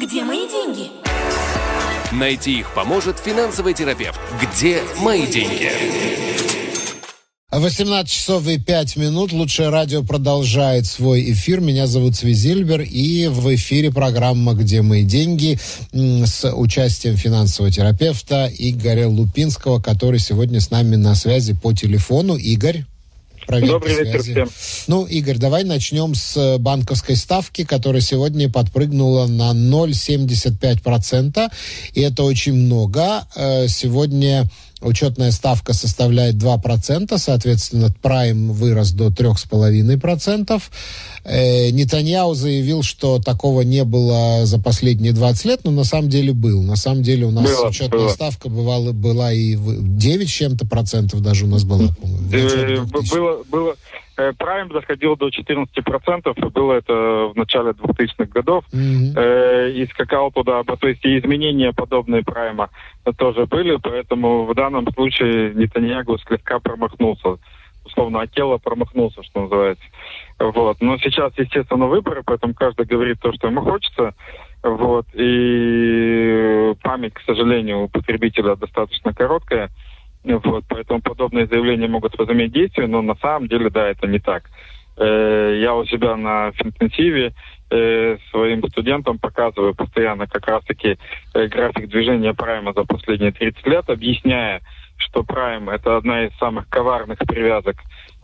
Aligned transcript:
Где 0.00 0.24
мои 0.24 0.48
деньги? 0.48 0.88
Найти 2.10 2.60
их 2.60 2.72
поможет 2.74 3.18
финансовый 3.18 3.74
терапевт. 3.74 4.18
Где 4.40 4.80
мои 4.98 5.26
деньги? 5.26 5.70
18 7.50 8.10
часов 8.10 8.48
и 8.48 8.58
5 8.58 8.96
минут. 8.96 9.32
Лучшее 9.32 9.68
радио 9.68 10.02
продолжает 10.02 10.86
свой 10.86 11.30
эфир. 11.32 11.60
Меня 11.60 11.86
зовут 11.86 12.16
Свизильбер. 12.16 12.80
И 12.80 13.26
в 13.26 13.54
эфире 13.54 13.92
программа 13.92 14.54
«Где 14.54 14.80
мои 14.80 15.04
деньги» 15.04 15.58
с 15.92 16.50
участием 16.50 17.18
финансового 17.18 17.70
терапевта 17.70 18.50
Игоря 18.50 19.06
Лупинского, 19.06 19.82
который 19.82 20.18
сегодня 20.18 20.62
с 20.62 20.70
нами 20.70 20.96
на 20.96 21.14
связи 21.14 21.52
по 21.52 21.74
телефону. 21.74 22.36
Игорь. 22.36 22.86
Добрый 23.58 24.04
вечер 24.04 24.22
всем. 24.22 24.48
Ну, 24.86 25.04
Игорь, 25.06 25.38
давай 25.38 25.64
начнем 25.64 26.14
с 26.14 26.58
банковской 26.58 27.16
ставки, 27.16 27.64
которая 27.64 28.00
сегодня 28.00 28.48
подпрыгнула 28.48 29.26
на 29.26 29.50
0,75%. 29.52 31.50
И 31.94 32.00
это 32.00 32.22
очень 32.22 32.54
много. 32.54 33.26
Э, 33.34 33.66
сегодня 33.66 34.48
Учетная 34.80 35.30
ставка 35.30 35.74
составляет 35.74 36.36
2%, 36.36 37.18
соответственно, 37.18 37.94
прайм 38.00 38.52
вырос 38.52 38.92
до 38.92 39.08
3,5%. 39.08 40.62
Э, 41.24 41.70
Нетаньяу 41.70 42.34
заявил, 42.34 42.82
что 42.82 43.18
такого 43.18 43.60
не 43.60 43.84
было 43.84 44.46
за 44.46 44.58
последние 44.58 45.12
20 45.12 45.44
лет, 45.44 45.60
но 45.64 45.70
на 45.70 45.84
самом 45.84 46.08
деле 46.08 46.32
был. 46.32 46.62
На 46.62 46.76
самом 46.76 47.02
деле 47.02 47.26
у 47.26 47.30
нас 47.30 47.44
было, 47.44 47.68
учетная 47.68 48.00
было. 48.00 48.08
ставка 48.08 48.48
бывала, 48.48 48.92
была 48.92 49.32
и 49.32 49.54
9 49.56 50.28
с 50.28 50.32
чем-то 50.32 50.66
процентов 50.66 51.20
даже 51.20 51.44
у 51.44 51.48
нас 51.48 51.64
была. 51.64 51.94
Э, 52.32 52.80
было, 52.80 53.42
было, 53.50 53.76
Prime 54.38 54.70
э, 54.70 54.72
доходил 54.72 55.16
до 55.16 55.28
14%, 55.28 56.50
было 56.50 56.72
это 56.74 56.92
в 57.32 57.36
начале 57.36 57.70
2000-х 57.70 58.26
годов, 58.26 58.64
mm-hmm. 58.72 59.14
э, 59.16 59.70
и 59.72 59.86
скакал 59.86 60.30
туда, 60.30 60.62
то 60.64 60.88
есть 60.88 61.04
и 61.04 61.18
изменения 61.18 61.72
подобные 61.72 62.22
Prime 62.22 62.68
тоже 63.16 63.46
были, 63.46 63.76
поэтому 63.76 64.44
в 64.44 64.54
данном 64.54 64.86
случае 64.92 65.54
Нетаньягу 65.54 66.18
слегка 66.18 66.58
промахнулся, 66.60 67.38
условно, 67.84 68.20
Акела 68.20 68.58
промахнулся, 68.58 69.22
что 69.22 69.42
называется. 69.42 69.84
Вот. 70.38 70.80
Но 70.80 70.98
сейчас, 70.98 71.32
естественно, 71.36 71.86
выборы, 71.86 72.22
поэтому 72.24 72.54
каждый 72.54 72.86
говорит 72.86 73.20
то, 73.20 73.32
что 73.32 73.48
ему 73.48 73.62
хочется. 73.62 74.14
Вот. 74.62 75.06
И 75.14 76.74
память, 76.82 77.14
к 77.14 77.20
сожалению, 77.22 77.82
у 77.82 77.88
потребителя 77.88 78.56
достаточно 78.56 79.12
короткая. 79.12 79.70
Вот, 80.22 80.64
поэтому 80.68 81.00
подобные 81.00 81.46
заявления 81.46 81.88
могут 81.88 82.18
возыметь 82.18 82.52
действие, 82.52 82.86
но 82.86 83.00
на 83.00 83.14
самом 83.16 83.48
деле, 83.48 83.70
да, 83.70 83.88
это 83.88 84.06
не 84.06 84.18
так. 84.18 84.50
Э, 84.98 85.58
я 85.62 85.74
у 85.74 85.84
себя 85.86 86.16
на 86.16 86.52
интенсиве 86.62 87.32
э, 87.70 88.18
своим 88.30 88.62
студентам 88.68 89.18
показываю 89.18 89.74
постоянно 89.74 90.26
как 90.26 90.46
раз-таки 90.46 90.98
э, 91.32 91.46
график 91.46 91.88
движения 91.88 92.34
прайма 92.34 92.74
за 92.74 92.84
последние 92.84 93.32
30 93.32 93.66
лет, 93.66 93.88
объясняя, 93.88 94.60
что 94.98 95.24
прайм 95.24 95.70
это 95.70 95.96
одна 95.96 96.26
из 96.26 96.36
самых 96.36 96.68
коварных 96.68 97.18
привязок, 97.20 97.76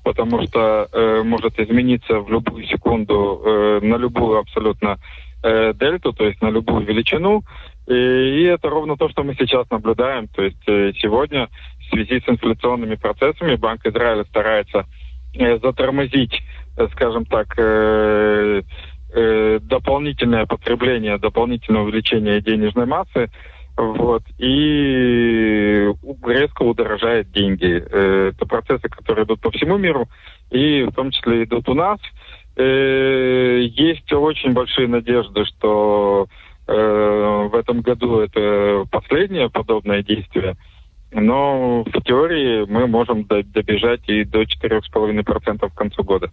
потому 0.04 0.42
что 0.42 0.88
э, 0.92 1.22
может 1.24 1.58
измениться 1.58 2.20
в 2.20 2.30
любую 2.30 2.66
секунду 2.66 3.42
э, 3.44 3.80
на 3.82 3.96
любую 3.96 4.38
абсолютно 4.38 4.98
э, 5.42 5.72
дельту, 5.74 6.12
то 6.12 6.26
есть 6.26 6.42
на 6.42 6.50
любую 6.50 6.84
величину. 6.84 7.42
И, 7.86 7.94
и 7.94 8.42
это 8.42 8.68
ровно 8.68 8.96
то, 8.96 9.08
что 9.08 9.22
мы 9.22 9.34
сейчас 9.34 9.70
наблюдаем. 9.70 10.28
То 10.28 10.42
есть 10.42 10.62
э, 10.68 10.92
сегодня 10.98 11.48
в 11.86 11.94
связи 11.94 12.20
с 12.20 12.28
инфляционными 12.28 12.96
процессами 12.96 13.56
Банк 13.56 13.86
Израиля 13.86 14.24
старается 14.24 14.86
э, 15.34 15.58
затормозить, 15.58 16.42
э, 16.76 16.88
скажем 16.92 17.24
так, 17.26 17.54
э, 17.58 18.62
дополнительное 19.60 20.44
потребление, 20.44 21.16
дополнительное 21.16 21.82
увеличение 21.82 22.42
денежной 22.42 22.84
массы, 22.84 23.30
вот, 23.76 24.22
и 24.36 25.90
резко 26.26 26.62
удорожает 26.62 27.30
деньги. 27.30 27.76
Это 27.76 28.44
процессы, 28.46 28.88
которые 28.90 29.24
идут 29.24 29.40
по 29.40 29.50
всему 29.52 29.78
миру, 29.78 30.08
и 30.50 30.82
в 30.82 30.92
том 30.92 31.12
числе 31.12 31.44
идут 31.44 31.66
у 31.68 31.74
нас. 31.74 31.98
Есть 32.58 34.12
очень 34.12 34.52
большие 34.52 34.88
надежды, 34.88 35.46
что 35.46 36.26
в 36.66 37.54
этом 37.54 37.80
году 37.80 38.18
это 38.18 38.84
последнее 38.90 39.48
подобное 39.48 40.02
действие– 40.02 40.56
но 41.12 41.84
в 41.84 42.02
теории 42.02 42.66
мы 42.68 42.86
можем 42.86 43.26
добежать 43.26 44.08
и 44.08 44.24
до 44.24 44.42
4,5% 44.42 45.70
к 45.70 45.74
концу 45.74 46.04
года. 46.04 46.30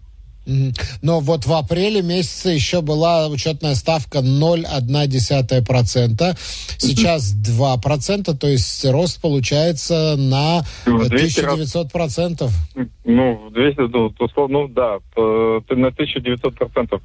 Но 1.02 1.22
вот 1.22 1.46
в 1.46 1.54
апреле 1.54 2.02
месяце 2.02 2.50
еще 2.50 2.82
была 2.82 3.30
учетная 3.30 3.76
ставка 3.76 4.20
0,1%. 4.20 6.38
Сейчас 6.78 7.34
2%, 7.34 8.38
то 8.38 8.48
есть 8.48 8.84
рост 8.86 9.22
получается 9.22 10.16
на 10.18 10.64
1900%. 10.86 12.50
Ну, 13.06 13.50
200, 13.52 13.80
ну, 13.80 14.14
условно, 14.20 14.60
ну 14.60 14.68
да, 14.68 15.00
на 15.16 15.88
1900%. 15.88 17.02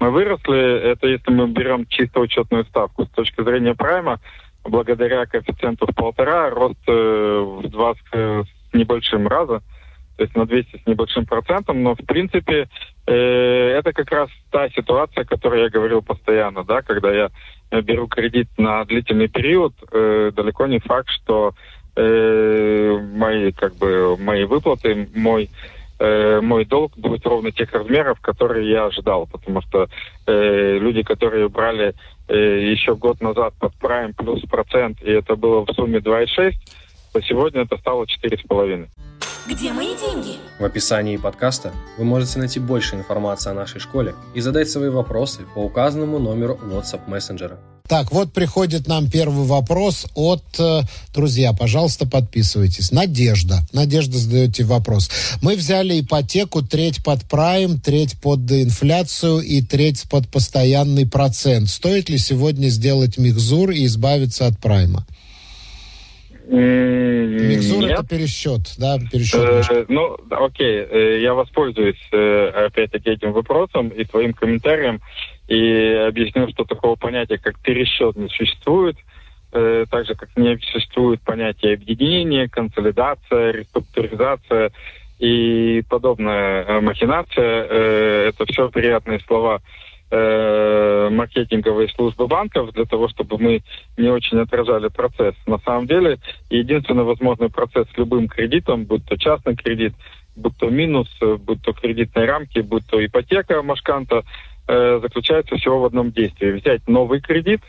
Мы 0.00 0.10
выросли, 0.10 0.92
это 0.92 1.06
если 1.06 1.30
мы 1.30 1.48
берем 1.48 1.86
чисто 1.86 2.20
учетную 2.20 2.66
ставку. 2.66 3.06
С 3.06 3.10
точки 3.10 3.42
зрения 3.42 3.74
прайма, 3.74 4.20
благодаря 4.64 5.26
коэффициенту 5.26 5.86
в 5.86 5.94
полтора 5.94 6.50
рост 6.50 6.78
э, 6.86 6.92
в 6.92 7.68
два 7.68 7.94
с 7.94 8.46
небольшим 8.72 9.28
раза, 9.28 9.62
то 10.16 10.22
есть 10.22 10.34
на 10.36 10.46
200 10.46 10.82
с 10.82 10.86
небольшим 10.86 11.26
процентом, 11.26 11.82
но 11.82 11.94
в 11.94 12.04
принципе 12.06 12.68
э, 13.06 13.12
это 13.12 13.92
как 13.92 14.10
раз 14.10 14.30
та 14.50 14.68
ситуация, 14.70 15.22
о 15.22 15.26
которой 15.26 15.62
я 15.62 15.68
говорил 15.68 16.02
постоянно, 16.02 16.64
да, 16.64 16.82
когда 16.82 17.12
я 17.12 17.30
беру 17.82 18.06
кредит 18.06 18.48
на 18.56 18.84
длительный 18.84 19.28
период, 19.28 19.74
э, 19.92 20.30
далеко 20.34 20.66
не 20.66 20.78
факт, 20.78 21.08
что 21.10 21.54
э, 21.96 22.98
мои 23.14 23.52
как 23.52 23.74
бы 23.76 24.16
мои 24.18 24.44
выплаты, 24.44 25.08
мой 25.14 25.50
э, 25.98 26.40
мой 26.40 26.64
долг 26.64 26.96
будет 26.96 27.26
ровно 27.26 27.52
тех 27.52 27.72
размеров, 27.72 28.20
которые 28.20 28.70
я 28.70 28.86
ожидал, 28.86 29.26
потому 29.26 29.62
что 29.62 29.88
э, 30.26 30.78
люди, 30.78 31.02
которые 31.02 31.48
брали 31.48 31.94
э, 32.28 32.70
еще 32.72 32.94
год 32.94 33.20
назад 33.20 33.54
под 33.58 33.72
Prime 33.80 34.14
плюс 34.16 34.40
процент, 34.42 35.02
и 35.02 35.10
это 35.10 35.36
было 35.36 35.64
в 35.64 35.72
сумме 35.72 35.98
2,6, 35.98 36.52
то 37.14 37.22
сегодня 37.22 37.62
это 37.62 37.78
стало 37.78 38.04
4,5. 38.04 38.88
Где 39.46 39.72
мои 39.72 39.96
деньги? 39.96 40.36
В 40.58 40.64
описании 40.64 41.16
подкаста 41.16 41.72
вы 41.96 42.04
можете 42.04 42.40
найти 42.40 42.58
больше 42.58 42.96
информации 42.96 43.50
о 43.50 43.54
нашей 43.54 43.80
школе 43.80 44.14
и 44.34 44.40
задать 44.40 44.68
свои 44.68 44.88
вопросы 44.88 45.42
по 45.54 45.60
указанному 45.60 46.18
номеру 46.18 46.58
WhatsApp 46.60 47.08
мессенджера. 47.08 47.58
Так, 47.86 48.10
вот 48.10 48.32
приходит 48.32 48.88
нам 48.88 49.10
первый 49.10 49.46
вопрос 49.46 50.06
от... 50.14 50.42
Э, 50.58 50.80
друзья, 51.14 51.52
пожалуйста, 51.52 52.06
подписывайтесь. 52.06 52.90
Надежда. 52.90 53.58
Надежда 53.72 54.16
задаете 54.16 54.64
вопрос. 54.64 55.10
Мы 55.42 55.54
взяли 55.54 56.00
ипотеку 56.00 56.62
треть 56.62 57.04
под 57.04 57.22
прайм, 57.24 57.78
треть 57.78 58.18
под 58.20 58.50
инфляцию 58.50 59.40
и 59.40 59.60
треть 59.60 60.04
под 60.10 60.26
постоянный 60.28 61.06
процент. 61.06 61.68
Стоит 61.68 62.08
ли 62.08 62.16
сегодня 62.16 62.68
сделать 62.68 63.18
михзур 63.18 63.70
и 63.70 63.84
избавиться 63.84 64.46
от 64.46 64.58
прайма? 64.58 65.06
Микзур 66.46 67.82
Нет. 67.82 67.92
это 67.92 68.06
пересчет, 68.06 68.74
да, 68.78 68.98
пересчет. 69.10 69.40
Э, 69.70 69.84
ну, 69.88 70.16
окей, 70.30 70.86
э, 70.88 71.20
я 71.20 71.34
воспользуюсь 71.34 72.00
э, 72.12 72.66
опять-таки 72.66 73.10
этим 73.10 73.32
вопросом 73.32 73.88
и 73.88 74.04
твоим 74.04 74.34
комментарием 74.34 75.00
и 75.48 76.04
объясню, 76.08 76.48
что 76.50 76.64
такого 76.64 76.96
понятия, 76.96 77.38
как 77.38 77.58
пересчет, 77.60 78.16
не 78.16 78.28
существует. 78.28 78.96
Э, 79.52 79.84
так 79.88 80.06
же, 80.06 80.14
как 80.14 80.36
не 80.36 80.58
существует 80.58 81.20
понятие 81.22 81.74
объединения, 81.74 82.48
консолидация, 82.48 83.52
реструктуризация 83.52 84.72
и 85.20 85.84
подобная 85.88 86.80
махинация. 86.80 87.66
Э, 87.70 88.28
это 88.30 88.46
все 88.46 88.68
приятные 88.68 89.20
слова 89.20 89.60
э, 90.14 91.08
маркетинговой 91.10 91.88
службы 91.90 92.26
банков 92.26 92.72
для 92.72 92.84
того, 92.84 93.08
чтобы 93.08 93.38
мы 93.38 93.62
не 93.96 94.08
очень 94.08 94.38
отражали 94.38 94.88
процесс. 94.88 95.34
На 95.46 95.58
самом 95.58 95.86
деле, 95.86 96.18
единственный 96.50 97.04
возможный 97.04 97.50
процесс 97.50 97.86
с 97.92 97.98
любым 97.98 98.28
кредитом, 98.28 98.84
будь 98.84 99.04
то 99.06 99.16
частный 99.16 99.56
кредит, 99.56 99.94
будь 100.36 100.56
то 100.56 100.70
минус, 100.70 101.08
будь 101.20 101.62
то 101.62 101.72
кредитные 101.72 102.26
рамки, 102.26 102.60
будь 102.60 102.86
то 102.86 103.04
ипотека 103.04 103.62
Машканта, 103.62 104.22
э, 104.68 105.00
заключается 105.02 105.56
всего 105.56 105.80
в 105.80 105.84
одном 105.86 106.12
действии. 106.12 106.52
Взять 106.52 106.86
новый 106.86 107.20
кредит 107.20 107.60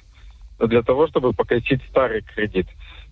для 0.59 0.83
того, 0.83 1.07
чтобы 1.07 1.33
погасить 1.33 1.81
старый 1.89 2.21
кредит. 2.21 2.68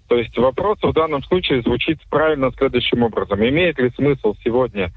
То 0.07 0.17
есть 0.17 0.37
вопрос 0.37 0.77
в 0.81 0.93
данном 0.93 1.23
случае 1.23 1.61
звучит 1.63 1.99
правильно 2.09 2.51
следующим 2.57 3.03
образом. 3.03 3.39
Имеет 3.43 3.79
ли 3.79 3.89
смысл 3.95 4.35
сегодня 4.43 4.91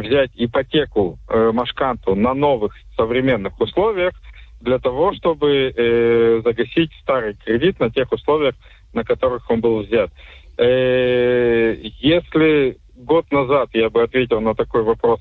взять 0.00 0.30
ипотеку 0.34 1.18
э, 1.28 1.50
Машканту 1.52 2.14
на 2.14 2.34
новых 2.34 2.74
современных 2.96 3.60
условиях 3.60 4.12
для 4.60 4.78
того, 4.78 5.12
чтобы 5.14 5.72
э, 5.74 6.40
загасить 6.44 6.90
старый 7.02 7.34
кредит 7.34 7.78
на 7.80 7.90
тех 7.90 8.10
условиях, 8.12 8.54
на 8.92 9.04
которых 9.04 9.48
он 9.50 9.60
был 9.60 9.82
взят. 9.82 10.10
Э, 10.58 11.76
если 12.00 12.78
год 12.96 13.30
назад 13.30 13.70
я 13.74 13.90
бы 13.90 14.02
ответил 14.02 14.40
на 14.40 14.54
такой 14.54 14.82
вопрос 14.82 15.20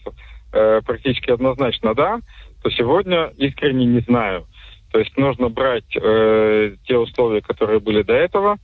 э, 0.53 0.81
практически 0.85 1.31
однозначно 1.31 1.93
да, 1.93 2.19
то 2.63 2.69
сегодня 2.71 3.31
искренне 3.37 3.85
не 3.85 3.99
знаю. 3.99 4.47
То 4.91 4.99
есть 4.99 5.17
нужно 5.17 5.49
брать 5.49 5.95
э, 5.95 6.75
те 6.87 6.97
условия, 6.97 7.41
которые 7.41 7.79
были 7.79 8.01
до 8.01 8.13
этого, 8.13 8.57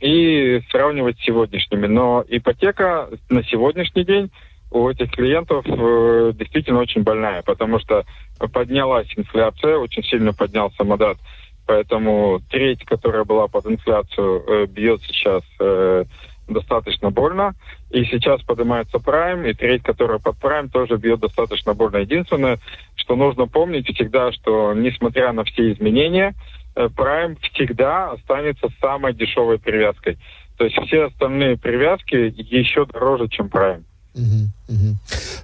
и 0.00 0.60
сравнивать 0.70 1.18
с 1.18 1.24
сегодняшними. 1.24 1.86
Но 1.86 2.24
ипотека 2.28 3.10
на 3.28 3.42
сегодняшний 3.44 4.04
день 4.04 4.30
у 4.70 4.88
этих 4.88 5.10
клиентов 5.12 5.64
э, 5.66 6.32
действительно 6.34 6.80
очень 6.80 7.02
больная, 7.02 7.42
потому 7.42 7.78
что 7.78 8.04
поднялась 8.52 9.08
инфляция, 9.16 9.76
очень 9.76 10.02
сильно 10.02 10.32
поднялся 10.32 10.84
модат, 10.84 11.18
поэтому 11.66 12.40
треть, 12.50 12.84
которая 12.84 13.24
была 13.24 13.48
под 13.48 13.66
инфляцию, 13.66 14.44
э, 14.46 14.66
бьет 14.66 15.00
сейчас 15.02 15.42
э, 15.60 16.04
достаточно 16.48 17.10
больно. 17.10 17.54
И 17.90 18.04
сейчас 18.04 18.42
поднимается 18.42 18.98
прайм, 18.98 19.44
и 19.46 19.52
треть, 19.52 19.82
которая 19.82 20.18
под 20.18 20.38
прайм, 20.38 20.68
тоже 20.68 20.96
бьет 20.96 21.20
достаточно 21.20 21.74
больно. 21.74 21.98
Единственное, 21.98 22.58
что 22.96 23.16
нужно 23.16 23.46
помнить 23.46 23.88
всегда, 23.94 24.32
что 24.32 24.72
несмотря 24.74 25.32
на 25.32 25.44
все 25.44 25.72
изменения, 25.72 26.34
э, 26.74 26.88
прайм 26.88 27.36
всегда 27.36 28.12
останется 28.12 28.68
самой 28.80 29.14
дешевой 29.14 29.58
привязкой. 29.58 30.18
То 30.56 30.64
есть 30.64 30.76
все 30.86 31.04
остальные 31.04 31.58
привязки 31.58 32.32
еще 32.36 32.86
дороже, 32.86 33.28
чем 33.28 33.48
прайм. 33.48 33.84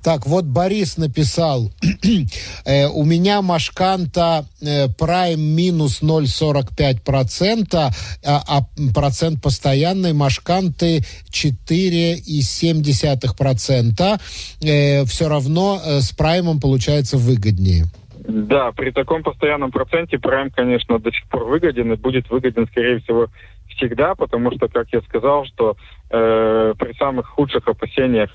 Так, 0.03 0.27
вот 0.27 0.45
Борис 0.45 0.97
написал, 0.97 1.71
э, 2.65 2.89
у 2.89 3.05
меня 3.05 3.43
Машканта 3.43 4.47
э, 4.61 4.89
Prime 4.89 5.37
минус 5.37 6.03
0,45%, 6.03 7.93
а, 8.25 8.43
а 8.49 8.63
процент 8.93 9.41
постоянной 9.43 10.13
Машканты 10.13 11.03
4,7%. 11.31 14.21
Э, 14.65 15.05
все 15.05 15.29
равно 15.29 15.81
э, 15.85 16.01
с 16.01 16.11
Праймом 16.13 16.61
получается 16.61 17.17
выгоднее. 17.17 17.85
Да, 18.27 18.73
при 18.73 18.91
таком 18.91 19.23
постоянном 19.23 19.71
проценте 19.71 20.17
Prime, 20.17 20.51
конечно, 20.51 20.99
до 20.99 21.13
сих 21.13 21.25
пор 21.29 21.45
выгоден 21.45 21.93
и 21.93 21.97
будет 21.97 22.29
выгоден, 22.31 22.67
скорее 22.69 22.99
всего, 23.01 23.29
всегда, 23.77 24.15
потому 24.15 24.53
что, 24.53 24.69
как 24.69 24.89
я 24.93 25.01
сказал, 25.03 25.45
что 25.47 25.77
э, 26.11 26.75
при 26.79 26.93
самых 26.95 27.29
худших 27.29 27.67
опасениях 27.67 28.31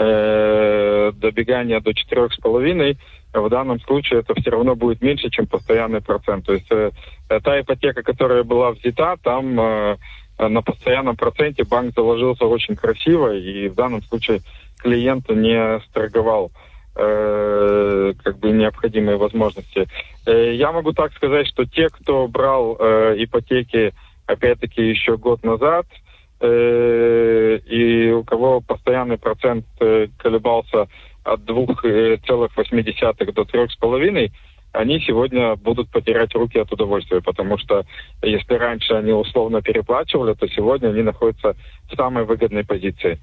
э, 0.00 1.12
добегания 1.14 1.80
до 1.80 1.92
четырех 1.92 2.32
с 2.32 2.36
половиной, 2.38 2.98
в 3.32 3.48
данном 3.48 3.80
случае 3.80 4.20
это 4.20 4.34
все 4.34 4.50
равно 4.50 4.74
будет 4.74 5.02
меньше, 5.02 5.30
чем 5.30 5.46
постоянный 5.46 6.00
процент. 6.00 6.46
То 6.46 6.54
есть 6.54 6.70
э, 6.70 6.90
та 7.28 7.60
ипотека, 7.60 8.02
которая 8.02 8.42
была 8.42 8.72
взята, 8.72 9.16
там 9.22 9.60
э, 9.60 9.96
на 10.38 10.62
постоянном 10.62 11.16
проценте 11.16 11.64
банк 11.64 11.94
заложился 11.94 12.46
очень 12.46 12.76
красиво, 12.76 13.36
и 13.36 13.68
в 13.68 13.74
данном 13.74 14.02
случае 14.02 14.40
клиент 14.78 15.28
не 15.28 15.80
сторговал 15.90 16.50
э, 16.96 18.14
как 18.24 18.38
бы 18.38 18.50
необходимые 18.50 19.18
возможности. 19.18 19.86
Э, 20.26 20.54
я 20.54 20.72
могу 20.72 20.92
так 20.92 21.12
сказать, 21.12 21.46
что 21.46 21.66
те, 21.66 21.88
кто 21.90 22.26
брал 22.26 22.76
э, 22.80 23.16
ипотеки, 23.18 23.92
опять-таки, 24.26 24.82
еще 24.82 25.18
год 25.18 25.44
назад, 25.44 25.86
Э, 25.86 26.08
и 26.46 28.10
у 28.12 28.24
кого 28.24 28.60
постоянный 28.60 29.18
процент 29.18 29.66
э, 29.80 30.08
колебался 30.18 30.88
от 31.24 31.40
2,8 31.40 32.16
э, 32.18 33.32
до 33.32 33.42
3,5, 33.42 34.32
они 34.72 35.00
сегодня 35.00 35.56
будут 35.56 35.90
потерять 35.90 36.34
руки 36.34 36.58
от 36.58 36.72
удовольствия, 36.72 37.20
потому 37.20 37.58
что 37.58 37.84
если 38.22 38.54
раньше 38.54 38.94
они 38.94 39.12
условно 39.12 39.60
переплачивали, 39.62 40.34
то 40.34 40.46
сегодня 40.48 40.88
они 40.88 41.02
находятся 41.02 41.56
в 41.90 41.96
самой 41.96 42.24
выгодной 42.24 42.64
позиции. 42.64 43.18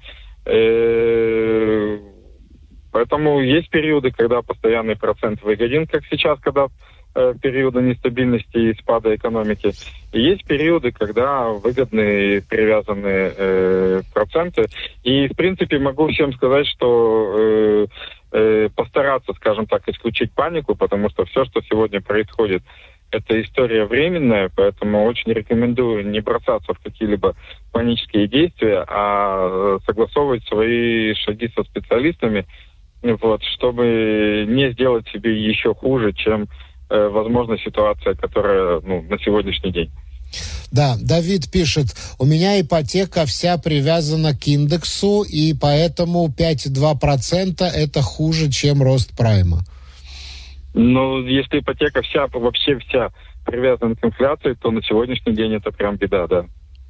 Поэтому 2.92 3.40
есть 3.40 3.70
периоды, 3.70 4.10
когда 4.10 4.42
постоянный 4.42 4.96
процент 4.96 5.42
выгоден, 5.42 5.86
как 5.86 6.04
сейчас, 6.10 6.40
когда 6.40 6.64
э, 6.64 6.68
периоды 7.40 7.82
нестабильности 7.82 8.56
и 8.56 8.74
спада 8.74 9.14
экономики. 9.14 9.72
И 10.12 10.20
есть 10.20 10.44
периоды, 10.44 10.92
когда 10.92 11.48
выгодные 11.48 12.42
привязанные 12.42 13.32
э, 13.36 14.02
проценты. 14.14 14.66
И, 15.02 15.28
в 15.28 15.36
принципе, 15.36 15.78
могу 15.78 16.08
всем 16.08 16.32
сказать, 16.32 16.66
что 16.66 17.34
э, 17.36 17.86
э, 18.32 18.68
постараться, 18.74 19.32
скажем 19.34 19.66
так, 19.66 19.88
исключить 19.88 20.32
панику, 20.32 20.74
потому 20.74 21.10
что 21.10 21.24
все, 21.26 21.44
что 21.44 21.60
сегодня 21.62 22.00
происходит, 22.00 22.62
это 23.10 23.40
история 23.40 23.86
временная, 23.86 24.50
поэтому 24.54 25.04
очень 25.04 25.32
рекомендую 25.32 26.06
не 26.06 26.20
бросаться 26.20 26.74
в 26.74 26.78
какие-либо 26.78 27.34
панические 27.72 28.28
действия, 28.28 28.84
а 28.86 29.48
э, 29.48 29.78
согласовывать 29.86 30.44
свои 30.46 31.14
шаги 31.14 31.50
со 31.54 31.64
специалистами, 31.64 32.46
вот, 33.02 33.42
чтобы 33.44 34.44
не 34.46 34.72
сделать 34.72 35.08
себе 35.08 35.40
еще 35.40 35.74
хуже, 35.74 36.12
чем, 36.12 36.48
э, 36.90 37.08
возможно, 37.08 37.58
ситуация, 37.58 38.14
которая 38.14 38.80
ну, 38.80 39.02
на 39.02 39.18
сегодняшний 39.18 39.72
день. 39.72 39.90
Да, 40.70 40.96
Давид 41.00 41.50
пишет, 41.50 41.86
у 42.18 42.26
меня 42.26 42.60
ипотека 42.60 43.24
вся 43.24 43.56
привязана 43.56 44.34
к 44.34 44.46
индексу, 44.46 45.22
и 45.22 45.54
поэтому 45.54 46.28
5,2% 46.28 47.64
это 47.64 48.02
хуже, 48.02 48.50
чем 48.50 48.82
рост 48.82 49.16
прайма. 49.16 49.60
Ну, 50.74 51.26
если 51.26 51.60
ипотека 51.60 52.02
вся, 52.02 52.26
вообще 52.26 52.78
вся 52.80 53.10
привязана 53.46 53.96
к 53.96 54.04
инфляции, 54.04 54.52
то 54.60 54.70
на 54.70 54.82
сегодняшний 54.82 55.34
день 55.34 55.54
это 55.54 55.70
прям 55.70 55.96
беда, 55.96 56.26
да. 56.26 56.44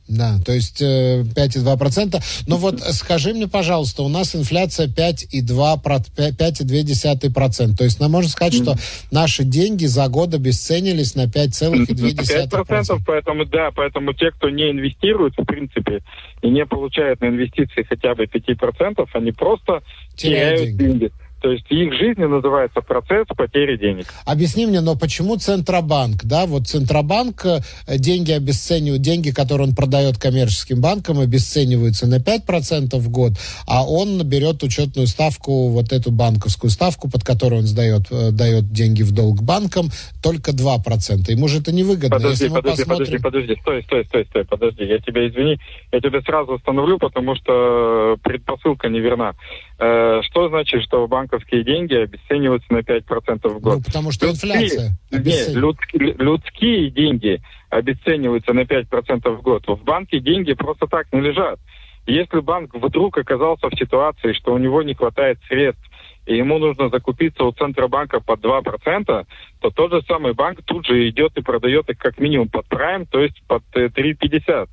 Да, 0.09 0.39
то 0.45 0.53
есть 0.53 0.81
э, 0.81 1.23
5,2%. 1.23 2.21
Но 2.47 2.57
вот 2.57 2.81
скажи 2.81 3.35
мне, 3.35 3.47
пожалуйста, 3.47 4.03
у 4.03 4.09
нас 4.09 4.35
инфляция 4.35 4.89
5,2%. 4.89 7.77
То 7.77 7.85
есть 7.85 8.01
нам 8.01 8.13
можно 8.13 8.31
сказать, 8.31 8.55
что 8.55 8.75
наши 9.11 9.45
деньги 9.45 9.85
за 9.85 10.09
год 10.09 10.33
обесценились 10.33 11.15
на 11.15 11.27
5,2%. 11.27 12.49
5%, 12.49 13.03
поэтому, 13.07 13.45
да, 13.45 13.71
поэтому 13.75 14.15
те, 14.15 14.31
кто 14.31 14.49
не 14.49 14.71
инвестирует, 14.71 15.35
в 15.37 15.45
принципе, 15.45 16.01
и 16.41 16.49
не 16.49 16.65
получают 16.65 17.21
на 17.21 17.27
инвестиции 17.27 17.83
хотя 17.83 18.15
бы 18.15 18.25
5%, 18.25 19.07
они 19.13 19.33
просто 19.33 19.83
теряют, 20.17 20.61
теряют 20.61 20.79
деньги. 20.79 21.01
деньги. 21.01 21.13
То 21.41 21.53
есть 21.53 21.67
их 21.71 21.93
жизнь 21.95 22.21
называется 22.21 22.81
процесс 22.81 23.27
потери 23.37 23.77
денег. 23.77 24.07
Объясни 24.25 24.67
мне, 24.67 24.81
но 24.81 24.97
почему 24.97 25.37
Центробанк, 25.37 26.25
да, 26.25 26.47
вот 26.47 26.67
Центробанк 26.67 27.47
э, 27.47 27.61
деньги 27.99 28.33
обесценивают, 28.33 29.03
деньги, 29.03 29.31
которые 29.31 29.69
он 29.69 29.75
продает 29.75 30.19
коммерческим 30.19 30.81
банкам, 30.81 31.21
обесцениваются 31.21 32.07
на 32.09 32.17
5% 32.17 32.97
в 32.97 33.09
год, 33.09 33.33
а 33.67 33.85
он 33.85 34.23
берет 34.25 34.63
учетную 34.65 35.07
ставку, 35.07 35.69
вот 35.69 35.93
эту 35.93 36.11
банковскую 36.11 36.71
ставку, 36.71 37.09
под 37.09 37.25
которую 37.25 37.61
он 37.61 37.67
сдает, 37.67 38.09
э, 38.11 38.31
дает 38.33 38.73
деньги 38.73 39.03
в 39.03 39.13
долг 39.13 39.41
банкам, 39.43 39.91
только 40.23 40.51
2%. 40.51 41.31
Ему 41.31 41.47
же 41.47 41.61
это 41.61 41.73
невыгодно. 41.73 42.11
Подожди, 42.11 42.45
Если 42.45 42.49
подожди, 42.49 42.85
посмотрим... 42.85 43.23
подожди, 43.23 43.55
подожди, 43.55 43.61
стой, 43.61 43.83
стой, 43.85 44.05
стой, 44.07 44.25
стой, 44.27 44.45
подожди, 44.45 44.85
я 44.85 44.99
тебя 44.99 45.29
извини, 45.29 45.59
я 45.93 46.01
тебя 46.01 46.21
сразу 46.23 46.55
остановлю, 46.55 46.99
потому 46.99 47.37
что 47.37 48.17
предпосылка 48.23 48.89
неверна. 48.89 49.35
Э, 49.81 50.23
что 50.25 50.49
значит, 50.49 50.83
что 50.83 51.07
банковские 51.07 51.63
деньги 51.63 51.95
обесцениваются 51.95 52.73
на 52.73 52.79
5% 52.79 53.49
в 53.49 53.61
год? 53.61 53.77
Ну, 53.77 53.83
потому 53.83 54.11
что 54.11 54.27
людские, 54.27 54.55
инфляция. 54.55 54.99
Нет, 55.13 55.49
людские, 55.55 56.15
людские 56.19 56.91
деньги 56.91 57.41
обесцениваются 57.71 58.53
на 58.53 58.61
5% 58.61 59.31
в 59.31 59.43
год. 59.43 59.65
В 59.69 59.85
банке 59.85 60.19
деньги 60.19 60.53
просто 60.55 60.87
так 60.87 61.07
не 61.13 61.21
лежат. 61.21 61.61
Если 62.07 62.41
банк 62.41 62.75
вдруг 62.75 63.19
оказался 63.19 63.69
в 63.69 63.79
ситуации, 63.79 64.33
что 64.33 64.55
у 64.55 64.59
него 64.59 64.83
не 64.83 64.95
хватает 64.95 65.39
средств, 65.47 65.85
и 66.27 66.37
ему 66.37 66.59
нужно 66.59 66.89
закупиться 66.89 67.45
у 67.45 67.53
Центробанка 67.53 68.21
под 68.21 68.41
2%, 68.41 69.27
то 69.61 69.71
тот 69.71 69.93
же 69.93 70.03
самый 70.09 70.35
банк 70.35 70.61
тут 70.65 70.87
же 70.87 71.09
идет 71.09 71.37
и 71.37 71.43
продает 71.43 71.89
их 71.89 71.99
как 71.99 72.19
минимум 72.19 72.49
под 72.49 72.67
прайм, 72.67 73.07
то 73.07 73.21
есть 73.21 73.41
под 73.47 73.63
3,50. 73.75 74.69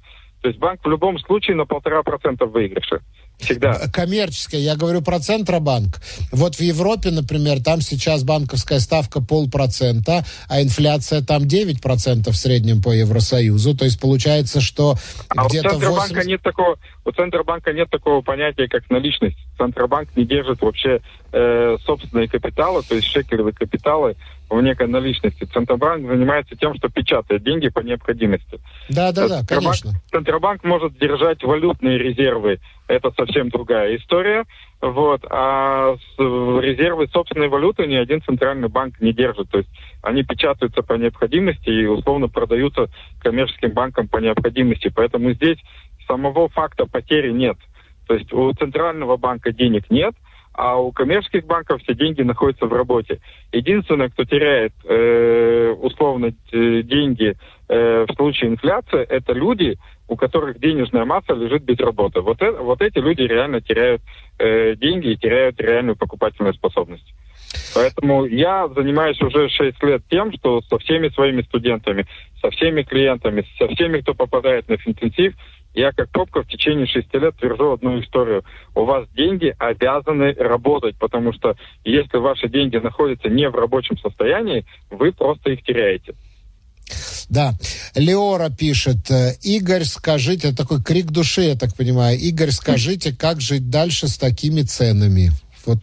Э, 0.46 0.46
то 0.46 0.50
есть 0.50 0.60
банк 0.60 0.80
в 0.84 0.90
любом 0.90 1.18
случае 1.20 1.56
на 1.56 1.66
полтора 1.66 2.04
процента 2.04 2.46
выигрыша. 2.46 3.02
Всегда. 3.40 3.74
Коммерческая. 3.92 4.62
Я 4.62 4.76
говорю 4.76 5.02
про 5.02 5.20
Центробанк. 5.20 5.96
Вот 6.32 6.56
в 6.56 6.62
Европе, 6.62 7.12
например, 7.12 7.62
там 7.64 7.82
сейчас 7.82 8.24
банковская 8.24 8.80
ставка 8.80 9.22
полпроцента, 9.22 10.24
а 10.48 10.62
инфляция 10.62 11.22
там 11.22 11.44
9% 11.44 12.30
в 12.30 12.36
среднем 12.36 12.82
по 12.82 12.92
Евросоюзу. 12.92 13.76
То 13.76 13.86
есть 13.86 14.00
получается, 14.00 14.62
что 14.62 14.96
а 15.30 15.48
где-то... 15.48 15.70
У 15.70 15.72
Центробанка, 15.72 16.14
80... 16.14 16.28
нет 16.28 16.42
такого, 16.44 16.78
у 17.04 17.12
Центробанка 17.12 17.74
нет 17.74 17.90
такого 17.90 18.22
понятия, 18.22 18.68
как 18.68 18.90
наличность. 18.90 19.38
Центробанк 19.58 20.16
не 20.16 20.26
держит 20.26 20.62
вообще 20.62 21.02
э, 21.32 21.78
собственные 21.86 22.30
капиталы, 22.30 22.84
то 22.88 22.96
есть 22.96 23.08
шекелевые 23.08 23.54
капиталы 23.54 24.16
в 24.50 24.62
некой 24.62 24.88
наличности. 24.88 25.46
Центробанк 25.46 26.08
занимается 26.08 26.56
тем, 26.56 26.76
что 26.76 26.90
печатает 26.90 27.44
деньги 27.44 27.70
по 27.70 27.80
необходимости. 27.80 28.60
Да, 28.90 29.12
да, 29.12 29.28
да, 29.28 29.42
конечно. 29.48 29.92
Центробанк 30.12 30.64
может 30.64 30.98
держать 30.98 31.44
валютные 31.44 31.98
резервы. 31.98 32.60
Это 32.88 33.12
совсем 33.12 33.50
другая 33.50 33.96
история. 33.98 34.46
Вот. 34.82 35.26
А 35.30 35.96
резервы 36.18 37.08
собственной 37.08 37.48
валюты 37.48 37.88
ни 37.88 37.96
один 37.96 38.22
центральный 38.22 38.70
банк 38.70 39.00
не 39.00 39.14
держит. 39.14 39.50
То 39.50 39.60
есть 39.60 39.70
они 40.04 40.24
печатаются 40.24 40.84
по 40.84 40.94
необходимости 40.94 41.70
и 41.70 41.86
условно 41.86 42.28
продаются 42.28 42.88
коммерческим 43.22 43.72
банкам 43.72 44.08
по 44.08 44.18
необходимости. 44.18 44.92
Поэтому 44.96 45.34
здесь 45.34 45.58
самого 46.08 46.50
факта 46.50 46.86
потери 46.86 47.32
нет. 47.32 47.58
То 48.08 48.14
есть 48.14 48.32
у 48.32 48.52
центрального 48.54 49.18
банка 49.18 49.52
денег 49.52 49.90
нет, 49.90 50.14
а 50.58 50.78
у 50.78 50.92
коммерческих 50.92 51.46
банков 51.46 51.82
все 51.82 51.94
деньги 51.94 52.22
находятся 52.22 52.66
в 52.66 52.74
работе. 52.74 53.20
Единственное, 53.52 54.10
кто 54.10 54.24
теряет 54.24 54.74
э, 54.86 55.76
условно 55.80 56.34
э, 56.52 56.82
деньги 56.82 57.36
э, 57.68 58.06
в 58.08 58.14
случае 58.16 58.52
инфляции, 58.52 59.02
это 59.02 59.34
люди, 59.34 59.78
у 60.08 60.16
которых 60.16 60.60
денежная 60.60 61.06
масса 61.06 61.34
лежит 61.34 61.64
без 61.64 61.78
работы. 61.80 62.22
Вот, 62.22 62.42
это, 62.42 62.62
вот 62.62 62.82
эти 62.82 63.00
люди 63.00 63.22
реально 63.22 63.62
теряют 63.62 64.02
э, 64.40 64.76
деньги 64.76 65.10
и 65.10 65.18
теряют 65.18 65.60
реальную 65.60 65.96
покупательную 65.96 66.54
способность. 66.54 67.14
Поэтому 67.74 68.26
я 68.26 68.68
занимаюсь 68.70 69.22
уже 69.22 69.50
6 69.50 69.84
лет 69.84 70.04
тем, 70.10 70.32
что 70.34 70.62
со 70.62 70.78
всеми 70.80 71.10
своими 71.10 71.42
студентами, 71.42 72.06
со 72.42 72.50
всеми 72.52 72.84
клиентами, 72.84 73.46
со 73.58 73.68
всеми, 73.68 74.00
кто 74.00 74.14
попадает 74.14 74.68
на 74.70 74.76
интенсив, 74.86 75.34
я 75.76 75.92
как 75.92 76.10
пробка 76.10 76.42
в 76.42 76.48
течение 76.48 76.88
шести 76.88 77.18
лет 77.18 77.36
твержу 77.38 77.74
одну 77.74 78.00
историю. 78.00 78.44
У 78.74 78.86
вас 78.86 79.08
деньги 79.16 79.54
обязаны 79.60 80.34
работать, 80.34 80.98
потому 80.98 81.34
что 81.34 81.56
если 81.84 82.18
ваши 82.18 82.48
деньги 82.48 82.78
находятся 82.78 83.28
не 83.30 83.50
в 83.50 83.56
рабочем 83.56 83.98
состоянии, 83.98 84.66
вы 84.90 85.12
просто 85.12 85.52
их 85.52 85.64
теряете. 85.64 86.16
Да. 87.30 87.54
Леора 87.96 88.50
пишет, 88.50 89.10
э, 89.10 89.34
Игорь, 89.42 89.84
скажите, 89.84 90.50
это 90.50 90.58
такой 90.58 90.82
крик 90.82 91.08
души, 91.08 91.42
я 91.42 91.56
так 91.56 91.76
понимаю. 91.76 92.18
Игорь, 92.18 92.52
скажите, 92.52 93.14
как 93.16 93.42
жить 93.42 93.70
дальше 93.70 94.08
с 94.08 94.18
такими 94.18 94.62
ценами? 94.62 95.32
Вот 95.66 95.82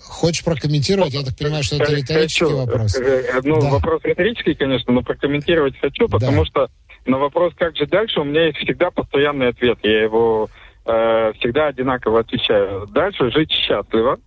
хочешь 0.00 0.44
прокомментировать? 0.44 1.12
Я 1.12 1.24
так 1.24 1.36
понимаю, 1.36 1.64
что 1.64 1.76
это 1.76 1.92
риторический 1.92 2.44
хочу. 2.44 2.56
вопрос. 2.56 2.96
Э, 2.96 3.02
э, 3.02 3.40
ну, 3.42 3.60
да. 3.60 3.70
вопрос 3.70 4.00
риторический, 4.04 4.54
конечно, 4.54 4.92
но 4.92 5.02
прокомментировать 5.02 5.74
хочу, 5.80 6.08
потому 6.08 6.44
да. 6.44 6.46
что 6.46 6.68
на 7.06 7.18
вопрос, 7.18 7.52
как 7.56 7.76
же 7.76 7.86
дальше, 7.86 8.20
у 8.20 8.24
меня 8.24 8.46
есть 8.46 8.58
всегда 8.58 8.90
постоянный 8.90 9.48
ответ. 9.48 9.78
Я 9.82 10.02
его 10.02 10.48
э, 10.84 11.32
всегда 11.38 11.68
одинаково 11.68 12.20
отвечаю. 12.20 12.86
Дальше 12.88 13.30
жить 13.30 13.50
счастливо. 13.50 14.18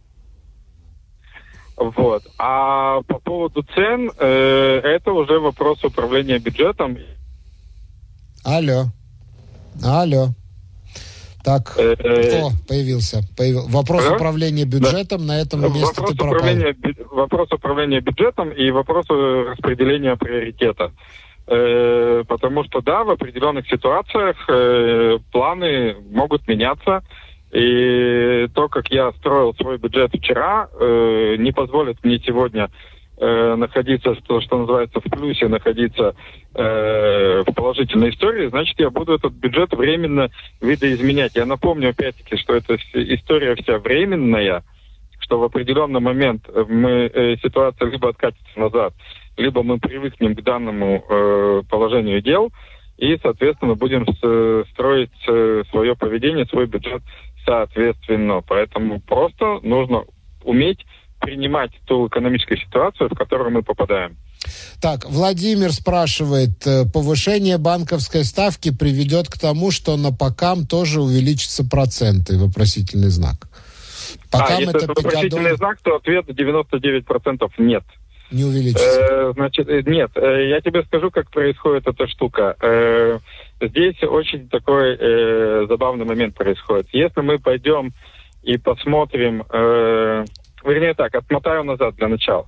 Вот. 1.77 2.23
А 2.37 3.01
по 3.03 3.19
поводу 3.19 3.63
цен, 3.73 4.11
э, 4.17 4.81
это 4.83 5.11
уже 5.11 5.39
вопрос 5.39 5.83
управления 5.83 6.39
бюджетом. 6.39 6.97
Алло. 8.43 8.87
Алло. 9.83 10.29
Так, 11.43 11.73
э, 11.77 11.93
о, 12.41 12.51
появился. 12.67 13.21
Появил. 13.37 13.67
Вопрос 13.69 14.05
а? 14.09 14.15
управления 14.15 14.65
бюджетом 14.65 15.21
да. 15.21 15.33
на 15.33 15.41
этом 15.41 15.61
месте 15.61 15.79
вопрос 15.85 16.09
ты 16.11 16.17
пропал. 16.17 16.35
Управления, 16.35 16.75
вопрос 17.11 17.51
управления 17.53 18.01
бюджетом 18.01 18.51
и 18.51 18.69
вопрос 18.71 19.05
распределения 19.07 20.17
приоритета. 20.17 20.91
Э, 21.51 22.23
потому 22.27 22.63
что, 22.65 22.81
да, 22.81 23.03
в 23.03 23.09
определенных 23.09 23.67
ситуациях 23.67 24.37
э, 24.47 25.17
планы 25.31 25.95
могут 26.11 26.47
меняться. 26.47 27.01
И 27.51 28.47
то, 28.53 28.69
как 28.69 28.91
я 28.91 29.11
строил 29.13 29.55
свой 29.55 29.79
бюджет 29.79 30.11
вчера, 30.13 30.69
э, 30.79 31.37
не 31.39 31.51
позволит 31.51 32.03
мне 32.03 32.19
сегодня 32.19 32.69
находиться, 33.21 34.15
что, 34.15 34.39
что 34.39 34.59
называется, 34.59 35.01
в 35.01 35.03
плюсе, 35.03 35.49
находиться 35.49 36.15
э, 36.55 37.43
в 37.45 37.53
положительной 37.53 38.11
истории, 38.11 38.47
значит, 38.47 38.79
я 38.79 38.89
буду 38.89 39.15
этот 39.15 39.33
бюджет 39.33 39.73
временно 39.73 40.29
видоизменять. 40.61 41.35
Я 41.35 41.45
напомню, 41.45 41.89
опять-таки, 41.89 42.37
что 42.37 42.55
эта 42.55 42.77
история 42.93 43.55
вся 43.55 43.77
временная, 43.77 44.63
что 45.29 45.39
в 45.39 45.43
определенный 45.43 45.99
момент 45.99 46.49
мы, 46.67 47.11
э, 47.13 47.35
ситуация 47.43 47.87
либо 47.87 48.09
откатится 48.09 48.59
назад, 48.59 48.93
либо 49.37 49.61
мы 49.61 49.77
привыкнем 49.77 50.35
к 50.35 50.41
данному 50.41 51.05
э, 51.07 51.61
положению 51.69 52.21
дел 52.23 52.51
и, 52.97 53.15
соответственно, 53.21 53.75
будем 53.75 54.07
с, 54.07 54.71
строить 54.71 55.11
э, 55.27 55.63
свое 55.69 55.95
поведение, 55.95 56.47
свой 56.47 56.65
бюджет 56.65 57.03
соответственно. 57.45 58.41
Поэтому 58.41 58.99
просто 59.01 59.59
нужно 59.61 60.03
уметь 60.43 60.79
принимать 61.19 61.71
ту 61.85 62.07
экономическую 62.07 62.57
ситуацию, 62.57 63.09
в 63.09 63.15
которую 63.15 63.51
мы 63.51 63.61
попадаем. 63.61 64.17
Так, 64.81 65.05
Владимир 65.05 65.71
спрашивает, 65.73 66.65
э, 66.65 66.85
повышение 66.85 67.57
банковской 67.57 68.23
ставки 68.23 68.71
приведет 68.71 69.27
к 69.27 69.37
тому, 69.37 69.69
что 69.69 69.97
на 69.97 70.11
покам 70.11 70.65
тоже 70.65 71.01
увеличатся 71.01 71.63
проценты? 71.65 72.37
Вопросительный 72.37 73.09
знак. 73.09 73.48
Покам 74.31 74.57
а, 74.57 74.61
если 74.61 74.69
это, 74.69 74.85
это 74.85 74.87
вопросительный 74.87 75.55
знак, 75.55 75.79
то 75.81 75.95
ответ 75.95 76.25
99% 76.27 77.51
нет. 77.57 77.83
Не 78.31 78.43
увеличится. 78.43 78.83
Э, 78.83 79.33
значит, 79.33 79.67
э, 79.67 79.81
нет, 79.85 80.11
э, 80.15 80.49
я 80.49 80.61
тебе 80.61 80.83
скажу, 80.83 81.09
как 81.09 81.31
происходит 81.31 81.87
эта 81.87 82.07
штука. 82.07 82.55
Э, 82.61 83.19
здесь 83.59 84.01
очень 84.03 84.47
такой 84.49 84.95
э, 84.99 85.65
забавный 85.67 86.05
момент 86.05 86.35
происходит. 86.35 86.87
Если 86.91 87.21
мы 87.21 87.39
пойдем 87.39 87.91
и 88.43 88.57
посмотрим, 88.57 89.43
э, 89.49 90.25
вернее 90.63 90.93
так, 90.93 91.15
отмотаю 91.15 91.63
назад 91.63 91.95
для 91.95 92.07
начала. 92.07 92.45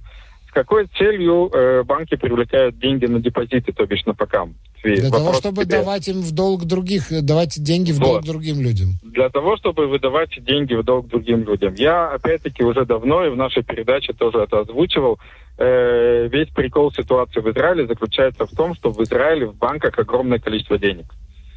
С 0.51 0.53
какой 0.53 0.85
целью 0.97 1.49
э, 1.53 1.83
банки 1.83 2.15
привлекают 2.17 2.77
деньги 2.77 3.05
на 3.05 3.21
депозиты, 3.21 3.71
то 3.71 3.85
бишь 3.85 4.05
на 4.05 4.13
покам? 4.13 4.55
Для 4.83 5.05
Вопрос 5.05 5.11
того, 5.11 5.33
чтобы 5.33 5.63
тебе. 5.63 5.77
давать 5.77 6.09
им 6.09 6.19
в 6.19 6.31
долг 6.33 6.65
других, 6.65 7.05
давать 7.23 7.63
деньги 7.63 7.93
в 7.93 7.99
вот. 7.99 8.05
долг 8.05 8.25
другим 8.25 8.59
людям. 8.59 8.89
Для 9.01 9.29
того, 9.29 9.55
чтобы 9.55 9.87
выдавать 9.87 10.43
деньги 10.43 10.73
в 10.73 10.83
долг 10.83 11.07
другим 11.07 11.45
людям. 11.45 11.73
Я, 11.75 12.09
опять-таки, 12.09 12.65
уже 12.65 12.83
давно 12.83 13.25
и 13.25 13.29
в 13.29 13.37
нашей 13.37 13.63
передаче 13.63 14.11
тоже 14.11 14.39
это 14.39 14.59
озвучивал. 14.59 15.19
Э, 15.57 16.27
весь 16.27 16.49
прикол 16.49 16.91
ситуации 16.91 17.39
в 17.39 17.49
Израиле 17.49 17.87
заключается 17.87 18.45
в 18.45 18.51
том, 18.51 18.75
что 18.75 18.91
в 18.91 19.01
Израиле 19.03 19.45
в 19.45 19.55
банках 19.55 19.97
огромное 19.99 20.39
количество 20.39 20.77
денег. 20.77 21.05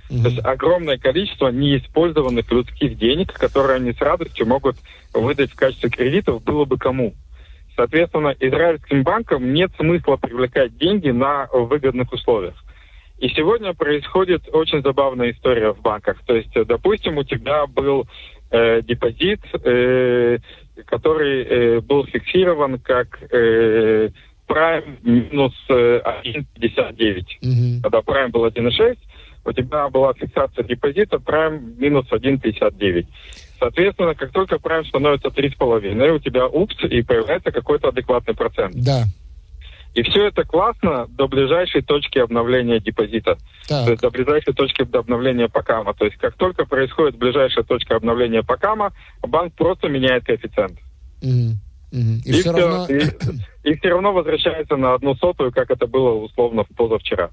Mm-hmm. 0.09 0.23
То 0.23 0.29
есть 0.29 0.45
огромное 0.45 0.99
количество 0.99 1.49
неиспользованных 1.49 2.49
людских 2.53 2.97
денег, 2.97 3.33
которые 3.33 3.77
они 3.77 3.93
с 3.93 4.01
радостью 4.01 4.47
могут 4.47 4.77
выдать 5.13 5.51
в 5.51 5.57
качестве 5.57 5.91
кредитов, 5.91 6.45
было 6.45 6.65
бы 6.65 6.79
кому. 6.79 7.15
Соответственно, 7.77 8.35
израильским 8.39 9.03
банкам 9.03 9.53
нет 9.53 9.73
смысла 9.77 10.17
привлекать 10.17 10.77
деньги 10.77 11.11
на 11.11 11.49
выгодных 11.53 12.13
условиях. 12.13 12.55
И 13.19 13.29
сегодня 13.29 13.75
происходит 13.75 14.49
очень 14.53 14.83
забавная 14.83 15.33
история 15.33 15.73
в 15.73 15.81
банках. 15.81 16.19
То 16.27 16.37
есть, 16.37 16.53
допустим, 16.53 17.19
у 17.19 17.25
тебя 17.25 17.67
был 17.67 18.07
э, 18.51 18.83
депозит, 18.83 19.41
э, 19.65 20.39
который 20.87 21.45
э, 21.45 21.81
был 21.81 22.05
фиксирован 22.07 22.79
как 22.79 23.19
э, 23.33 24.11
Prime 24.49 24.99
минус 25.03 25.55
э, 25.69 26.01
1,59. 26.25 27.25
Mm-hmm. 27.43 27.83
Когда 27.83 27.99
Prime 28.01 28.29
был 28.29 28.47
1,6, 28.47 28.99
у 29.45 29.53
тебя 29.53 29.89
была 29.89 30.13
фиксация 30.15 30.65
депозита 30.65 31.17
Prime 31.17 31.77
минус 31.79 32.07
1,59. 32.11 33.07
Соответственно, 33.59 34.15
как 34.15 34.33
только 34.33 34.57
Prime 34.57 34.85
становится 34.85 35.29
3,5, 35.29 36.11
у 36.11 36.19
тебя 36.19 36.47
упс, 36.47 36.77
и 36.85 37.03
появляется 37.03 37.51
какой-то 37.53 37.89
адекватный 37.89 38.35
процент. 38.35 38.75
Да. 38.77 39.05
И 39.95 40.03
все 40.03 40.27
это 40.27 40.45
классно 40.45 41.07
до 41.09 41.29
ближайшей 41.29 41.83
точки 41.83 42.19
обновления 42.19 42.81
депозита. 42.81 43.39
Так. 43.69 43.85
То 43.85 43.91
есть 43.93 44.03
до 44.03 44.11
ближайшей 44.11 44.53
точки 44.53 44.83
обновления 44.83 45.49
покама. 45.49 45.95
То 45.95 46.05
есть 46.05 46.17
как 46.17 46.35
только 46.35 46.67
происходит 46.67 47.17
ближайшая 47.17 47.65
точка 47.65 47.97
обновления 47.97 48.43
покама, 48.43 48.93
банк 49.23 49.55
просто 49.55 49.89
меняет 49.89 50.25
коэффициент. 50.25 50.79
Mm-hmm. 51.23 51.53
Mm-hmm. 51.93 52.23
И, 52.25 52.31
и, 52.31 52.33
все 52.33 52.53
равно... 52.53 52.87
и, 52.87 53.03
и 53.71 53.79
все 53.79 53.89
равно 53.89 54.13
возвращается 54.13 54.77
на 54.77 54.95
одну 54.95 55.15
сотую, 55.15 55.53
как 55.53 55.71
это 55.71 55.87
было 55.87 56.11
условно 56.15 56.65
позавчера. 56.77 57.31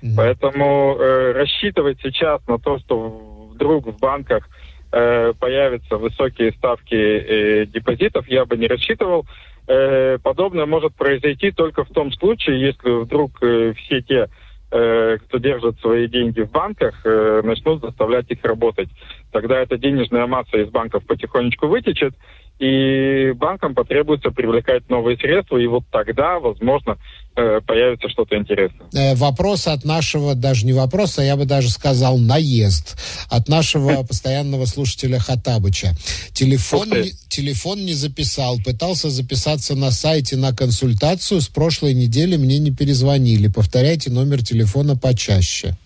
Mm-hmm. 0.00 0.14
Поэтому 0.16 0.96
э, 0.96 1.32
рассчитывать 1.32 1.98
сейчас 2.00 2.46
на 2.46 2.58
то, 2.60 2.78
что 2.78 3.50
вдруг 3.54 3.86
в 3.88 3.98
банках 3.98 4.48
э, 4.94 5.32
появятся 5.38 5.96
высокие 5.96 6.52
ставки 6.52 6.94
э, 6.94 7.66
депозитов, 7.66 8.28
я 8.28 8.44
бы 8.44 8.56
не 8.56 8.68
рассчитывал. 8.68 9.26
Э, 9.66 10.18
подобное 10.22 10.66
может 10.66 10.94
произойти 10.94 11.50
только 11.50 11.84
в 11.84 11.90
том 11.90 12.12
случае, 12.12 12.60
если 12.60 13.02
вдруг 13.02 13.42
э, 13.42 13.72
все 13.76 14.02
те, 14.02 14.28
э, 14.70 15.18
кто 15.26 15.38
держит 15.38 15.80
свои 15.80 16.06
деньги 16.06 16.42
в 16.42 16.50
банках, 16.50 16.94
э, 17.04 17.40
начнут 17.42 17.82
заставлять 17.82 18.30
их 18.30 18.44
работать. 18.44 18.88
Тогда 19.32 19.58
эта 19.58 19.78
денежная 19.78 20.26
масса 20.26 20.58
из 20.58 20.68
банков 20.68 21.04
потихонечку 21.06 21.66
вытечет, 21.66 22.14
и 22.58 23.32
банкам 23.32 23.74
потребуется 23.74 24.30
привлекать 24.30 24.88
новые 24.88 25.16
средства, 25.16 25.56
и 25.56 25.66
вот 25.66 25.84
тогда, 25.90 26.38
возможно, 26.38 26.96
э, 27.34 27.60
появится 27.66 28.08
что-то 28.08 28.36
интересное. 28.36 28.86
Э, 28.94 29.14
вопрос 29.16 29.66
от 29.66 29.84
нашего, 29.84 30.34
даже 30.36 30.64
не 30.64 30.72
вопрос, 30.72 31.18
а 31.18 31.24
я 31.24 31.36
бы 31.36 31.46
даже 31.46 31.70
сказал 31.70 32.16
наезд, 32.16 32.96
от 33.28 33.48
нашего 33.48 34.02
постоянного 34.08 34.66
слушателя 34.66 35.18
Хатабыча. 35.18 35.94
Телефон, 36.32 36.90
телефон 37.28 37.84
не 37.84 37.92
записал, 37.92 38.58
пытался 38.64 39.10
записаться 39.10 39.74
на 39.74 39.90
сайте 39.90 40.36
на 40.36 40.54
консультацию, 40.54 41.40
с 41.40 41.48
прошлой 41.48 41.94
недели 41.94 42.36
мне 42.36 42.58
не 42.58 42.70
перезвонили. 42.70 43.48
Повторяйте 43.48 44.12
номер 44.12 44.44
телефона 44.44 44.96
почаще. 44.96 45.76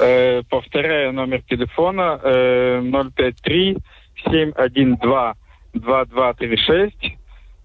Э, 0.00 0.42
повторяю 0.50 1.12
номер 1.12 1.42
телефона 1.48 2.18
э, 2.20 2.82
053 2.82 3.76
712 4.24 5.43
2236 5.74 7.16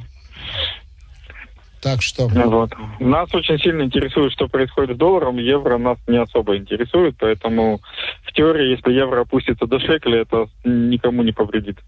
Так 1.85 2.01
что... 2.01 2.29
Вот. 2.29 2.71
Нас 2.99 3.29
очень 3.35 3.59
сильно 3.59 3.83
интересует, 3.83 4.33
что 4.33 4.49
происходит 4.49 4.97
с 4.97 4.99
долларом. 4.99 5.37
Евро 5.37 5.77
нас 5.77 5.99
не 6.07 6.17
особо 6.17 6.57
интересует, 6.57 7.15
поэтому 7.19 7.81
в 8.23 8.33
теории, 8.33 8.71
если 8.71 8.91
евро 8.93 9.21
опустится 9.21 9.67
до 9.67 9.79
шекеля, 9.79 10.23
это 10.23 10.47
никому 10.65 11.23
не 11.23 11.33
повредит. 11.33 11.79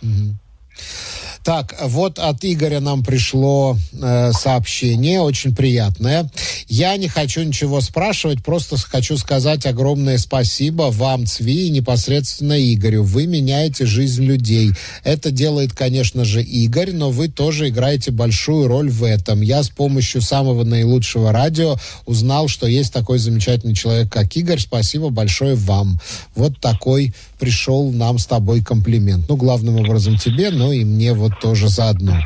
Угу. 0.00 0.38
Так, 1.44 1.76
вот 1.82 2.18
от 2.18 2.42
Игоря 2.42 2.80
нам 2.80 3.04
пришло 3.04 3.76
э, 3.92 4.32
сообщение, 4.32 5.20
очень 5.20 5.54
приятное. 5.54 6.30
Я 6.68 6.96
не 6.96 7.06
хочу 7.06 7.42
ничего 7.42 7.82
спрашивать, 7.82 8.42
просто 8.42 8.78
хочу 8.78 9.18
сказать 9.18 9.66
огромное 9.66 10.16
спасибо 10.16 10.84
вам, 10.84 11.26
Цви, 11.26 11.66
и 11.66 11.70
непосредственно 11.70 12.54
Игорю. 12.72 13.02
Вы 13.02 13.26
меняете 13.26 13.84
жизнь 13.84 14.24
людей. 14.24 14.70
Это 15.04 15.30
делает, 15.30 15.74
конечно 15.74 16.24
же, 16.24 16.42
Игорь, 16.42 16.92
но 16.92 17.10
вы 17.10 17.28
тоже 17.28 17.68
играете 17.68 18.10
большую 18.10 18.66
роль 18.66 18.88
в 18.88 19.04
этом. 19.04 19.42
Я 19.42 19.62
с 19.62 19.68
помощью 19.68 20.22
самого 20.22 20.64
наилучшего 20.64 21.30
радио 21.30 21.76
узнал, 22.06 22.48
что 22.48 22.66
есть 22.66 22.90
такой 22.90 23.18
замечательный 23.18 23.74
человек, 23.74 24.10
как 24.10 24.34
Игорь. 24.34 24.60
Спасибо 24.60 25.10
большое 25.10 25.56
вам. 25.56 26.00
Вот 26.34 26.58
такой 26.58 27.12
пришел 27.44 27.92
нам 27.92 28.18
с 28.18 28.24
тобой 28.24 28.62
комплимент. 28.62 29.26
Ну, 29.28 29.36
главным 29.36 29.76
образом 29.76 30.16
тебе, 30.16 30.50
но 30.50 30.72
и 30.72 30.82
мне 30.82 31.12
вот 31.12 31.40
тоже 31.40 31.68
заодно. 31.68 32.16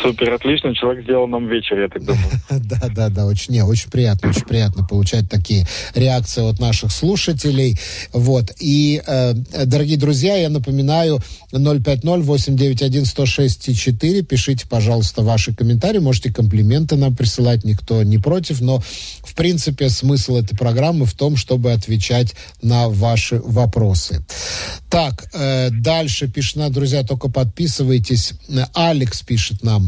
Супер, 0.00 0.32
отлично. 0.32 0.74
Человек 0.74 1.04
сделал 1.04 1.28
нам 1.28 1.48
вечер, 1.48 1.78
я 1.80 1.88
так 1.88 2.04
думаю. 2.04 2.22
Да, 2.62 2.88
да, 2.94 3.08
да, 3.08 3.26
очень, 3.26 3.54
не, 3.54 3.62
очень 3.62 3.90
приятно, 3.90 4.28
очень 4.30 4.44
приятно 4.44 4.84
получать 4.84 5.28
такие 5.28 5.66
реакции 5.94 6.48
от 6.48 6.60
наших 6.60 6.92
слушателей. 6.92 7.76
Вот. 8.12 8.52
И, 8.58 9.02
э, 9.06 9.34
дорогие 9.64 9.98
друзья, 9.98 10.36
я 10.36 10.48
напоминаю, 10.48 11.18
050-891-106-4. 11.52 14.22
Пишите, 14.22 14.66
пожалуйста, 14.68 15.22
ваши 15.22 15.52
комментарии. 15.54 15.98
Можете 15.98 16.32
комплименты 16.32 16.96
нам 16.96 17.16
присылать, 17.16 17.64
никто 17.64 18.02
не 18.02 18.18
против. 18.18 18.60
Но, 18.60 18.78
в 18.78 19.34
принципе, 19.34 19.88
смысл 19.88 20.36
этой 20.36 20.56
программы 20.56 21.06
в 21.06 21.14
том, 21.14 21.36
чтобы 21.36 21.72
отвечать 21.72 22.34
на 22.62 22.88
ваши 22.88 23.38
вопросы. 23.38 24.24
Так, 24.88 25.26
э, 25.32 25.70
дальше 25.70 26.28
пишет, 26.28 26.56
на, 26.56 26.70
друзья, 26.70 27.02
только 27.02 27.28
подписывайтесь. 27.28 28.34
Алекс 28.74 29.22
пишет 29.22 29.62
нам. 29.62 29.81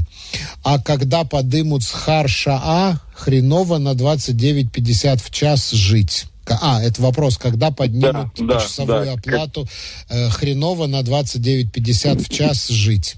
А 0.62 0.78
когда 0.78 1.24
подымут 1.24 1.82
с 1.82 1.90
Харша-А, 1.90 2.96
хреново 3.14 3.78
на 3.78 3.92
29,50 3.92 5.16
в 5.18 5.30
час 5.30 5.70
жить. 5.70 6.26
А, 6.46 6.82
это 6.82 7.00
вопрос, 7.00 7.38
когда 7.38 7.70
поднимут 7.70 8.28
да, 8.38 8.60
часовую 8.60 9.06
да, 9.06 9.12
оплату 9.14 9.66
э, 10.10 10.28
хреново 10.28 10.86
на 10.86 11.00
29,50 11.00 12.18
в 12.18 12.28
час 12.28 12.68
жить? 12.68 13.16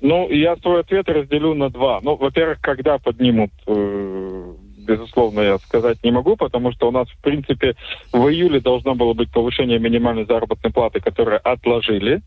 Ну, 0.00 0.30
я 0.30 0.56
свой 0.56 0.80
ответ 0.80 1.08
разделю 1.08 1.54
на 1.54 1.70
два. 1.70 2.00
Ну, 2.02 2.16
во-первых, 2.16 2.60
когда 2.60 2.98
поднимут, 2.98 3.50
э, 3.66 4.54
безусловно, 4.86 5.40
я 5.40 5.58
сказать 5.58 5.98
не 6.04 6.12
могу, 6.12 6.36
потому 6.36 6.70
что 6.72 6.88
у 6.88 6.92
нас, 6.92 7.08
в 7.08 7.18
принципе, 7.18 7.74
в 8.12 8.28
июле 8.28 8.60
должно 8.60 8.94
было 8.94 9.14
быть 9.14 9.32
повышение 9.32 9.78
минимальной 9.78 10.26
заработной 10.26 10.70
платы, 10.70 11.00
которое 11.00 11.38
отложили 11.38 12.22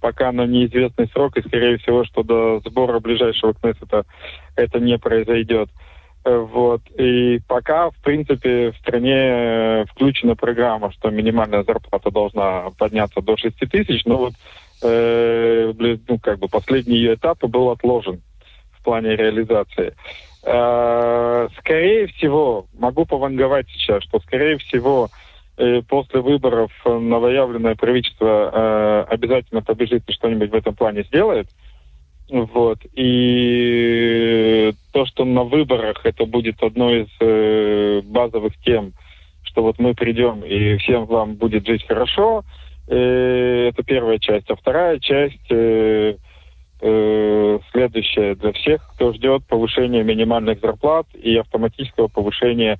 пока 0.00 0.32
на 0.32 0.46
неизвестный 0.46 1.08
срок, 1.08 1.36
и, 1.36 1.42
скорее 1.42 1.78
всего, 1.78 2.04
что 2.04 2.22
до 2.22 2.60
сбора 2.64 3.00
ближайшего 3.00 3.54
Кнессета 3.54 4.04
это 4.56 4.80
не 4.80 4.98
произойдет. 4.98 5.68
Э, 6.24 6.36
вот. 6.38 6.82
И 6.98 7.40
пока, 7.46 7.90
в 7.90 7.96
принципе, 8.02 8.72
в 8.72 8.76
стране 8.78 9.14
э, 9.14 9.84
включена 9.90 10.36
программа, 10.36 10.92
что 10.92 11.10
минимальная 11.10 11.64
зарплата 11.64 12.10
должна 12.10 12.70
подняться 12.78 13.20
до 13.20 13.36
6 13.36 13.56
тысяч, 13.70 14.04
но 14.04 14.18
вот 14.18 14.34
э, 14.82 15.72
ну, 15.76 16.18
как 16.18 16.38
бы 16.38 16.48
последний 16.48 16.96
ее 16.96 17.14
этап 17.14 17.44
был 17.44 17.70
отложен 17.70 18.22
в 18.72 18.82
плане 18.82 19.16
реализации. 19.16 19.94
Э, 20.44 21.48
скорее 21.58 22.06
всего, 22.08 22.66
могу 22.78 23.04
пованговать 23.04 23.66
сейчас, 23.70 24.02
что, 24.04 24.20
скорее 24.20 24.58
всего, 24.58 25.08
э, 25.10 25.27
после 25.88 26.20
выборов 26.20 26.70
новоявленное 26.84 27.74
правительство 27.74 28.50
э, 28.52 29.04
обязательно 29.12 29.62
побежит 29.62 30.04
и 30.06 30.12
что-нибудь 30.12 30.50
в 30.50 30.54
этом 30.54 30.74
плане 30.74 31.02
сделает. 31.02 31.48
Вот. 32.30 32.78
И 32.94 34.72
то, 34.92 35.06
что 35.06 35.24
на 35.24 35.44
выборах 35.44 36.04
это 36.04 36.26
будет 36.26 36.62
одной 36.62 37.02
из 37.02 37.08
э, 37.20 38.02
базовых 38.04 38.56
тем, 38.58 38.92
что 39.44 39.62
вот 39.62 39.78
мы 39.78 39.94
придем 39.94 40.44
и 40.44 40.76
всем 40.76 41.06
вам 41.06 41.34
будет 41.34 41.66
жить 41.66 41.86
хорошо, 41.86 42.44
э, 42.86 43.70
это 43.72 43.82
первая 43.82 44.18
часть. 44.18 44.50
А 44.50 44.56
вторая 44.56 44.98
часть 44.98 45.50
э, 45.50 46.16
э, 46.80 47.58
следующая 47.72 48.34
для 48.34 48.52
всех, 48.52 48.86
кто 48.94 49.14
ждет 49.14 49.46
повышения 49.46 50.02
минимальных 50.02 50.60
зарплат 50.60 51.06
и 51.14 51.36
автоматического 51.36 52.08
повышения 52.08 52.78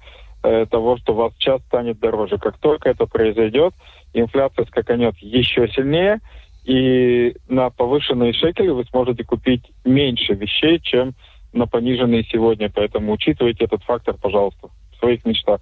того, 0.70 0.96
что 0.98 1.12
у 1.12 1.16
вас 1.16 1.32
час 1.38 1.60
станет 1.66 1.98
дороже. 1.98 2.38
Как 2.38 2.58
только 2.58 2.90
это 2.90 3.06
произойдет, 3.06 3.74
инфляция 4.12 4.64
скаканет 4.66 5.16
еще 5.18 5.68
сильнее– 5.68 6.20
и 6.68 7.34
на 7.48 7.70
повышенные 7.70 8.34
шекели 8.34 8.68
вы 8.68 8.84
сможете 8.90 9.24
купить 9.24 9.62
меньше 9.86 10.34
вещей, 10.34 10.78
чем 10.80 11.14
на 11.54 11.66
пониженные 11.66 12.24
сегодня. 12.30 12.70
Поэтому 12.70 13.12
учитывайте 13.12 13.64
этот 13.64 13.82
фактор, 13.84 14.14
пожалуйста, 14.20 14.68
в 14.92 14.98
своих 14.98 15.24
мечтах. 15.24 15.60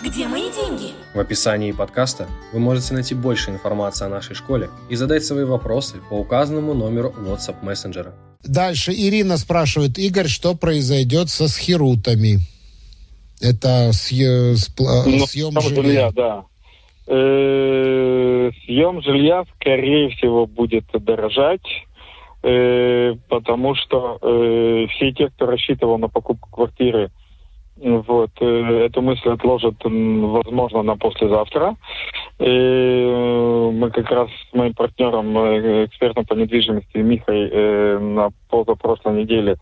Где 0.00 0.28
мои 0.28 0.42
деньги? 0.52 0.92
В 1.12 1.18
описании 1.18 1.72
подкаста 1.72 2.28
вы 2.52 2.60
можете 2.60 2.94
найти 2.94 3.16
больше 3.16 3.50
информации 3.50 4.04
о 4.04 4.08
нашей 4.08 4.36
школе 4.36 4.68
и 4.88 4.94
задать 4.94 5.24
свои 5.24 5.44
вопросы 5.44 5.96
по 6.08 6.14
указанному 6.14 6.72
номеру 6.72 7.12
WhatsApp 7.18 7.56
мессенджера. 7.62 8.14
Дальше 8.44 8.92
Ирина 8.92 9.38
спрашивает, 9.38 9.98
Игорь, 9.98 10.28
что 10.28 10.54
произойдет 10.54 11.30
со 11.30 11.48
схерутами? 11.48 12.38
Это 13.40 13.92
съ... 13.92 14.54
ну, 14.78 15.26
съем 15.26 15.60
жилья. 15.60 16.10
Да. 16.12 16.44
Э, 17.06 18.50
съем 18.64 19.02
жилья, 19.02 19.44
скорее 19.56 20.08
всего, 20.10 20.46
будет 20.46 20.84
дорожать, 20.92 21.66
э, 22.42 23.14
потому 23.28 23.74
что 23.74 24.18
э, 24.22 24.86
все 24.90 25.12
те, 25.12 25.28
кто 25.28 25.46
рассчитывал 25.46 25.98
на 25.98 26.08
покупку 26.08 26.48
квартиры, 26.50 27.10
вот, 27.76 28.30
эту 28.40 29.02
мысль 29.02 29.30
отложат, 29.30 29.74
возможно, 29.82 30.82
на 30.84 30.96
послезавтра. 30.96 31.74
И 32.38 32.50
мы 33.72 33.90
как 33.90 34.08
раз 34.12 34.28
с 34.48 34.54
моим 34.54 34.74
партнером, 34.74 35.36
экспертом 35.84 36.24
по 36.24 36.34
недвижимости 36.34 36.98
Михой 36.98 37.98
на 37.98 38.30
позапрошлой 38.48 39.22
неделе 39.22 39.56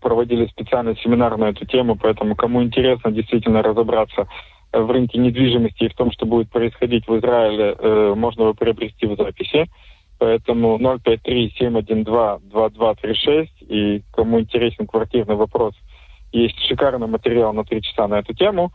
проводили 0.00 0.46
специальный 0.46 0.96
семинар 0.96 1.36
на 1.38 1.50
эту 1.50 1.66
тему, 1.66 1.96
поэтому 2.00 2.36
кому 2.36 2.62
интересно 2.62 3.10
действительно 3.10 3.62
разобраться 3.62 4.28
в 4.72 4.90
рынке 4.90 5.18
недвижимости 5.18 5.84
и 5.84 5.88
в 5.88 5.94
том, 5.94 6.10
что 6.12 6.26
будет 6.26 6.50
происходить 6.50 7.06
в 7.06 7.16
Израиле, 7.18 7.76
э, 7.78 8.14
можно 8.16 8.42
его 8.42 8.54
приобрести 8.54 9.06
в 9.06 9.14
записи. 9.16 9.68
Поэтому 10.18 10.78
053-712-2236. 10.78 13.48
И 13.68 14.02
кому 14.12 14.40
интересен 14.40 14.86
квартирный 14.86 15.34
вопрос, 15.34 15.74
есть 16.32 16.58
шикарный 16.66 17.08
материал 17.08 17.52
на 17.52 17.64
три 17.64 17.82
часа 17.82 18.08
на 18.08 18.20
эту 18.20 18.32
тему. 18.34 18.72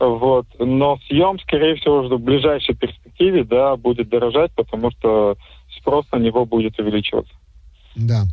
Вот. 0.00 0.46
Но 0.58 0.98
съем, 1.06 1.38
скорее 1.40 1.76
всего, 1.76 2.02
в 2.02 2.18
ближайшей 2.18 2.74
перспективе 2.74 3.44
да, 3.44 3.76
будет 3.76 4.08
дорожать, 4.08 4.50
потому 4.56 4.90
что 4.90 5.36
спрос 5.78 6.10
на 6.12 6.18
него 6.18 6.44
будет 6.44 6.80
увеличиваться. 6.80 7.32
Да. 7.96 8.26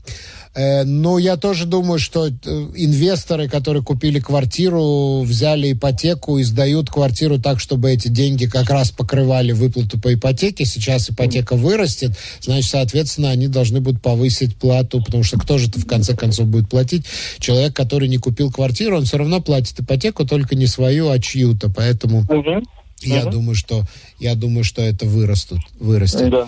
Э, 0.56 0.84
ну, 0.84 1.18
я 1.18 1.38
тоже 1.38 1.66
думаю, 1.66 1.98
что 1.98 2.28
э, 2.28 2.32
инвесторы, 2.76 3.48
которые 3.48 3.82
купили 3.82 4.20
квартиру, 4.20 5.22
взяли 5.22 5.72
ипотеку 5.72 6.38
и 6.38 6.44
сдают 6.44 6.90
квартиру 6.90 7.40
так, 7.40 7.60
чтобы 7.60 7.92
эти 7.92 8.10
деньги 8.10 8.46
как 8.46 8.70
раз 8.70 8.92
покрывали 8.92 9.52
выплату 9.54 10.00
по 10.00 10.14
ипотеке. 10.14 10.66
Сейчас 10.66 11.10
ипотека 11.10 11.56
вырастет, 11.56 12.12
значит, 12.42 12.70
соответственно, 12.70 13.32
они 13.32 13.48
должны 13.48 13.80
будут 13.80 14.02
повысить 14.02 14.56
плату, 14.58 15.02
потому 15.04 15.24
что 15.24 15.40
кто 15.40 15.58
же 15.58 15.70
это 15.70 15.80
в 15.80 15.88
конце 15.88 16.16
концов 16.16 16.48
будет 16.48 16.70
платить? 16.70 17.06
Человек, 17.40 17.74
который 17.74 18.08
не 18.08 18.18
купил 18.18 18.52
квартиру, 18.52 18.98
он 18.98 19.06
все 19.06 19.18
равно 19.18 19.42
платит 19.42 19.80
ипотеку, 19.80 20.26
только 20.26 20.56
не 20.56 20.68
свою, 20.68 21.10
а 21.10 21.20
чью-то. 21.20 21.70
Поэтому 21.70 22.20
угу. 22.30 22.64
я 23.02 23.24
угу. 23.24 23.32
думаю, 23.32 23.56
что 23.56 23.84
я 24.20 24.36
думаю, 24.36 24.64
что 24.64 24.82
это 24.82 25.06
вырастут, 25.06 25.60
вырастет. 25.80 26.30
Да. 26.30 26.48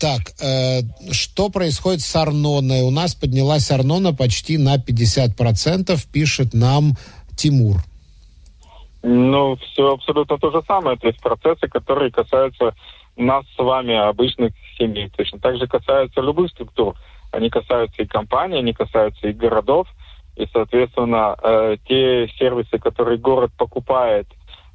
Так, 0.00 0.20
э, 0.40 0.82
что 1.10 1.48
происходит 1.48 2.02
с 2.02 2.14
Арноной? 2.14 2.82
У 2.82 2.90
нас 2.90 3.14
поднялась 3.14 3.70
Арнона 3.70 4.14
почти 4.14 4.56
на 4.56 4.76
50%, 4.76 5.98
пишет 6.12 6.54
нам 6.54 6.92
Тимур. 7.36 7.78
Ну, 9.02 9.56
все 9.56 9.94
абсолютно 9.94 10.38
то 10.38 10.52
же 10.52 10.62
самое. 10.66 10.96
То 10.96 11.08
есть 11.08 11.20
процессы, 11.20 11.66
которые 11.66 12.12
касаются 12.12 12.74
нас 13.16 13.44
с 13.56 13.58
вами, 13.58 13.94
обычных 13.94 14.52
семей. 14.78 15.10
Точно 15.16 15.40
так 15.40 15.58
же 15.58 15.66
касаются 15.66 16.20
любых 16.20 16.50
структур. 16.50 16.94
Они 17.32 17.50
касаются 17.50 18.02
и 18.02 18.06
компаний, 18.06 18.58
они 18.58 18.72
касаются 18.72 19.28
и 19.28 19.32
городов. 19.32 19.88
И, 20.36 20.46
соответственно, 20.52 21.36
э, 21.42 21.76
те 21.88 22.28
сервисы, 22.38 22.78
которые 22.78 23.18
город 23.18 23.50
покупает 23.58 24.28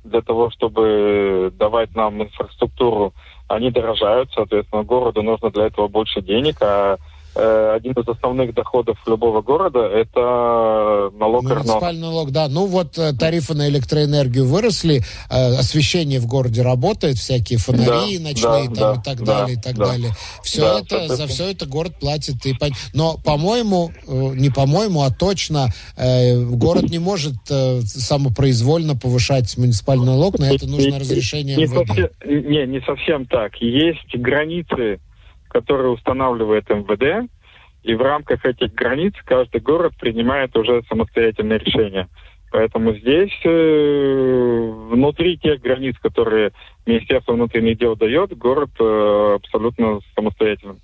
для 0.03 0.21
того, 0.21 0.49
чтобы 0.51 1.51
давать 1.57 1.95
нам 1.95 2.21
инфраструктуру 2.21 3.13
они 3.47 3.71
дорожают, 3.71 4.31
соответственно, 4.33 4.83
городу 4.83 5.23
нужно 5.23 5.49
для 5.51 5.67
этого 5.67 5.87
больше 5.87 6.21
денег, 6.21 6.57
а 6.61 6.97
один 7.37 7.93
из 7.93 8.07
основных 8.07 8.53
доходов 8.53 8.97
любого 9.05 9.41
города– 9.41 9.79
это 9.93 11.11
налог 11.17 11.43
Муниципальный 11.43 12.01
налог, 12.01 12.31
да. 12.31 12.47
Ну 12.47 12.65
вот 12.65 12.97
э, 12.97 13.13
тарифы 13.13 13.53
на 13.53 13.67
электроэнергию 13.69 14.45
выросли, 14.45 15.01
э, 15.29 15.55
освещение 15.55 16.19
в 16.19 16.27
городе 16.27 16.61
работает, 16.61 17.17
всякие 17.17 17.59
фонари 17.59 18.17
да, 18.17 18.23
ночные 18.23 18.69
да, 18.69 18.75
там, 18.75 18.75
да, 18.75 18.93
и 18.93 19.03
так 19.03 19.17
да, 19.19 19.39
далее, 19.39 19.57
и 19.57 19.61
так 19.61 19.75
да, 19.75 19.85
далее. 19.87 20.11
Все 20.43 20.61
да, 20.61 20.79
это, 20.79 21.15
за 21.15 21.27
все 21.27 21.51
это 21.51 21.65
город 21.65 21.93
платит. 21.99 22.45
И, 22.45 22.55
но, 22.93 23.17
по-моему, 23.17 23.91
не 24.07 24.49
по-моему, 24.49 25.03
а 25.03 25.11
точно, 25.11 25.69
город 25.97 26.89
не 26.89 26.99
может 26.99 27.35
самопроизвольно 27.47 28.95
повышать 28.95 29.57
муниципальный 29.57 30.05
налог, 30.05 30.39
на 30.39 30.51
это 30.51 30.67
нужно 30.67 30.99
разрешение 30.99 31.55
не, 31.55 31.63
МВД. 31.65 31.87
Совсем, 31.87 32.09
не, 32.25 32.65
не 32.67 32.81
совсем 32.81 33.25
так. 33.25 33.55
Есть 33.57 34.15
границы 34.15 34.99
которые 35.49 35.89
устанавливает 35.89 36.69
МВД, 36.69 37.29
и 37.83 37.95
в 37.95 38.01
рамках 38.01 38.45
этих 38.45 38.73
границ 38.73 39.13
каждый 39.25 39.61
город 39.61 39.93
принимает 39.99 40.55
уже 40.57 40.83
самостоятельное 40.89 41.57
решение. 41.57 42.07
Поэтому 42.51 42.93
здесь 42.95 43.33
э, 43.43 44.71
внутри 44.89 45.37
тех 45.37 45.61
границ, 45.61 45.95
которые 46.01 46.51
Министерство 46.85 47.33
внутренних 47.33 47.77
дел 47.77 47.95
дает, 47.95 48.37
город 48.37 48.69
э, 48.79 49.35
абсолютно 49.35 49.99
самостоятельный. 50.15 50.79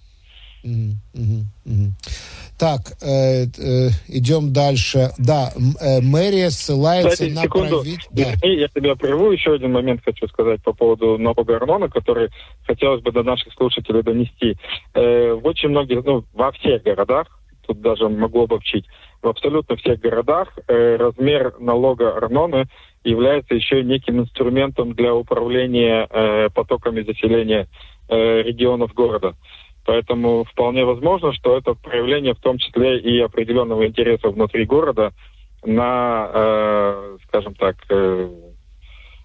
Mm-hmm. 0.66 1.44
Mm-hmm. 1.66 2.33
Так, 2.64 2.80
э, 3.02 3.44
э, 3.44 3.90
идем 4.08 4.54
дальше. 4.54 5.10
Да, 5.18 5.52
э, 5.82 6.00
мэрия 6.00 6.50
ссылается 6.50 7.10
Кстати, 7.10 7.32
на 7.32 7.42
правительство. 7.42 8.16
Да. 8.16 8.48
Я 8.48 8.70
тебя 8.70 8.96
прерву. 8.96 9.32
Еще 9.32 9.56
один 9.56 9.74
момент 9.74 10.00
хочу 10.06 10.30
сказать 10.30 10.64
по 10.64 10.72
поводу 10.72 11.18
нового 11.18 11.58
Арнона, 11.58 11.90
который 11.90 12.30
хотелось 12.66 13.02
бы 13.02 13.12
до 13.12 13.22
наших 13.22 13.52
слушателей 13.52 14.02
донести. 14.02 14.56
Э, 14.94 15.34
в 15.34 15.46
очень 15.46 15.70
многих, 15.70 16.06
ну, 16.06 16.24
во 16.32 16.54
всех 16.54 16.84
городах, 16.84 17.28
тут 17.68 17.82
даже 17.82 18.08
могу 18.08 18.44
обобщить, 18.44 18.86
в 19.22 19.28
абсолютно 19.28 19.76
всех 19.76 20.00
городах 20.00 20.58
э, 20.70 20.96
размер 20.96 21.56
налога 21.60 22.16
Арнона 22.16 22.68
является 23.04 23.56
еще 23.56 23.84
неким 23.84 24.22
инструментом 24.22 24.94
для 24.94 25.14
управления 25.14 26.08
э, 26.10 26.50
потоками 26.50 27.02
заселения 27.02 27.68
э, 28.08 28.42
регионов 28.44 28.94
города. 28.94 29.36
Поэтому 29.86 30.46
вполне 30.46 30.86
возможно, 30.86 31.34
что 31.34 31.58
это 31.58 31.74
проявление 31.74 32.34
в 32.34 32.40
том 32.40 32.58
числе 32.58 33.00
и 33.00 33.20
определенного 33.20 33.86
интереса 33.86 34.30
внутри 34.30 34.66
города 34.66 35.14
на, 35.66 36.30
э, 36.34 37.18
скажем 37.28 37.54
так, 37.56 37.76
э, 37.90 38.30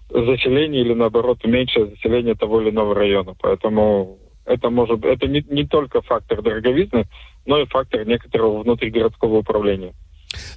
заселение 0.09 0.81
или 0.81 0.93
наоборот 0.93 1.45
меньшее 1.45 1.87
заселение 1.87 2.35
того 2.35 2.61
или 2.61 2.71
иного 2.71 2.93
района. 2.95 3.35
Поэтому 3.39 4.17
это 4.45 4.69
может 4.69 5.05
это 5.05 5.27
не, 5.27 5.45
не 5.49 5.65
только 5.65 6.01
фактор 6.01 6.41
дороговизны, 6.41 7.05
но 7.45 7.59
и 7.59 7.65
фактор 7.65 8.05
некоторого 8.05 8.63
внутригородского 8.63 9.37
управления. 9.37 9.93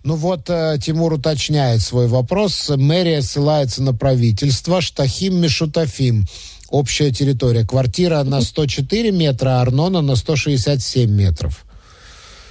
Ну 0.05 0.17
вот 0.17 0.51
э, 0.51 0.79
Тимур 0.81 1.15
уточняет 1.15 1.81
свой 1.81 2.09
вопрос. 2.09 2.73
Мэрия 2.77 3.23
ссылается 3.23 3.83
на 3.83 3.95
правительство. 3.95 4.81
Штахим 4.81 5.41
Мишутафим 5.41 6.25
общая 6.73 7.13
территория. 7.13 7.65
Квартира 7.65 8.25
на 8.25 8.41
104 8.41 9.13
метра, 9.13 9.51
а 9.51 9.61
Арнона 9.61 10.01
на 10.01 10.17
167 10.17 11.11
метров. 11.11 11.65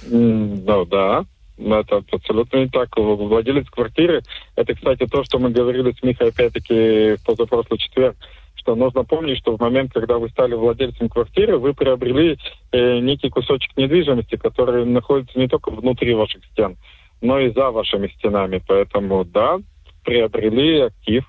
Ну 0.08 0.86
да, 0.86 1.24
это 1.58 2.02
абсолютно 2.10 2.58
не 2.58 2.68
так. 2.68 2.88
Владелец 2.96 3.68
квартиры, 3.68 4.22
это, 4.56 4.74
кстати, 4.74 5.06
то, 5.06 5.24
что 5.24 5.38
мы 5.38 5.50
говорили 5.50 5.92
с 5.92 6.02
Михой 6.02 6.28
опять-таки 6.28 7.16
в 7.16 7.24
позапрошлый 7.24 7.78
четверг, 7.78 8.16
что 8.54 8.74
нужно 8.76 9.04
помнить, 9.04 9.38
что 9.38 9.56
в 9.56 9.60
момент, 9.60 9.92
когда 9.92 10.18
вы 10.18 10.28
стали 10.30 10.54
владельцем 10.54 11.08
квартиры, 11.08 11.58
вы 11.58 11.74
приобрели 11.74 12.38
э, 12.70 12.98
некий 13.00 13.28
кусочек 13.28 13.76
недвижимости, 13.76 14.36
который 14.36 14.86
находится 14.86 15.38
не 15.38 15.48
только 15.48 15.70
внутри 15.70 16.14
ваших 16.14 16.44
стен, 16.52 16.76
но 17.20 17.40
и 17.40 17.52
за 17.52 17.70
вашими 17.70 18.08
стенами. 18.18 18.62
Поэтому, 18.66 19.24
да, 19.24 19.58
приобрели 20.04 20.82
актив, 20.82 21.24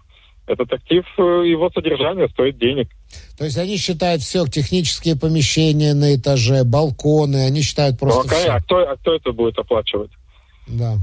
этот 0.45 0.73
актив, 0.73 1.05
э, 1.17 1.21
его 1.47 1.69
содержание 1.69 2.27
стоит 2.29 2.57
денег. 2.57 2.89
То 3.37 3.45
есть 3.45 3.57
они 3.57 3.77
считают 3.77 4.21
все, 4.21 4.45
технические 4.45 5.17
помещения 5.17 5.93
на 5.93 6.15
этаже, 6.15 6.63
балконы, 6.63 7.45
они 7.45 7.61
считают 7.61 7.99
просто 7.99 8.27
ну, 8.27 8.29
а, 8.29 8.35
все. 8.35 8.49
А 8.49 8.59
кто, 8.59 8.77
а 8.77 8.95
кто 8.97 9.15
это 9.15 9.31
будет 9.31 9.57
оплачивать? 9.57 10.11
Да. 10.67 10.95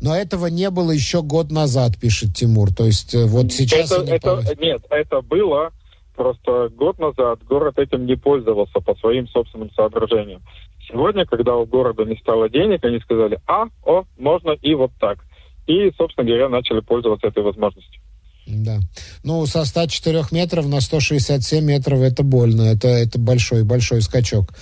Но 0.00 0.14
этого 0.14 0.46
не 0.46 0.70
было 0.70 0.90
еще 0.90 1.22
год 1.22 1.50
назад, 1.50 1.98
пишет 1.98 2.34
Тимур. 2.34 2.72
То 2.72 2.84
есть 2.84 3.14
э, 3.14 3.24
вот 3.24 3.52
сейчас... 3.52 3.90
Это, 3.90 4.12
это, 4.12 4.60
нет, 4.60 4.82
это 4.90 5.20
было 5.22 5.70
просто 6.14 6.70
год 6.70 6.98
назад. 6.98 7.40
Город 7.44 7.78
этим 7.78 8.06
не 8.06 8.16
пользовался 8.16 8.80
по 8.80 8.94
своим 8.96 9.28
собственным 9.28 9.70
соображениям. 9.72 10.42
Сегодня, 10.88 11.24
когда 11.26 11.56
у 11.56 11.66
города 11.66 12.04
не 12.04 12.16
стало 12.16 12.48
денег, 12.48 12.84
они 12.84 13.00
сказали, 13.00 13.40
а, 13.46 13.66
о, 13.84 14.04
можно 14.18 14.50
и 14.50 14.74
вот 14.74 14.92
так. 15.00 15.18
И, 15.66 15.90
собственно 15.96 16.26
говоря, 16.26 16.48
начали 16.48 16.80
пользоваться 16.80 17.26
этой 17.26 17.42
возможностью. 17.42 18.02
Да. 18.46 18.80
Ну, 19.22 19.46
со 19.46 19.64
104 19.64 20.26
метров 20.30 20.66
на 20.66 20.80
167 20.80 21.64
метров 21.64 22.00
это 22.00 22.22
больно. 22.22 22.62
Это, 22.62 22.88
это 22.88 23.18
большой, 23.18 23.64
большой 23.64 24.02
скачок. 24.02 24.54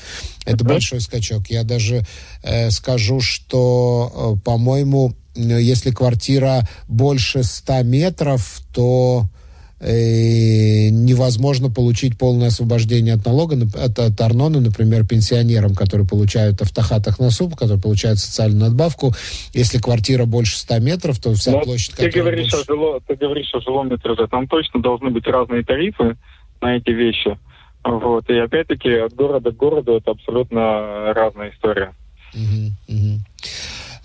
Это 0.45 0.65
uh-huh. 0.65 0.69
большой 0.69 1.01
скачок. 1.01 1.49
Я 1.49 1.65
даже 1.65 2.05
э, 2.43 2.71
скажу, 2.71 3.21
что, 3.21 4.37
э, 4.37 4.41
по-моему, 4.45 5.15
если 5.35 5.91
квартира 5.91 6.69
больше 6.87 7.43
100 7.43 7.83
метров, 7.83 8.63
то 8.73 9.25
э, 9.25 9.42
невозможно 9.83 11.71
получить 11.71 12.17
полное 12.17 12.49
освобождение 12.49 13.15
от 13.15 13.25
налога, 13.25 13.57
от, 13.57 13.99
от 13.99 14.21
Арнона, 14.21 14.61
например, 14.61 15.05
пенсионерам, 15.05 15.75
которые 15.75 16.07
получают 16.07 16.63
автохатах 16.63 17.19
на 17.19 17.31
суп, 17.31 17.57
которые 17.57 17.81
получают 17.81 18.21
социальную 18.21 18.69
надбавку. 18.69 19.13
Если 19.53 19.79
квартира 19.79 20.25
больше 20.25 20.57
100 20.59 20.79
метров, 20.79 21.19
то 21.19 21.35
вся 21.35 21.51
Но 21.53 21.59
ну, 21.59 21.65
площадь... 21.65 21.97
Ты 21.97 22.11
говоришь, 22.11 22.51
больше... 22.51 22.65
о 22.65 22.73
жило, 22.73 23.01
ты 23.07 23.17
говоришь 23.17 23.51
о 23.55 23.61
жилом 23.61 23.95
этаже. 23.95 24.29
Там 24.29 24.47
точно 24.47 24.81
должны 24.81 25.11
быть 25.11 25.27
разные 25.27 25.65
тарифы 25.65 26.17
на 26.61 26.77
эти 26.77 26.91
вещи. 26.91 27.37
Вот. 27.85 28.31
И 28.31 28.35
опять-таки 28.35 28.91
от 28.91 29.15
города 29.15 29.51
к 29.51 29.57
городу 29.57 29.97
это 29.97 30.13
абсолютно 30.13 31.13
разная 31.13 31.51
история. 31.51 31.93
Угу, 32.35 32.97
угу. 32.97 33.21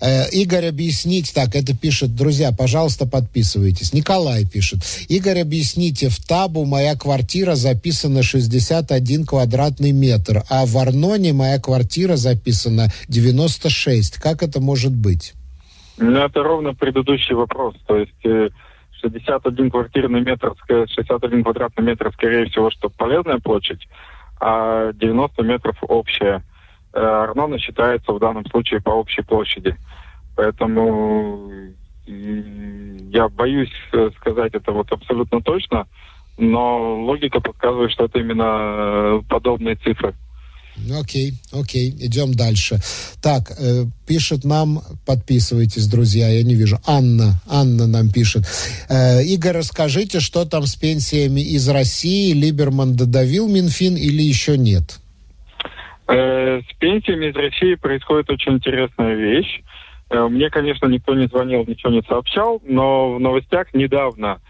Э, 0.00 0.28
Игорь, 0.30 0.66
объяснить, 0.66 1.34
так, 1.34 1.56
это 1.56 1.76
пишет, 1.76 2.14
друзья, 2.14 2.52
пожалуйста, 2.56 3.06
подписывайтесь. 3.06 3.92
Николай 3.92 4.44
пишет. 4.44 4.80
Игорь, 5.08 5.40
объясните, 5.40 6.08
в 6.08 6.18
Табу 6.24 6.64
моя 6.64 6.94
квартира 6.94 7.54
записана 7.54 8.22
61 8.22 9.26
квадратный 9.26 9.92
метр, 9.92 10.42
а 10.48 10.66
в 10.66 10.76
Арноне 10.78 11.32
моя 11.32 11.58
квартира 11.58 12.16
записана 12.16 12.88
96. 13.08 14.18
Как 14.18 14.42
это 14.42 14.60
может 14.60 14.94
быть? 14.94 15.34
Ну, 15.98 16.18
это 16.20 16.42
ровно 16.44 16.74
предыдущий 16.74 17.34
вопрос. 17.34 17.74
То 17.86 17.96
есть 17.96 18.52
61 19.00 19.66
э, 19.66 19.70
квартирный 19.70 20.20
метр, 20.20 20.54
61 20.68 21.42
квадратный 21.42 21.84
метр, 21.84 22.12
скорее 22.12 22.46
всего, 22.46 22.70
что 22.70 22.88
полезная 22.88 23.38
площадь, 23.38 23.88
а 24.40 24.92
90 24.92 25.42
метров 25.42 25.76
общее. 25.82 26.44
Э, 26.92 27.00
Арнона 27.00 27.58
считается 27.58 28.12
в 28.12 28.18
данном 28.18 28.46
случае 28.46 28.80
по 28.80 28.90
общей 28.90 29.22
площади. 29.22 29.76
Поэтому 30.36 31.50
я 32.06 33.28
боюсь 33.28 33.72
э, 33.92 34.10
сказать 34.20 34.54
это 34.54 34.72
вот 34.72 34.90
абсолютно 34.92 35.42
точно, 35.42 35.86
но 36.38 37.02
логика 37.04 37.40
подсказывает, 37.40 37.90
что 37.90 38.04
это 38.04 38.18
именно 38.18 39.22
подобные 39.28 39.76
цифры. 39.76 40.14
Ну, 40.86 41.00
окей, 41.00 41.34
окей, 41.52 41.90
идем 41.98 42.34
дальше. 42.34 42.80
Так, 43.20 43.52
э, 43.58 43.84
пишет 44.06 44.44
нам, 44.44 44.82
подписывайтесь, 45.04 45.86
друзья, 45.86 46.28
я 46.28 46.42
не 46.44 46.54
вижу. 46.54 46.78
Анна, 46.86 47.40
Анна 47.46 47.86
нам 47.86 48.10
пишет. 48.10 48.44
Э, 48.88 49.22
Игорь, 49.24 49.56
расскажите, 49.56 50.20
что 50.20 50.44
там 50.44 50.66
с 50.66 50.76
пенсиями 50.76 51.40
из 51.40 51.68
России? 51.68 52.32
Либерман 52.32 52.94
додавил 52.94 53.48
Минфин 53.48 53.96
или 53.96 54.22
еще 54.22 54.56
нет? 54.56 55.00
Э, 56.08 56.62
с 56.62 56.78
пенсиями 56.78 57.26
из 57.26 57.36
России 57.36 57.74
происходит 57.74 58.30
очень 58.30 58.54
интересная 58.54 59.14
вещь. 59.14 59.60
Э, 60.08 60.26
мне, 60.26 60.48
конечно, 60.48 60.86
никто 60.86 61.14
не 61.14 61.26
звонил, 61.26 61.64
ничего 61.66 61.92
не 61.92 62.02
сообщал, 62.02 62.62
но 62.64 63.14
в 63.14 63.20
новостях 63.20 63.74
недавно 63.74 64.40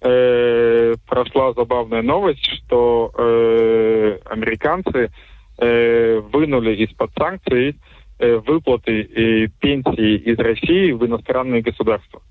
э, 0.00 0.94
прошла 1.06 1.52
забавная 1.52 2.02
новость, 2.02 2.44
что 2.44 3.12
э, 3.16 4.18
американцы 4.24 5.12
э, 5.58 6.20
вынули 6.32 6.74
из-под 6.84 7.12
санкций 7.16 7.78
э, 8.18 8.36
выплаты 8.44 9.02
и 9.02 9.46
пенсии 9.46 10.16
из 10.16 10.38
России 10.38 10.90
в 10.90 11.06
иностранные 11.06 11.62
государства. 11.62 12.22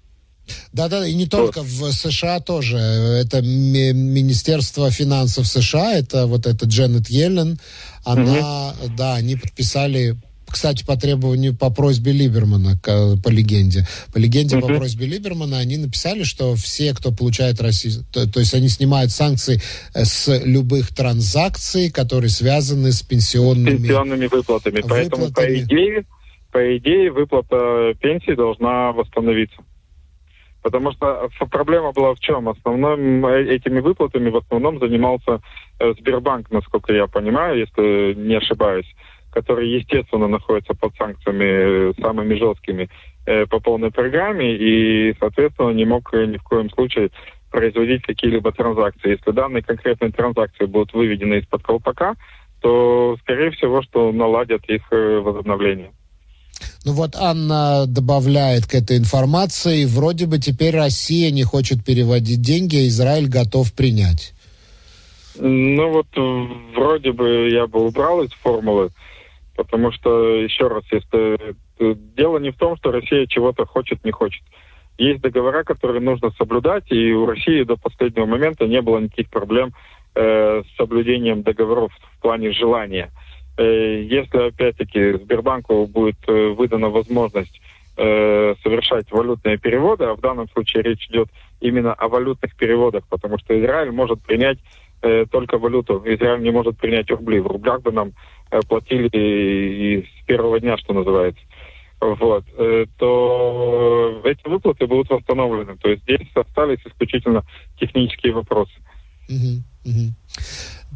Да-да, 0.73 1.07
и 1.07 1.13
не 1.13 1.25
только 1.25 1.61
вот. 1.61 1.67
в 1.67 1.91
США 1.93 2.39
тоже. 2.39 2.77
Это 2.77 3.41
ми- 3.41 3.93
Министерство 3.93 4.91
финансов 4.91 5.47
США, 5.47 5.93
это 5.93 6.27
вот 6.27 6.45
эта 6.45 6.65
Дженнет 6.65 7.09
Йеллен, 7.09 7.59
она, 8.03 8.73
угу. 8.81 8.91
да, 8.95 9.15
они 9.15 9.35
подписали 9.35 10.15
кстати, 10.53 10.85
по 10.85 10.95
требованию, 10.95 11.55
по 11.55 11.71
просьбе 11.71 12.11
Либермана, 12.11 12.77
по 12.83 13.29
легенде. 13.29 13.87
По 14.13 14.19
легенде, 14.19 14.57
uh-huh. 14.57 14.61
по 14.61 14.67
просьбе 14.67 15.07
Либермана, 15.07 15.57
они 15.57 15.77
написали, 15.77 16.21
что 16.21 16.53
все, 16.55 16.93
кто 16.93 17.11
получает 17.11 17.59
Россию, 17.59 18.05
то, 18.13 18.31
то 18.31 18.39
есть 18.39 18.53
они 18.53 18.69
снимают 18.69 19.11
санкции 19.11 19.59
э, 19.95 20.05
с 20.05 20.31
любых 20.45 20.93
транзакций, 20.93 21.89
которые 21.89 22.29
связаны 22.29 22.91
с 22.91 23.01
пенсионными, 23.01 23.77
пенсионными 23.77 24.27
выплатами. 24.27 24.75
выплатами. 24.75 25.09
Поэтому, 25.09 25.33
по 25.33 25.59
идее, 25.59 26.05
по 26.51 26.77
идее, 26.77 27.11
выплата 27.11 27.95
пенсии 27.99 28.35
должна 28.35 28.91
восстановиться. 28.91 29.57
Потому 30.63 30.93
что 30.93 31.29
проблема 31.51 31.91
была 31.91 32.15
в 32.15 32.19
чем? 32.21 32.47
Основным 32.47 33.25
э, 33.25 33.43
этими 33.53 33.81
выплатами 33.81 34.29
в 34.29 34.37
основном 34.37 34.79
занимался 34.79 35.41
э, 35.79 35.93
Сбербанк, 35.99 36.49
насколько 36.51 36.93
я 36.93 37.05
понимаю, 37.07 37.59
если 37.59 38.15
не 38.15 38.35
ошибаюсь 38.35 38.91
который, 39.31 39.67
естественно, 39.67 40.27
находится 40.27 40.75
под 40.75 40.95
санкциями 40.95 41.89
э, 41.89 41.93
самыми 41.99 42.35
жесткими 42.35 42.87
по 43.49 43.59
полной 43.59 43.89
программе 43.89 44.53
и, 44.53 45.15
соответственно, 45.19 45.71
не 45.71 45.85
мог 45.85 46.13
ни 46.13 46.37
в 46.37 46.43
коем 46.43 46.69
случае 46.69 47.09
производить 47.49 48.03
какие-либо 48.03 48.51
транзакции. 48.51 49.11
Если 49.11 49.31
данные 49.31 49.63
конкретные 49.63 50.11
транзакции 50.11 50.65
будут 50.65 50.93
выведены 50.93 51.39
из-под 51.39 51.63
колпака, 51.63 52.13
то, 52.61 53.17
скорее 53.21 53.49
всего, 53.51 53.81
что 53.81 54.11
наладят 54.11 54.69
их 54.69 54.83
возобновление. 54.91 55.93
Ну 56.85 56.91
вот 56.93 57.15
Анна 57.15 57.85
добавляет 57.87 58.65
к 58.65 58.75
этой 58.75 58.97
информации, 58.97 59.85
вроде 59.85 60.25
бы 60.25 60.37
теперь 60.37 60.75
Россия 60.75 61.31
не 61.31 61.43
хочет 61.43 61.83
переводить 61.85 62.41
деньги, 62.41 62.75
а 62.75 62.87
Израиль 62.87 63.29
готов 63.29 63.73
принять. 63.73 64.33
Ну 65.39 65.91
вот 65.91 66.07
вроде 66.75 67.11
бы 67.11 67.49
я 67.49 67.67
бы 67.67 67.85
убрал 67.85 68.21
из 68.21 68.31
формулы 68.33 68.91
Потому 69.55 69.91
что, 69.91 70.35
еще 70.35 70.67
раз, 70.67 70.83
если 70.91 71.37
э, 71.79 71.95
дело 72.17 72.39
не 72.39 72.51
в 72.51 72.57
том, 72.57 72.75
что 72.77 72.91
Россия 72.91 73.27
чего-то 73.27 73.65
хочет, 73.65 74.03
не 74.03 74.11
хочет. 74.11 74.41
Есть 74.97 75.21
договора, 75.21 75.63
которые 75.63 76.01
нужно 76.01 76.31
соблюдать, 76.31 76.91
и 76.91 77.11
у 77.13 77.25
России 77.25 77.63
до 77.63 77.75
последнего 77.75 78.25
момента 78.25 78.65
не 78.65 78.81
было 78.81 78.99
никаких 78.99 79.29
проблем 79.29 79.73
э, 80.15 80.63
с 80.63 80.75
соблюдением 80.75 81.43
договоров 81.43 81.91
в 82.17 82.21
плане 82.21 82.51
желания. 82.51 83.11
Э, 83.11 83.22
если, 83.61 84.47
опять-таки, 84.47 85.13
Сбербанку 85.13 85.85
будет 85.85 86.17
э, 86.27 86.49
выдана 86.49 86.89
возможность 86.89 87.61
э, 87.97 88.55
совершать 88.63 89.11
валютные 89.11 89.57
переводы, 89.57 90.05
а 90.05 90.15
в 90.15 90.21
данном 90.21 90.49
случае 90.49 90.83
речь 90.83 91.07
идет 91.09 91.29
именно 91.59 91.93
о 91.93 92.07
валютных 92.07 92.55
переводах, 92.55 93.07
потому 93.07 93.37
что 93.37 93.59
Израиль 93.59 93.91
может 93.91 94.21
принять 94.21 94.57
э, 95.01 95.25
только 95.29 95.57
валюту. 95.57 96.01
Израиль 96.05 96.41
не 96.41 96.51
может 96.51 96.77
принять 96.77 97.09
рубли. 97.11 97.39
В 97.39 97.47
рублях 97.47 97.81
бы 97.81 97.91
нам 97.91 98.13
э, 98.51 98.59
платили 98.67 99.09
и, 99.11 100.05
с 100.05 100.25
первого 100.25 100.59
дня, 100.59 100.77
что 100.77 100.93
называется. 100.93 101.41
Вот. 101.99 102.43
Э, 102.57 102.85
то 102.97 104.21
эти 104.25 104.47
выплаты 104.47 104.87
будут 104.87 105.09
восстановлены. 105.09 105.77
То 105.77 105.89
есть 105.89 106.03
здесь 106.03 106.27
остались 106.33 106.79
исключительно 106.85 107.43
технические 107.79 108.33
вопросы. 108.33 108.73
Угу, 109.29 109.63
угу. 109.85 110.13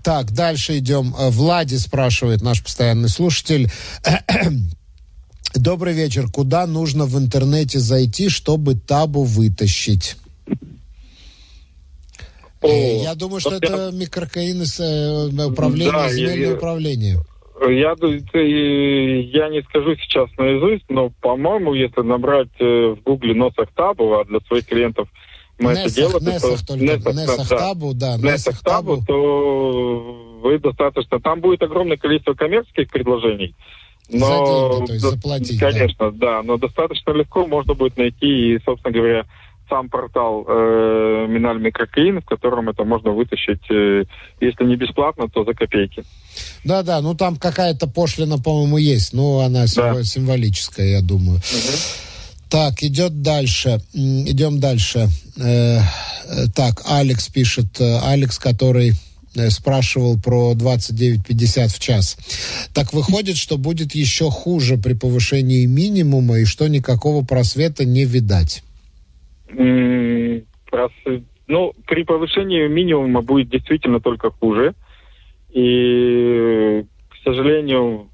Так, 0.03 0.31
дальше 0.31 0.77
идем. 0.77 1.13
Э, 1.17 1.29
Влади 1.29 1.75
спрашивает, 1.75 2.41
наш 2.41 2.63
постоянный 2.63 3.09
слушатель. 3.09 3.69
Добрый 5.55 5.93
вечер. 5.93 6.27
Куда 6.31 6.67
нужно 6.67 7.05
в 7.05 7.17
интернете 7.17 7.79
зайти, 7.79 8.29
чтобы 8.29 8.75
табу 8.75 9.23
вытащить? 9.23 10.17
О, 12.61 12.67
я 12.67 13.15
думаю, 13.15 13.39
что 13.39 13.55
это 13.55 13.91
микрокаины 13.93 14.65
с 14.65 14.79
э, 14.79 15.45
управление, 15.45 15.91
да, 15.91 16.09
земельное 16.09 16.49
я, 16.49 16.53
управление. 16.55 17.17
Я, 17.61 17.95
я 17.99 19.49
не 19.49 19.61
скажу 19.63 19.95
сейчас 19.95 20.29
наизусть, 20.37 20.85
но, 20.89 21.11
по-моему, 21.21 21.73
если 21.73 22.01
набрать 22.01 22.49
э, 22.59 22.95
в 22.97 23.03
гугле 23.03 23.33
Носах 23.35 23.69
Табу, 23.75 24.13
а 24.13 24.25
для 24.25 24.39
своих 24.47 24.65
клиентов 24.65 25.07
мы 25.59 25.71
Несах, 25.71 25.85
это 25.85 25.95
делаем... 25.95 26.25
Несах, 26.25 26.59
то, 26.59 26.67
только, 26.67 26.83
Несах, 26.83 27.13
Несах 27.13 27.49
да, 27.49 27.57
Табу, 27.57 27.93
да. 27.93 28.17
Несах 28.17 28.63
Табу, 28.63 29.03
то 29.05 30.39
вы 30.43 30.59
достаточно... 30.59 31.19
Там 31.19 31.41
будет 31.41 31.63
огромное 31.63 31.97
количество 31.97 32.33
коммерческих 32.33 32.89
предложений. 32.89 33.55
Но, 34.09 34.19
за 34.19 34.75
деньги, 34.75 34.87
то 34.87 34.93
есть 34.93 35.05
заплатить. 35.05 35.59
Конечно, 35.59 36.11
да. 36.11 36.37
да, 36.37 36.43
но 36.43 36.57
достаточно 36.57 37.11
легко 37.11 37.45
можно 37.45 37.73
будет 37.73 37.97
найти 37.97 38.55
и, 38.55 38.59
собственно 38.63 38.93
говоря, 38.93 39.25
сам 39.69 39.89
портал 39.89 40.45
э, 40.47 41.25
Миналь 41.27 41.59
Микрокаин, 41.59 42.21
в 42.21 42.25
котором 42.25 42.69
это 42.69 42.85
можно 42.85 43.11
вытащить, 43.11 43.69
э, 43.69 44.05
если 44.39 44.63
не 44.63 44.75
бесплатно, 44.77 45.27
то 45.27 45.43
за 45.43 45.53
копейки. 45.53 46.03
Да-да, 46.63 47.01
ну 47.01 47.15
там 47.15 47.35
какая-то 47.35 47.87
пошлина, 47.87 48.37
по-моему, 48.37 48.77
есть, 48.77 49.13
но 49.13 49.41
она 49.41 49.65
да. 49.75 50.03
символическая, 50.03 50.87
я 50.87 51.01
думаю. 51.01 51.39
Угу. 51.39 51.77
Так, 52.49 52.81
идет 52.81 53.21
дальше. 53.21 53.79
Идем 53.93 54.59
дальше. 54.59 55.07
Э, 55.37 55.79
так, 56.55 56.81
Алекс 56.89 57.27
пишет. 57.29 57.79
Э, 57.79 57.99
Алекс, 58.03 58.39
который 58.39 58.91
э, 59.35 59.49
спрашивал 59.49 60.17
про 60.17 60.53
29,50 60.53 61.67
в 61.67 61.79
час. 61.79 62.17
Так 62.73 62.93
выходит, 62.93 63.35
что 63.37 63.57
будет 63.57 63.95
еще 63.95 64.29
хуже 64.29 64.77
при 64.77 64.93
повышении 64.93 65.65
минимума 65.65 66.39
и 66.39 66.45
что 66.45 66.67
никакого 66.67 67.25
просвета 67.25 67.85
не 67.85 68.05
видать. 68.05 68.63
Ну, 71.47 71.73
при 71.87 72.03
повышении 72.03 72.67
минимума 72.67 73.21
будет 73.21 73.49
действительно 73.49 73.99
только 73.99 74.31
хуже. 74.31 74.73
И, 75.49 76.85
к 77.09 77.23
сожалению, 77.23 78.09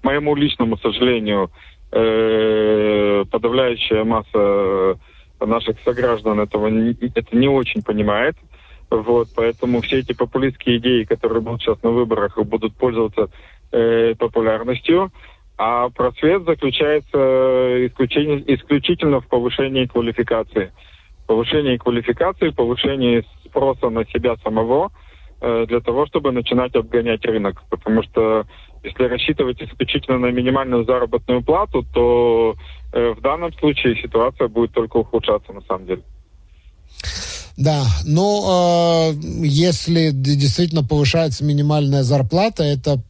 к 0.00 0.04
моему 0.04 0.34
личному 0.34 0.76
сожалению, 0.78 1.50
э, 1.94 3.24
подавляющая 3.30 4.04
масса 4.04 4.98
наших 5.40 5.76
сограждан 5.84 6.40
этого 6.40 6.68
это 6.68 7.36
не 7.36 7.48
очень 7.48 7.82
понимает. 7.82 8.36
Вот, 8.90 9.28
поэтому 9.34 9.80
все 9.80 10.00
эти 10.00 10.12
популистские 10.12 10.78
идеи, 10.78 11.04
которые 11.04 11.40
будут 11.40 11.62
сейчас 11.62 11.82
на 11.82 11.90
выборах, 11.90 12.38
будут 12.44 12.74
пользоваться 12.76 13.28
э, 13.72 14.14
популярностью. 14.18 15.10
А 15.56 15.88
просвет 15.88 16.44
заключается 16.44 17.86
исключительно, 17.86 18.42
исключительно 18.46 19.20
в 19.20 19.26
повышении 19.26 19.86
квалификации. 19.86 20.72
Повышении 21.26 21.76
квалификации, 21.76 22.50
повышении 22.50 23.24
спроса 23.44 23.88
на 23.88 24.04
себя 24.06 24.36
самого 24.42 24.90
э, 24.90 25.13
для 25.66 25.80
того, 25.80 26.06
чтобы 26.06 26.32
начинать 26.32 26.74
обгонять 26.74 27.24
рынок. 27.24 27.62
Потому 27.70 28.02
что 28.02 28.46
если 28.84 29.04
рассчитывать 29.04 29.60
исключительно 29.62 30.18
на 30.18 30.30
минимальную 30.30 30.84
заработную 30.84 31.42
плату, 31.42 31.84
то 31.94 32.54
э, 32.92 33.14
в 33.16 33.20
данном 33.20 33.52
случае 33.54 33.96
ситуация 33.96 34.48
будет 34.48 34.72
только 34.72 34.98
ухудшаться 34.98 35.52
на 35.52 35.62
самом 35.62 35.86
деле. 35.86 36.02
Да, 37.56 37.86
но 38.04 39.12
э, 39.14 39.44
если 39.46 40.10
действительно 40.12 40.82
повышается 40.82 41.44
минимальная 41.44 42.02
зарплата, 42.02 42.64
это 42.64 43.00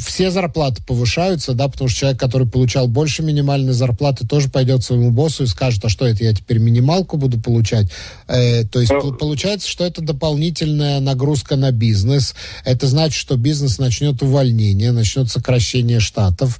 все 0.00 0.32
зарплаты 0.32 0.82
повышаются, 0.82 1.54
да, 1.54 1.68
потому 1.68 1.88
что 1.88 2.00
человек, 2.00 2.18
который 2.18 2.48
получал 2.48 2.88
больше 2.88 3.22
минимальной 3.22 3.72
зарплаты, 3.72 4.26
тоже 4.26 4.48
пойдет 4.48 4.82
своему 4.82 5.12
боссу 5.12 5.44
и 5.44 5.46
скажет, 5.46 5.84
а 5.84 5.88
что 5.88 6.08
это, 6.08 6.24
я 6.24 6.34
теперь 6.34 6.58
минималку 6.58 7.16
буду 7.16 7.38
получать. 7.38 7.86
Э, 8.26 8.64
то 8.64 8.80
есть 8.80 8.90
ну, 8.90 9.14
получается, 9.14 9.68
что 9.68 9.84
это 9.84 10.02
дополнительная 10.02 10.98
нагрузка 10.98 11.54
на 11.54 11.70
бизнес. 11.70 12.34
Это 12.64 12.88
значит, 12.88 13.14
что 13.16 13.36
бизнес 13.36 13.78
начнет 13.78 14.20
увольнение, 14.22 14.90
начнет 14.90 15.30
сокращение 15.30 16.00
штатов, 16.00 16.58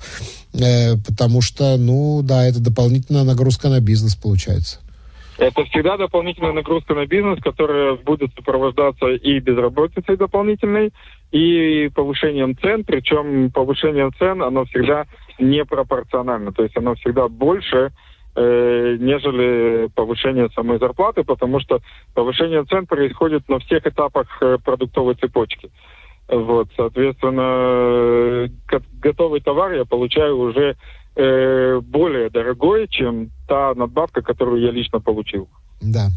э, 0.53 0.97
потому 0.99 1.41
что, 1.41 1.77
ну, 1.77 2.23
да, 2.23 2.47
это 2.47 2.61
дополнительная 2.61 3.25
нагрузка 3.25 3.69
на 3.69 3.81
бизнес 3.81 4.15
получается. 4.15 4.79
Это 5.43 5.65
всегда 5.65 5.97
дополнительная 5.97 6.53
нагрузка 6.53 6.95
на 6.95 7.05
бизнес, 7.05 7.43
которая 7.43 7.97
будет 7.97 8.33
сопровождаться 8.37 9.09
и 9.09 9.41
безработицей 9.41 10.17
дополнительной, 10.17 10.93
и 11.33 11.91
повышением 11.93 12.57
цен, 12.57 12.85
причем 12.85 13.51
повышение 13.51 14.09
цен, 14.21 14.41
оно 14.41 14.65
всегда 14.67 15.07
непропорционально, 15.41 16.53
то 16.53 16.63
есть 16.63 16.77
оно 16.77 16.95
всегда 16.95 17.27
больше, 17.27 17.91
э, 18.37 18.97
нежели 19.01 19.89
повышение 19.97 20.49
самой 20.51 20.79
зарплаты, 20.79 21.25
потому 21.25 21.59
что 21.59 21.81
повышение 22.15 22.63
цен 22.63 22.87
происходит 22.87 23.49
на 23.49 23.59
всех 23.59 23.85
этапах 23.85 24.29
э, 24.43 24.59
продуктовой 24.65 25.17
цепочки. 25.17 25.73
Вот, 26.29 26.69
соответственно, 26.77 27.43
э, 27.43 28.49
готовый 29.01 29.41
товар 29.41 29.73
я 29.73 29.85
получаю 29.87 30.39
уже 30.39 30.77
э, 31.15 31.81
более 31.81 32.31
дорогой, 32.31 32.89
чем 32.89 33.31
та 33.49 33.75
надбавка, 33.75 34.23
которую 34.23 34.63
я 34.63 34.71
лично 34.71 35.01
получил. 35.01 35.49
Да. 35.83 36.13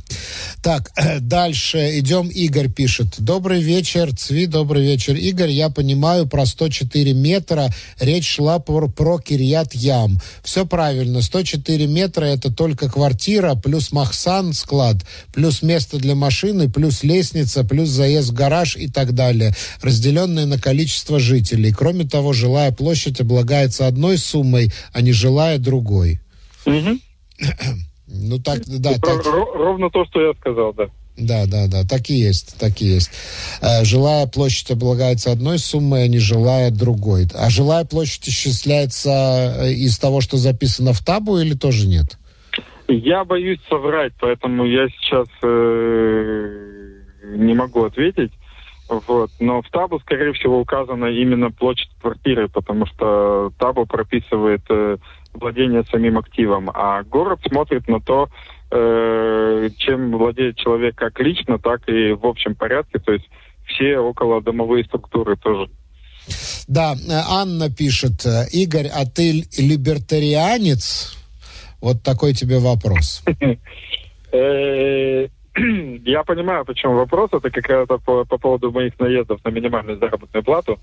Так, 0.61 0.91
дальше 1.21 1.99
идем. 1.99 2.29
Игорь 2.29 2.69
пишет. 2.69 3.15
Добрый 3.17 3.61
вечер, 3.61 4.15
Цви, 4.15 4.45
добрый 4.45 4.83
вечер. 4.83 5.15
Игорь, 5.15 5.49
я 5.49 5.69
понимаю, 5.69 6.27
про 6.27 6.45
104 6.45 7.13
метра 7.13 7.73
речь 7.99 8.27
шла 8.27 8.59
про, 8.59 8.87
про 8.87 9.17
Кирьят 9.17 9.73
Ям. 9.73 10.19
Все 10.43 10.65
правильно. 10.65 11.21
104 11.21 11.87
метра 11.87 12.25
это 12.25 12.53
только 12.53 12.89
квартира, 12.89 13.55
плюс 13.55 13.91
Махсан, 13.91 14.53
склад, 14.53 14.97
плюс 15.33 15.63
место 15.63 15.97
для 15.97 16.13
машины, 16.13 16.69
плюс 16.69 17.03
лестница, 17.03 17.63
плюс 17.63 17.89
заезд 17.89 18.29
в 18.29 18.33
гараж 18.33 18.77
и 18.77 18.87
так 18.87 19.13
далее, 19.13 19.55
разделенные 19.81 20.45
на 20.45 20.59
количество 20.59 21.19
жителей. 21.19 21.71
Кроме 21.71 22.05
того, 22.05 22.33
жилая 22.33 22.71
площадь 22.71 23.19
облагается 23.19 23.87
одной 23.87 24.17
суммой, 24.17 24.71
а 24.93 25.01
не 25.01 25.11
жилая 25.11 25.57
другой. 25.57 26.21
Угу. 26.65 26.99
Ну 28.07 28.39
так, 28.39 28.61
да. 28.65 28.93
Так... 28.93 29.25
Ровно 29.25 29.89
то, 29.89 30.05
что 30.05 30.21
я 30.21 30.33
сказал, 30.33 30.73
да. 30.73 30.85
Да, 31.17 31.45
да, 31.47 31.67
да, 31.67 31.83
так 31.85 32.09
и 32.09 32.13
есть, 32.13 32.59
так 32.59 32.81
и 32.81 32.85
есть. 32.85 33.09
Э, 33.61 33.85
жилая 33.85 34.27
площадь 34.27 34.71
облагается 34.71 35.31
одной 35.31 35.59
суммой, 35.59 36.03
а 36.03 36.07
не 36.07 36.19
жилая 36.19 36.71
другой. 36.71 37.27
А 37.33 37.49
жилая 37.49 37.85
площадь 37.85 38.27
исчисляется 38.27 39.09
э, 39.09 39.71
из 39.71 39.97
того, 39.97 40.19
что 40.19 40.35
записано 40.35 40.91
в 40.91 41.03
табу 41.03 41.37
или 41.37 41.53
тоже 41.53 41.87
нет? 41.87 42.17
Я 42.89 43.23
боюсь 43.23 43.59
соврать, 43.69 44.13
поэтому 44.19 44.65
я 44.65 44.89
сейчас 44.89 45.27
э, 45.41 46.75
не 47.37 47.53
могу 47.53 47.85
ответить. 47.85 48.31
Вот. 48.89 49.31
Но 49.39 49.61
в 49.61 49.69
табу, 49.69 49.99
скорее 49.99 50.33
всего, 50.33 50.59
указана 50.59 51.05
именно 51.05 51.49
площадь 51.49 51.89
квартиры, 52.01 52.49
потому 52.49 52.85
что 52.85 53.51
табу 53.57 53.85
прописывает 53.85 54.61
э, 54.69 54.97
владение 55.39 55.83
самим 55.89 56.17
активом, 56.17 56.69
а 56.73 57.03
город 57.03 57.39
смотрит 57.47 57.87
на 57.87 57.99
то, 57.99 58.29
э, 58.71 59.69
чем 59.77 60.17
владеет 60.17 60.57
человек 60.57 60.95
как 60.95 61.19
лично, 61.19 61.59
так 61.59 61.87
и 61.87 62.13
в 62.13 62.25
общем 62.25 62.55
порядке, 62.55 62.99
то 62.99 63.13
есть 63.13 63.25
все 63.65 63.97
около 63.97 64.41
домовые 64.41 64.85
структуры 64.85 65.35
тоже. 65.37 65.69
Да, 66.67 66.93
э, 66.93 66.97
Анна 67.29 67.69
пишет, 67.69 68.25
э, 68.25 68.45
Игорь, 68.51 68.87
а 68.87 69.05
ты 69.05 69.43
либертарианец? 69.57 71.15
Вот 71.81 72.01
такой 72.01 72.33
тебе 72.33 72.59
вопрос. 72.59 73.23
Я 76.05 76.23
понимаю, 76.23 76.65
почему 76.65 76.95
вопрос. 76.95 77.29
Это 77.31 77.49
как 77.49 77.67
раз 77.69 77.87
по, 77.87 78.25
по 78.25 78.37
поводу 78.37 78.71
моих 78.71 78.99
наездов 78.99 79.43
на 79.43 79.49
минимальную 79.49 79.97
заработную 79.97 80.43
плату. 80.43 80.79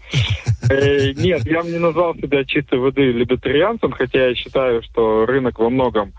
Э, 0.71 1.13
нет, 1.13 1.45
я 1.45 1.63
не 1.63 1.79
назвал 1.79 2.15
себя 2.15 2.45
чистой 2.45 2.79
воды 2.79 3.13
либертарианцем, 3.13 3.93
хотя 3.93 4.29
я 4.29 4.35
считаю, 4.35 4.83
что 4.83 5.27
рынок 5.27 5.59
во 5.59 5.69
многом 5.69 6.15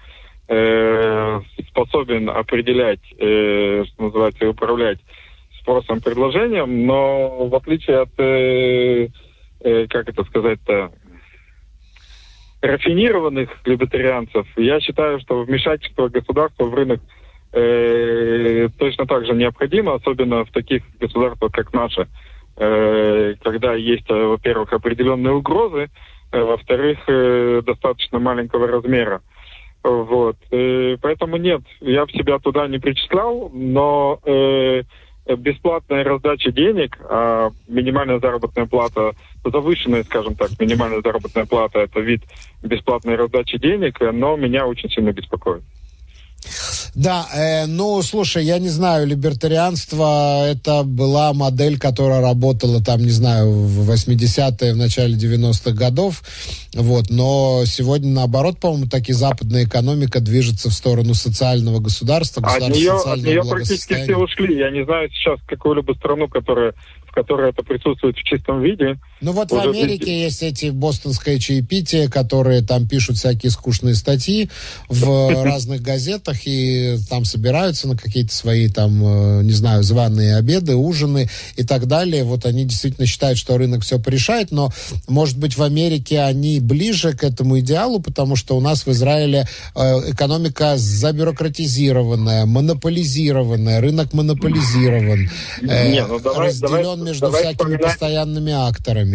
э, 0.48 1.42
способен 1.70 2.30
определять, 2.30 3.02
э, 3.18 3.86
что 3.88 4.04
называется, 4.04 4.50
управлять 4.50 5.00
спросом 5.60 6.02
предложением, 6.02 6.86
но 6.86 7.48
в 7.48 7.56
отличие 7.56 8.02
от, 8.02 8.12
как 9.90 10.10
это 10.10 10.24
сказать-то, 10.26 10.92
рафинированных 12.62 13.50
либертарианцев, 13.66 14.46
я 14.58 14.82
считаю, 14.82 15.22
что 15.22 15.44
вмешательство 15.44 16.10
государства 16.10 16.66
в 16.66 16.74
рынок 16.74 17.00
э, 17.54 18.68
точно 18.78 19.06
так 19.06 19.26
же 19.26 19.34
необходимо, 19.34 19.96
особенно 19.96 20.44
в 20.44 20.52
таких 20.52 20.84
государствах, 21.00 21.52
как 21.52 21.74
наше, 21.74 22.08
э, 22.58 23.36
когда 23.42 23.76
есть, 23.76 24.10
э, 24.10 24.14
во-первых, 24.14 24.74
определенные 24.74 25.34
угрозы, 25.34 25.90
э, 26.32 26.42
во-вторых, 26.42 27.00
э, 27.08 27.62
достаточно 27.66 28.20
маленького 28.20 28.68
размера. 28.68 29.22
Вот. 29.84 30.38
Э, 30.52 30.98
поэтому 31.02 31.38
нет, 31.38 31.62
я 31.82 32.06
в 32.06 32.12
себя 32.12 32.40
туда 32.40 32.68
не 32.68 32.80
причислял, 32.80 33.52
но 33.54 34.20
э, 34.26 34.84
бесплатная 35.38 36.04
раздача 36.04 36.52
денег, 36.52 36.98
а 37.10 37.52
минимальная 37.68 38.20
заработная 38.20 38.66
плата, 38.66 39.14
завышенная, 39.44 40.04
скажем 40.04 40.36
так, 40.36 40.50
минимальная 40.60 41.02
заработная 41.02 41.46
плата, 41.46 41.80
это 41.80 42.00
вид 42.00 42.24
бесплатной 42.62 43.16
раздачи 43.16 43.58
денег, 43.58 44.00
но 44.02 44.36
меня 44.38 44.66
очень 44.66 44.90
сильно 44.90 45.12
беспокоит. 45.12 45.64
Да, 46.96 47.28
э, 47.34 47.66
ну, 47.66 48.02
слушай, 48.02 48.44
я 48.44 48.60
не 48.60 48.70
знаю, 48.70 49.08
либертарианство 49.08 50.46
это 50.48 50.84
была 50.84 51.34
модель, 51.34 51.80
которая 51.80 52.22
работала 52.22 52.84
там, 52.84 53.02
не 53.02 53.12
знаю, 53.12 53.52
в 53.52 53.90
80-е, 53.90 54.74
в 54.74 54.78
начале 54.78 55.16
90-х 55.16 55.72
годов, 55.72 56.24
вот, 56.74 57.10
но 57.10 57.64
сегодня 57.66 58.10
наоборот, 58.10 58.60
по-моему, 58.60 58.88
таки 58.88 59.14
западная 59.14 59.66
экономика 59.66 60.20
движется 60.20 60.70
в 60.70 60.74
сторону 60.74 61.14
социального 61.14 61.80
государства, 61.80 62.42
государства 62.42 62.68
от 62.68 62.76
нее, 62.76 62.92
от 62.92 63.44
нее 63.44 63.50
практически 63.50 64.04
все 64.04 64.16
ушли. 64.16 64.58
Я 64.58 64.72
не 64.72 64.84
знаю 64.86 65.10
сейчас 65.10 65.40
какую-либо 65.48 65.94
страну, 65.94 66.28
которая 66.28 66.74
которой 67.14 67.50
это 67.50 67.64
присутствует 67.64 68.18
в 68.18 68.24
чистом 68.24 68.62
виде. 68.62 68.98
Ну 69.24 69.32
вот 69.32 69.52
в 69.52 69.58
Америке 69.58 70.12
виде. 70.12 70.24
есть 70.24 70.44
эти 70.44 70.66
бостонское 70.66 71.40
чаепитие, 71.40 72.10
которые 72.10 72.62
там 72.62 72.88
пишут 72.88 73.18
всякие 73.18 73.52
скучные 73.52 73.96
статьи 73.96 74.50
в 74.90 75.44
разных 75.46 75.82
газетах 75.82 76.46
и 76.46 76.98
там 77.10 77.24
собираются 77.24 77.88
на 77.88 77.96
какие-то 77.96 78.36
свои 78.36 78.68
там, 78.68 79.02
э, 79.02 79.44
не 79.44 79.54
знаю, 79.54 79.82
званые 79.84 80.36
обеды, 80.36 80.76
ужины 80.76 81.30
и 81.56 81.64
так 81.64 81.88
далее. 81.88 82.26
Вот 82.26 82.46
они 82.46 82.66
действительно 82.66 83.08
считают, 83.08 83.38
что 83.38 83.58
рынок 83.58 83.84
все 83.84 83.98
порешает, 83.98 84.52
но, 84.52 84.74
может 85.08 85.38
быть, 85.38 85.58
в 85.58 85.64
Америке 85.64 86.20
они 86.20 86.60
ближе 86.60 87.14
к 87.14 87.24
этому 87.24 87.62
идеалу, 87.62 88.02
потому 88.02 88.36
что 88.36 88.58
у 88.58 88.60
нас 88.60 88.86
в 88.86 88.92
Израиле 88.92 89.48
э, 89.74 90.12
экономика 90.12 90.74
забюрократизированная, 90.76 92.46
монополизированная, 92.46 93.80
рынок 93.80 94.12
монополизирован, 94.12 95.30
э, 95.62 95.92
Не, 95.92 96.06
ну 96.06 96.20
давай, 96.20 96.48
разделен 96.48 96.82
давай 96.82 96.98
между 96.98 97.22
Давай 97.22 97.42
всякими 97.42 97.56
вспоминать... 97.56 97.84
постоянными 97.84 98.52
акторами. 98.52 99.13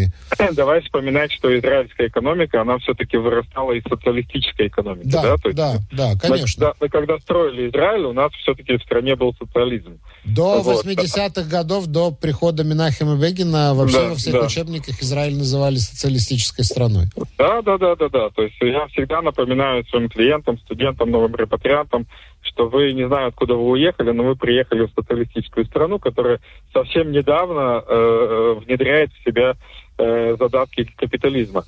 Давай 0.52 0.80
вспоминать, 0.82 1.32
что 1.32 1.56
израильская 1.58 2.08
экономика, 2.08 2.60
она 2.62 2.78
все-таки 2.78 3.16
вырастала 3.16 3.72
из 3.72 3.82
социалистической 3.84 4.68
экономики. 4.68 5.08
Да, 5.08 5.22
да, 5.22 5.36
То 5.36 5.48
есть, 5.48 5.56
да, 5.56 5.76
да, 5.92 6.12
конечно. 6.20 6.74
Мы, 6.80 6.88
когда 6.88 7.18
строили 7.18 7.68
Израиль, 7.68 8.04
у 8.04 8.12
нас 8.12 8.32
все-таки 8.32 8.76
в 8.76 8.82
стране 8.82 9.16
был 9.16 9.34
социализм. 9.38 9.98
До 10.24 10.60
вот. 10.60 10.84
80-х 10.84 11.48
годов, 11.48 11.86
до 11.86 12.10
прихода 12.10 12.64
Минахима 12.64 13.16
Бегина, 13.16 13.74
вообще 13.74 13.98
да, 13.98 14.08
во 14.08 14.14
всех 14.14 14.34
да. 14.34 14.46
учебниках 14.46 15.00
Израиль 15.00 15.36
называли 15.36 15.76
социалистической 15.76 16.64
страной. 16.64 17.06
Да, 17.38 17.62
да, 17.62 17.78
да, 17.78 17.96
да, 17.96 18.08
да. 18.08 18.30
То 18.30 18.42
есть 18.42 18.56
я 18.60 18.86
всегда 18.88 19.22
напоминаю 19.22 19.84
своим 19.86 20.08
клиентам, 20.08 20.58
студентам, 20.58 21.10
новым 21.10 21.34
репатриантам, 21.34 22.06
что 22.42 22.68
вы 22.68 22.92
не 22.92 23.06
знаю, 23.06 23.28
откуда 23.28 23.54
вы 23.54 23.70
уехали, 23.70 24.10
но 24.10 24.24
вы 24.24 24.36
приехали 24.36 24.86
в 24.86 24.90
социалистическую 24.94 25.66
страну, 25.66 25.98
которая 25.98 26.40
совсем 26.72 27.10
недавно 27.12 27.82
э, 27.86 27.88
э 27.88 28.60
внедряет 28.64 29.10
в 29.12 29.24
себя 29.24 29.54
э, 29.98 30.36
задатки 30.38 30.84
капитализма. 30.96 31.64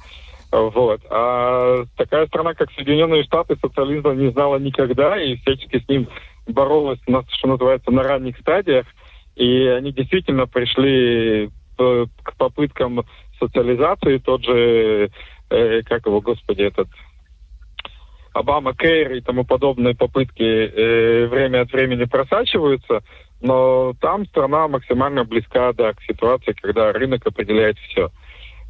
Вот. 0.53 1.01
А 1.11 1.85
такая 1.97 2.27
страна, 2.27 2.55
как 2.55 2.73
Соединенные 2.73 3.23
Штаты, 3.23 3.57
социализма 3.61 4.15
не 4.15 4.31
знала 4.33 4.57
никогда 4.57 5.21
и 5.21 5.37
всячески 5.37 5.79
с 5.79 5.89
ним 5.89 6.09
боролась, 6.49 6.99
что 7.29 7.49
называется, 7.49 7.91
на 7.91 8.03
ранних 8.03 8.39
стадиях. 8.39 8.87
И 9.37 9.67
они 9.67 9.93
действительно 9.93 10.47
пришли 10.47 11.51
к 11.77 12.37
попыткам 12.37 13.05
социализации. 13.39 14.19
Тот 14.19 14.45
же, 14.45 15.11
э, 15.51 15.83
как 15.83 16.07
его, 16.07 16.21
господи, 16.21 16.63
этот 16.63 16.89
Обама 18.33 18.75
Кейр 18.75 19.13
и 19.15 19.21
тому 19.21 19.45
подобные 19.45 19.97
попытки 19.97 20.43
э, 20.43 21.27
время 21.27 21.63
от 21.63 21.73
времени 21.73 22.05
просачиваются, 22.05 23.03
но 23.41 23.93
там 24.01 24.25
страна 24.27 24.69
максимально 24.69 25.25
близка 25.25 25.73
да, 25.73 25.93
к 25.95 26.03
ситуации, 26.03 26.53
когда 26.53 26.93
рынок 26.93 27.27
определяет 27.27 27.77
все. 27.79 28.11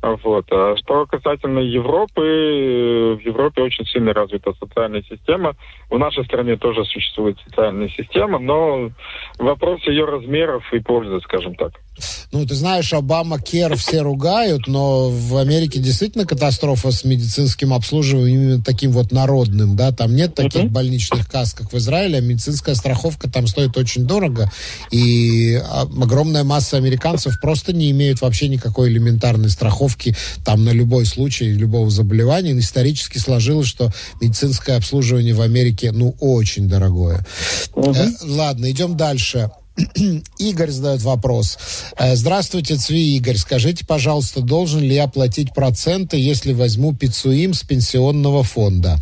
Вот. 0.02 0.46
А 0.50 0.76
что 0.78 1.06
касательно 1.06 1.58
Европы, 1.58 2.22
э, 2.22 3.14
в 3.16 3.20
Европе 3.20 3.62
очень 3.62 3.84
сильно 3.86 4.14
развита 4.14 4.52
социальная 4.58 5.02
система. 5.02 5.54
В 5.90 5.98
нашей 5.98 6.24
стране 6.24 6.56
тоже 6.56 6.84
существует 6.84 7.36
социальная 7.44 7.88
система, 7.88 8.38
но 8.38 8.90
вопрос 9.38 9.80
ее 9.86 10.06
размеров 10.06 10.64
и 10.72 10.78
пользы, 10.78 11.20
скажем 11.20 11.54
так. 11.54 11.72
Ну, 12.32 12.46
ты 12.46 12.54
знаешь, 12.54 12.92
Обама 12.92 13.40
Кер 13.40 13.76
все 13.76 14.00
ругают, 14.00 14.66
но 14.66 15.10
в 15.10 15.36
Америке 15.36 15.80
действительно 15.80 16.24
катастрофа 16.24 16.92
с 16.92 17.04
медицинским 17.04 17.74
обслуживанием 17.74 18.40
именно 18.40 18.62
таким 18.62 18.92
вот 18.92 19.12
народным, 19.12 19.76
да, 19.76 19.92
там 19.92 20.14
нет 20.14 20.34
таких 20.34 20.62
uh-huh. 20.62 20.68
больничных 20.68 21.28
касс, 21.28 21.52
как 21.52 21.72
в 21.72 21.76
Израиле, 21.76 22.18
а 22.18 22.20
медицинская 22.20 22.74
страховка 22.74 23.28
там 23.28 23.46
стоит 23.46 23.76
очень 23.76 24.06
дорого, 24.06 24.50
и 24.90 25.60
огромная 26.00 26.44
масса 26.44 26.76
американцев 26.76 27.40
просто 27.40 27.72
не 27.72 27.90
имеют 27.90 28.20
вообще 28.20 28.48
никакой 28.48 28.88
элементарной 28.88 29.50
страховки 29.50 29.89
там 30.44 30.64
на 30.64 30.70
любой 30.70 31.06
случай 31.06 31.50
любого 31.52 31.90
заболевания. 31.90 32.58
Исторически 32.58 33.18
сложилось, 33.18 33.66
что 33.66 33.92
медицинское 34.20 34.76
обслуживание 34.76 35.34
в 35.34 35.40
Америке, 35.40 35.92
ну, 35.92 36.14
очень 36.20 36.68
дорогое. 36.68 37.24
Э, 37.76 38.06
ладно, 38.22 38.70
идем 38.70 38.96
дальше. 38.96 39.50
Игорь 40.38 40.70
задает 40.70 41.02
вопрос. 41.02 41.58
Э, 41.98 42.16
здравствуйте, 42.16 42.76
Цви 42.76 43.16
Игорь. 43.16 43.36
Скажите, 43.36 43.86
пожалуйста, 43.86 44.40
должен 44.40 44.80
ли 44.80 44.94
я 44.94 45.08
платить 45.08 45.54
проценты, 45.54 46.16
если 46.18 46.52
возьму 46.52 46.94
пиццуим 46.94 47.54
с 47.54 47.62
пенсионного 47.62 48.42
фонда? 48.42 48.98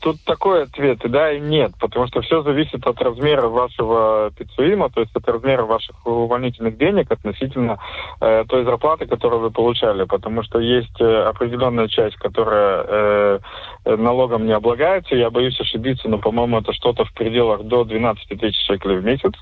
Тут 0.00 0.16
такой 0.24 0.64
ответ, 0.64 0.98
да 1.04 1.32
и 1.32 1.40
нет, 1.40 1.72
потому 1.80 2.06
что 2.06 2.20
все 2.22 2.42
зависит 2.42 2.86
от 2.86 3.00
размера 3.00 3.48
вашего 3.48 4.30
пиццуима, 4.36 4.90
то 4.90 5.00
есть 5.00 5.14
от 5.14 5.28
размера 5.28 5.64
ваших 5.64 6.06
увольнительных 6.06 6.76
денег 6.76 7.10
относительно 7.10 7.78
э, 8.20 8.44
той 8.48 8.64
зарплаты, 8.64 9.06
которую 9.06 9.40
вы 9.42 9.50
получали, 9.50 10.04
потому 10.04 10.42
что 10.42 10.58
есть 10.58 11.00
э, 11.00 11.22
определенная 11.22 11.88
часть, 11.88 12.16
которая 12.16 12.84
э, 12.88 13.38
налогом 13.84 14.46
не 14.46 14.52
облагается, 14.52 15.14
я 15.14 15.30
боюсь 15.30 15.60
ошибиться, 15.60 16.08
но, 16.08 16.18
по-моему, 16.18 16.58
это 16.58 16.72
что-то 16.72 17.04
в 17.04 17.12
пределах 17.12 17.64
до 17.64 17.84
12 17.84 18.40
тысяч 18.40 18.66
шекелей 18.66 18.98
в 18.98 19.04
месяц. 19.04 19.32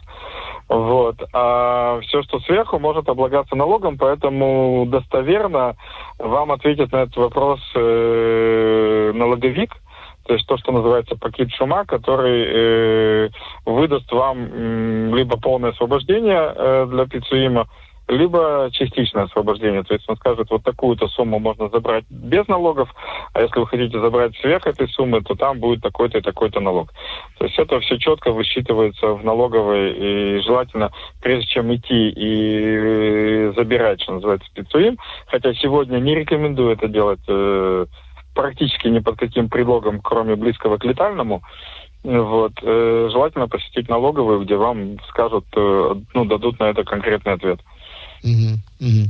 Вот. 0.68 1.16
А 1.32 1.98
все, 2.02 2.22
что 2.22 2.38
сверху, 2.40 2.78
может 2.78 3.08
облагаться 3.08 3.56
налогом, 3.56 3.98
поэтому 3.98 4.86
достоверно 4.86 5.76
вам 6.18 6.52
ответит 6.52 6.92
на 6.92 7.02
этот 7.02 7.16
вопрос 7.16 7.60
э, 7.74 9.12
налоговик, 9.14 9.74
то 10.30 10.34
есть 10.34 10.46
то, 10.46 10.56
что 10.58 10.70
называется 10.70 11.16
пакет 11.16 11.50
шума, 11.50 11.84
который 11.84 12.44
э, 12.46 13.30
выдаст 13.66 14.12
вам 14.12 14.38
э, 14.38 15.10
либо 15.12 15.36
полное 15.36 15.70
освобождение 15.72 16.54
э, 16.54 16.86
для 16.88 17.04
пиццуима, 17.06 17.66
либо 18.06 18.68
частичное 18.70 19.24
освобождение. 19.24 19.82
То 19.82 19.94
есть 19.94 20.08
он 20.08 20.14
скажет, 20.14 20.48
вот 20.50 20.62
такую-то 20.62 21.08
сумму 21.08 21.40
можно 21.40 21.68
забрать 21.68 22.04
без 22.10 22.46
налогов, 22.46 22.94
а 23.32 23.42
если 23.42 23.58
вы 23.58 23.66
хотите 23.66 23.98
забрать 23.98 24.36
сверх 24.36 24.68
этой 24.68 24.86
суммы, 24.90 25.20
то 25.22 25.34
там 25.34 25.58
будет 25.58 25.82
такой-то 25.82 26.18
и 26.18 26.22
такой-то 26.22 26.60
налог. 26.60 26.92
То 27.38 27.46
есть 27.46 27.58
это 27.58 27.80
все 27.80 27.98
четко 27.98 28.30
высчитывается 28.30 29.08
в 29.08 29.24
налоговой, 29.24 30.36
и 30.36 30.40
желательно, 30.42 30.92
прежде 31.20 31.46
чем 31.46 31.74
идти 31.74 32.10
и 32.10 33.52
забирать, 33.56 34.00
что 34.00 34.12
называется, 34.12 34.46
спецуим, 34.46 34.96
хотя 35.26 35.52
сегодня 35.54 35.98
не 35.98 36.14
рекомендую 36.14 36.74
это 36.74 36.86
делать 36.86 37.18
э, 37.26 37.86
практически 38.40 38.88
ни 38.88 39.00
под 39.00 39.18
каким 39.18 39.50
предлогом, 39.50 40.00
кроме 40.00 40.34
близкого 40.34 40.78
к 40.78 40.84
летальному, 40.84 41.42
вот. 42.02 42.52
Э, 42.62 43.08
желательно 43.12 43.48
посетить 43.48 43.90
налоговую, 43.90 44.44
где 44.44 44.56
вам 44.56 44.98
скажут, 45.10 45.44
э, 45.54 45.94
ну, 46.14 46.24
дадут 46.24 46.58
на 46.58 46.70
это 46.70 46.82
конкретный 46.84 47.34
ответ. 47.34 47.60
Угу, 48.22 48.58
угу. 48.80 49.02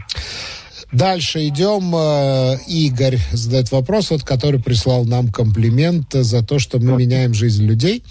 Дальше 0.93 1.47
идем. 1.47 1.95
Э, 1.95 2.57
Игорь 2.67 3.19
задает 3.33 3.71
вопрос, 3.71 4.11
вот, 4.11 4.25
который 4.25 4.61
прислал 4.61 5.05
нам 5.05 5.31
комплимент 5.31 6.13
за 6.13 6.43
то, 6.43 6.59
что 6.59 6.81
мы 6.81 6.97
меняем 6.97 7.33
жизнь 7.33 7.65
людей. 7.65 8.03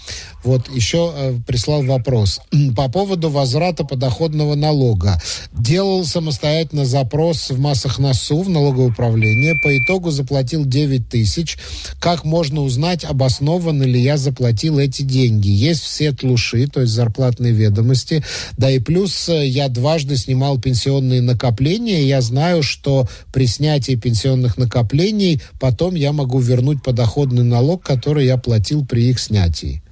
Вот 0.42 0.74
еще 0.74 1.12
э, 1.14 1.34
прислал 1.46 1.82
вопрос 1.82 2.40
по 2.76 2.88
поводу 2.88 3.28
возврата 3.28 3.84
подоходного 3.84 4.54
налога. 4.54 5.20
Делал 5.52 6.06
самостоятельно 6.06 6.86
запрос 6.86 7.50
в 7.50 7.58
массах 7.58 7.98
НАСУ 7.98 8.40
в 8.40 8.48
налоговое 8.48 8.88
управление. 8.88 9.56
По 9.62 9.76
итогу 9.76 10.10
заплатил 10.10 10.64
9 10.64 11.08
тысяч. 11.08 11.58
Как 11.98 12.24
можно 12.24 12.62
узнать, 12.62 13.04
обоснованно 13.04 13.82
ли 13.82 14.00
я 14.00 14.16
заплатил 14.16 14.78
эти 14.78 15.02
деньги? 15.02 15.48
Есть 15.48 15.82
все 15.82 16.12
тлуши, 16.12 16.66
то 16.66 16.80
есть 16.80 16.94
зарплатные 16.94 17.52
ведомости. 17.52 18.24
Да 18.56 18.70
и 18.70 18.78
плюс 18.78 19.28
э, 19.28 19.46
я 19.46 19.68
дважды 19.68 20.16
снимал 20.16 20.58
пенсионные 20.58 21.20
накопления. 21.20 22.04
Я 22.04 22.22
знаю, 22.22 22.62
что 22.70 23.06
при 23.32 23.46
снятии 23.46 23.96
пенсионных 23.96 24.56
накоплений 24.56 25.42
потом 25.60 25.94
я 25.94 26.12
могу 26.12 26.38
вернуть 26.38 26.82
подоходный 26.82 27.44
налог, 27.44 27.82
который 27.82 28.24
я 28.24 28.38
платил 28.38 28.86
при 28.86 29.10
их 29.10 29.18
снятии. 29.18 29.82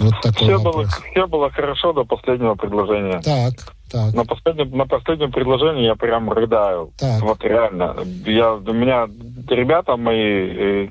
Вот 0.00 0.14
такой 0.22 0.48
все, 0.48 0.58
вопрос. 0.58 0.74
было, 0.74 0.88
все 1.10 1.26
было 1.26 1.50
хорошо 1.50 1.92
до 1.92 2.04
последнего 2.04 2.54
предложения. 2.54 3.20
Так. 3.20 3.74
Так. 3.94 4.12
На 4.12 4.24
последнем, 4.24 4.76
на 4.76 4.86
последнем 4.86 5.30
предложении 5.30 5.84
я 5.84 5.94
прям 5.94 6.28
рыдаю. 6.28 6.90
Так. 6.98 7.22
Вот 7.22 7.44
реально. 7.44 7.94
Я, 8.26 8.54
у 8.54 8.72
меня 8.72 9.06
ребята 9.48 9.96
мои, 9.96 10.18
э, 10.18 10.88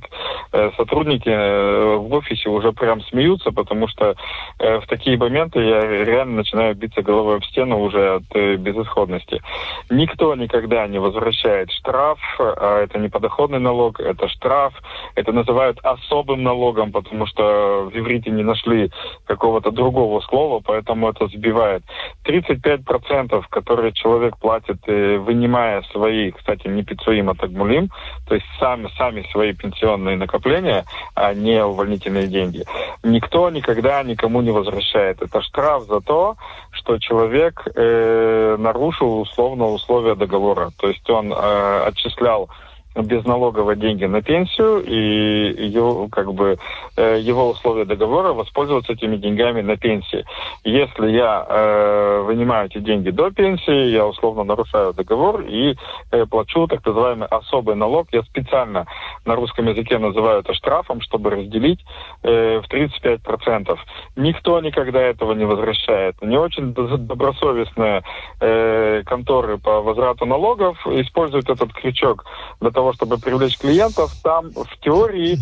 э, 0.54 0.72
сотрудники 0.78 1.28
э, 1.28 1.96
в 1.98 2.14
офисе 2.14 2.48
уже 2.50 2.72
прям 2.72 3.02
смеются, 3.02 3.52
потому 3.52 3.88
что 3.90 4.16
в 4.60 4.84
такие 4.88 5.18
моменты 5.18 5.60
я 5.60 5.82
реально 6.06 6.38
начинаю 6.38 6.76
биться 6.76 7.02
головой 7.02 7.40
в 7.40 7.46
стену 7.46 7.82
уже 7.82 8.16
от 8.16 8.60
безысходности. 8.60 9.42
Никто 9.90 10.34
никогда 10.36 10.88
не 10.88 11.00
возвращает 11.00 11.72
штраф, 11.72 12.20
а 12.40 12.84
это 12.84 13.00
не 13.00 13.10
подоходный 13.10 13.60
налог, 13.60 14.00
это 14.00 14.30
штраф. 14.30 14.74
Это 15.16 15.32
называют 15.34 15.80
особым 15.84 16.44
налогом, 16.44 16.92
потому 16.92 17.26
что 17.26 17.90
в 17.92 17.98
иврите 17.98 18.30
не 18.30 18.44
нашли 18.44 18.92
какого-то 19.26 19.72
другого 19.72 20.22
слова, 20.22 20.62
поэтому 20.64 21.10
это 21.10 21.28
сбивает. 21.28 21.84
35 22.24 22.86
процентов, 22.94 23.48
которые 23.48 23.92
человек 23.92 24.38
платит, 24.38 24.78
э, 24.86 25.18
вынимая 25.18 25.82
свои, 25.92 26.30
кстати, 26.30 26.68
не 26.68 26.84
пиццуим, 26.84 27.30
а 27.32 27.34
тагмулим, 27.34 27.90
то 28.28 28.36
есть 28.36 28.46
сами, 28.60 28.88
сами 28.98 29.26
свои 29.32 29.54
пенсионные 29.54 30.16
накопления, 30.16 30.86
а 31.16 31.34
не 31.34 31.64
увольнительные 31.66 32.28
деньги, 32.28 32.64
никто 33.02 33.50
никогда 33.50 34.04
никому 34.04 34.42
не 34.42 34.52
возвращает. 34.52 35.24
Это 35.24 35.42
штраф 35.42 35.86
за 35.88 36.02
то, 36.02 36.36
что 36.72 37.00
человек 37.00 37.64
э, 37.74 38.58
нарушил 38.60 39.22
условно 39.22 39.66
условия 39.66 40.14
договора. 40.14 40.70
То 40.78 40.88
есть 40.88 41.10
он 41.10 41.34
э, 41.34 41.84
отчислял 41.88 42.50
безналогово 42.96 43.76
деньги 43.76 44.06
на 44.06 44.22
пенсию 44.22 44.84
и 44.84 45.68
его, 45.68 46.08
как 46.10 46.34
бы, 46.34 46.58
э, 46.96 47.20
его 47.20 47.50
условия 47.50 47.86
договора 47.86 48.34
воспользоваться 48.34 48.94
этими 48.94 49.18
деньгами 49.18 49.62
на 49.62 49.78
пенсии. 49.78 50.26
Если 50.64 51.12
я 51.12 51.46
э, 51.48 52.24
вынимаю 52.26 52.68
эти 52.68 52.80
деньги 52.80 53.10
до 53.10 53.32
пенсии, 53.32 53.90
я 53.92 54.06
условно 54.06 54.44
нарушаю 54.44 54.94
договор 54.94 55.42
и 55.42 55.76
э, 56.12 56.26
плачу 56.26 56.68
так 56.68 56.86
называемый 56.86 57.28
особый 57.28 57.76
налог. 57.76 58.08
Я 58.12 58.24
специально 58.24 58.86
на 59.26 59.36
русском 59.36 59.68
языке 59.68 59.98
называю 59.98 60.42
это 60.42 60.54
штрафом, 60.54 61.02
чтобы 61.02 61.32
разделить 61.32 61.80
э, 62.24 62.60
в 62.60 62.72
35%. 62.72 63.78
Никто 64.16 64.60
никогда 64.62 65.02
этого 65.02 65.34
не 65.34 65.46
возвращает. 65.46 66.22
Не 66.22 66.38
очень 66.38 66.74
добросовестные 66.74 68.04
э, 68.40 69.04
конторы 69.06 69.58
по 69.58 69.82
возврату 69.82 70.26
налогов 70.26 70.78
используют 70.88 71.50
этот 71.50 71.74
крючок 71.74 72.26
для 72.60 72.72
того, 72.72 72.83
того, 72.84 72.94
чтобы 72.94 73.18
привлечь 73.18 73.58
клиентов, 73.58 74.12
там 74.24 74.52
в 74.52 74.78
теории 74.82 75.38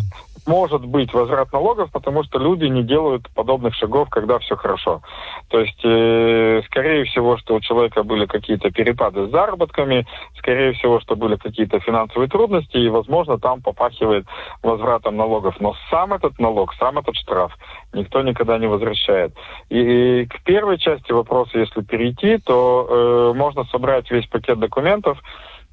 может 0.46 0.84
быть 0.84 1.12
возврат 1.12 1.52
налогов, 1.52 1.90
потому 1.92 2.22
что 2.24 2.38
люди 2.38 2.64
не 2.64 2.82
делают 2.82 3.28
подобных 3.34 3.74
шагов, 3.74 4.08
когда 4.10 4.38
все 4.38 4.56
хорошо. 4.56 5.02
То 5.48 5.60
есть, 5.60 5.80
э, 5.84 6.62
скорее 6.66 7.04
всего, 7.04 7.36
что 7.36 7.54
у 7.54 7.60
человека 7.60 8.02
были 8.02 8.26
какие-то 8.26 8.70
перепады 8.70 9.26
с 9.26 9.30
заработками, 9.30 10.06
скорее 10.38 10.72
всего, 10.72 11.00
что 11.00 11.16
были 11.16 11.36
какие-то 11.36 11.78
финансовые 11.80 12.28
трудности, 12.28 12.76
и, 12.76 12.88
возможно, 12.88 13.38
там 13.38 13.60
попахивает 13.60 14.26
возвратом 14.62 15.16
налогов. 15.16 15.56
Но 15.60 15.74
сам 15.90 16.12
этот 16.12 16.38
налог, 16.38 16.74
сам 16.74 16.98
этот 16.98 17.16
штраф 17.16 17.56
никто 17.92 18.22
никогда 18.22 18.58
не 18.58 18.66
возвращает. 18.66 19.32
И, 19.68 20.22
и 20.22 20.26
к 20.26 20.42
первой 20.42 20.78
части 20.78 21.12
вопроса, 21.12 21.58
если 21.58 21.82
перейти, 21.82 22.38
то 22.38 22.86
э, 22.88 23.36
можно 23.36 23.64
собрать 23.64 24.10
весь 24.10 24.26
пакет 24.26 24.58
документов, 24.58 25.18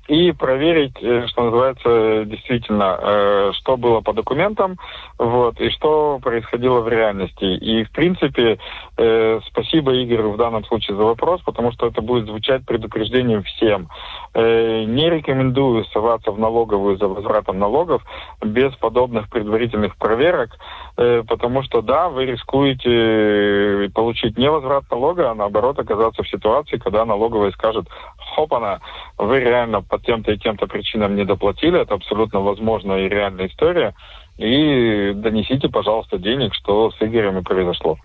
и 0.10 0.32
проверить, 0.32 0.98
э, 1.02 1.28
что 1.28 1.44
называется, 1.44 2.26
действительно, 2.26 2.98
э, 3.00 3.52
что 3.54 3.78
было 3.78 4.02
по 4.02 4.12
документам, 4.12 4.78
вот, 5.20 5.62
и 5.62 5.70
что 5.70 6.20
происходило 6.22 6.82
в 6.82 6.90
реальности. 6.90 7.46
И, 7.46 7.84
в 7.84 7.92
принципе, 7.92 8.58
э, 8.98 9.40
спасибо 9.48 10.04
Игорю 10.04 10.32
в 10.32 10.38
данном 10.38 10.66
случае 10.66 10.98
за 10.98 11.04
вопрос, 11.04 11.42
потому 11.46 11.72
что 11.72 11.88
это 11.88 12.02
будет 12.02 12.26
звучать 12.26 12.66
предупреждением 12.66 13.44
всем. 13.44 13.88
Э, 14.34 14.84
не 14.84 15.10
рекомендую 15.10 15.86
соваться 15.86 16.32
в 16.32 16.40
налоговую 16.40 16.98
за 16.98 17.08
возвратом 17.08 17.60
налогов 17.60 18.04
без 18.42 18.74
подобных 18.76 19.30
предварительных 19.30 19.98
проверок, 19.98 20.58
э, 20.98 21.24
потому 21.28 21.64
что, 21.64 21.82
да, 21.82 22.10
вы 22.10 22.26
рискуете 22.26 22.90
э, 22.90 23.90
получить 23.94 24.38
не 24.38 24.50
возврат 24.50 24.84
налога, 24.92 25.32
а 25.32 25.36
наоборот 25.36 25.80
оказаться 25.80 26.24
в 26.24 26.30
ситуации, 26.30 26.78
когда 26.78 27.06
налоговая 27.06 27.52
скажет, 27.52 27.88
хопана, 28.36 28.80
вы 29.18 29.40
реально 29.40 29.82
по 29.82 30.00
тем-то 30.00 30.32
и 30.32 30.38
тем-то 30.38 30.68
причинам 30.68 31.16
не 31.16 31.26
доплатили, 31.26 31.82
это 31.82 31.96
абсолютно 31.96 32.40
возможная 32.40 33.06
и 33.06 33.10
реальная 33.10 33.48
история, 33.48 33.94
и 34.38 35.12
донесите, 35.16 35.68
пожалуйста, 35.68 36.18
денег, 36.18 36.54
что 36.54 36.92
с 36.92 37.02
Игорем 37.02 37.40
и 37.40 37.44
произошло. 37.44 37.98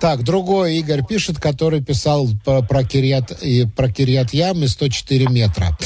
Так, 0.00 0.24
другой 0.24 0.78
Игорь 0.78 1.04
пишет, 1.04 1.38
который 1.38 1.82
писал 1.82 2.28
про, 2.44 2.62
про, 2.62 2.84
Кирьят, 2.84 3.32
и, 3.42 3.64
про 3.64 3.90
Кирьят 3.90 4.32
Ямы 4.32 4.68
104 4.68 5.26
метра. 5.28 5.76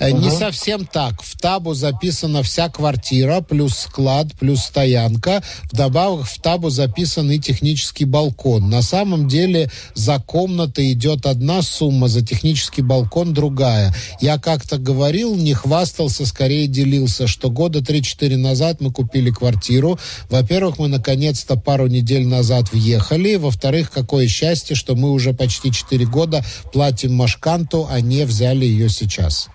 Угу. 0.00 0.18
Не 0.18 0.30
совсем 0.30 0.86
так. 0.86 1.22
В 1.22 1.38
табу 1.38 1.74
записана 1.74 2.42
вся 2.42 2.68
квартира, 2.68 3.40
плюс 3.40 3.76
склад, 3.78 4.28
плюс 4.38 4.60
стоянка. 4.60 5.42
Вдобавок 5.70 6.26
в 6.26 6.40
табу 6.40 6.70
записан 6.70 7.30
и 7.30 7.38
технический 7.38 8.04
балкон. 8.04 8.68
На 8.70 8.82
самом 8.82 9.28
деле 9.28 9.70
за 9.94 10.18
комнаты 10.18 10.92
идет 10.92 11.26
одна 11.26 11.62
сумма, 11.62 12.08
за 12.08 12.24
технический 12.24 12.82
балкон 12.82 13.34
другая. 13.34 13.94
Я 14.20 14.38
как-то 14.38 14.78
говорил, 14.78 15.34
не 15.36 15.54
хвастался, 15.54 16.26
скорее 16.26 16.66
делился, 16.66 17.26
что 17.26 17.50
года 17.50 17.80
3-4 17.80 18.36
назад 18.36 18.80
мы 18.80 18.92
купили 18.92 19.30
квартиру. 19.30 19.98
Во-первых, 20.28 20.78
мы 20.78 20.88
наконец-то 20.88 21.56
пару 21.56 21.86
недель 21.86 22.26
назад 22.26 22.72
въехали. 22.72 22.99
Во-вторых, 23.38 23.90
какое 23.90 24.28
счастье, 24.28 24.76
что 24.76 24.94
мы 24.94 25.10
уже 25.10 25.32
почти 25.32 25.72
4 25.72 26.06
года 26.06 26.44
платим 26.72 27.14
Машканту, 27.14 27.88
а 27.90 28.00
не 28.00 28.24
взяли 28.24 28.64
ее 28.64 28.88
сейчас. 28.88 29.48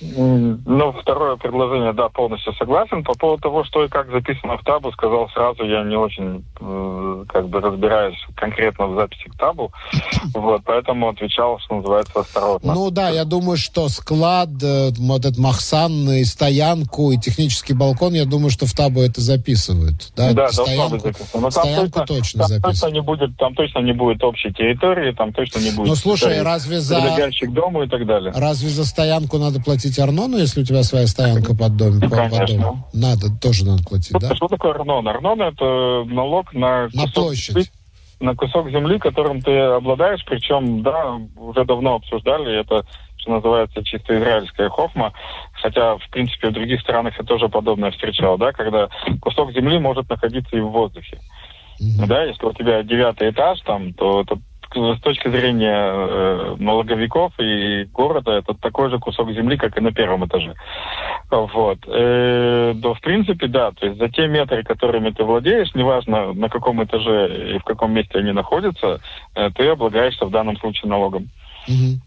Ну, 0.00 0.92
второе 0.92 1.36
предложение, 1.36 1.92
да, 1.94 2.08
полностью 2.10 2.52
согласен. 2.54 3.02
По 3.02 3.14
поводу 3.14 3.42
того, 3.42 3.64
что 3.64 3.84
и 3.84 3.88
как 3.88 4.10
записано 4.10 4.58
в 4.58 4.64
табу, 4.64 4.92
сказал 4.92 5.28
сразу, 5.30 5.64
я 5.64 5.84
не 5.84 5.96
очень 5.96 6.44
э, 6.60 7.24
как 7.28 7.48
бы 7.48 7.60
разбираюсь 7.60 8.18
конкретно 8.34 8.88
в 8.88 8.94
записи 8.94 9.28
к 9.28 9.38
табу. 9.38 9.72
Вот, 10.34 10.62
поэтому 10.64 11.08
отвечал, 11.08 11.58
что 11.60 11.76
называется, 11.76 12.20
осторожно. 12.20 12.74
Ну 12.74 12.90
да, 12.90 13.08
я 13.08 13.24
думаю, 13.24 13.56
что 13.56 13.88
склад, 13.88 14.50
э, 14.62 14.90
вот 14.98 15.24
этот 15.24 15.38
Махсан, 15.38 16.10
и 16.10 16.24
стоянку, 16.24 17.10
и 17.10 17.16
технический 17.16 17.72
балкон, 17.72 18.12
я 18.12 18.26
думаю, 18.26 18.50
что 18.50 18.66
в 18.66 18.72
табу 18.72 19.00
это 19.00 19.20
записывают. 19.20 20.12
Да, 20.14 20.32
да 20.32 20.48
стоянку, 20.48 20.96
быть 20.96 21.02
записано. 21.02 21.42
Но 21.42 21.50
стоянку 21.50 22.00
точно, 22.00 22.06
точно 22.06 22.38
там 22.40 22.48
записано. 22.48 22.72
Точно 22.72 22.94
не 22.94 23.00
будет, 23.00 23.36
там 23.38 23.54
точно 23.54 23.78
не 23.78 23.92
будет 23.92 24.22
общей 24.22 24.52
территории, 24.52 25.12
там 25.12 25.32
точно 25.32 25.60
не 25.60 25.70
будет... 25.70 25.88
Ну 25.88 25.94
слушай, 25.94 26.42
разве 26.42 26.80
за... 26.80 27.00
Дому 27.48 27.84
и 27.84 27.88
так 27.88 28.06
далее. 28.06 28.32
Разве 28.34 28.68
за 28.68 28.84
стоянку 28.84 29.38
надо 29.38 29.60
платить 29.60 29.85
платить 29.86 29.98
Арнону, 29.98 30.38
если 30.38 30.62
у 30.62 30.64
тебя 30.64 30.82
своя 30.82 31.06
стоянка 31.06 31.54
под 31.54 31.76
домом? 31.76 32.00
Под 32.00 32.10
домом? 32.10 32.84
Надо, 32.92 33.26
тоже 33.40 33.64
надо 33.64 33.82
платить, 33.84 34.08
что, 34.08 34.18
да? 34.18 34.34
Что 34.34 34.48
такое 34.48 34.72
Арнон? 34.72 35.06
Арнон 35.08 35.40
это 35.42 36.04
налог 36.06 36.52
на... 36.52 36.88
На 36.92 37.06
площадь. 37.14 37.70
На 38.18 38.34
кусок 38.34 38.70
земли, 38.70 38.98
которым 38.98 39.42
ты 39.42 39.52
обладаешь, 39.52 40.24
причем, 40.24 40.82
да, 40.82 41.20
уже 41.36 41.64
давно 41.64 41.96
обсуждали, 41.96 42.60
это 42.60 42.86
что 43.18 43.32
называется 43.32 43.84
чисто 43.84 44.16
израильская 44.18 44.68
хохма, 44.70 45.12
хотя, 45.60 45.96
в 45.96 46.08
принципе, 46.10 46.48
в 46.48 46.52
других 46.52 46.80
странах 46.80 47.14
я 47.18 47.24
тоже 47.24 47.48
подобное 47.48 47.90
встречал, 47.90 48.38
да, 48.38 48.52
когда 48.52 48.88
кусок 49.20 49.52
земли 49.52 49.78
может 49.78 50.08
находиться 50.08 50.56
и 50.56 50.60
в 50.60 50.68
воздухе. 50.68 51.18
Mm-hmm. 51.78 52.06
Да, 52.06 52.24
если 52.24 52.46
у 52.46 52.52
тебя 52.54 52.82
девятый 52.82 53.30
этаж 53.30 53.60
там, 53.66 53.92
то 53.92 54.22
это 54.22 54.38
с 54.74 55.00
точки 55.00 55.28
зрения 55.28 55.76
э, 55.76 56.56
налоговиков 56.58 57.32
и 57.38 57.84
города, 57.84 58.32
это 58.32 58.54
такой 58.54 58.90
же 58.90 58.98
кусок 58.98 59.30
земли, 59.32 59.56
как 59.56 59.76
и 59.78 59.80
на 59.80 59.92
первом 59.92 60.26
этаже. 60.26 60.54
Вот. 61.30 61.78
Э, 61.86 62.72
да, 62.74 62.94
в 62.94 63.00
принципе, 63.00 63.46
да, 63.46 63.72
то 63.72 63.86
есть 63.86 63.98
за 63.98 64.08
те 64.08 64.26
метры, 64.26 64.62
которыми 64.62 65.10
ты 65.10 65.24
владеешь, 65.24 65.74
неважно 65.74 66.32
на 66.32 66.48
каком 66.48 66.82
этаже 66.84 67.54
и 67.54 67.58
в 67.58 67.64
каком 67.64 67.92
месте 67.92 68.18
они 68.18 68.32
находятся, 68.32 69.00
э, 69.34 69.50
ты 69.54 69.68
облагаешься 69.68 70.26
в 70.26 70.30
данном 70.30 70.56
случае 70.58 70.90
налогом. 70.90 71.28
Угу. 71.68 72.00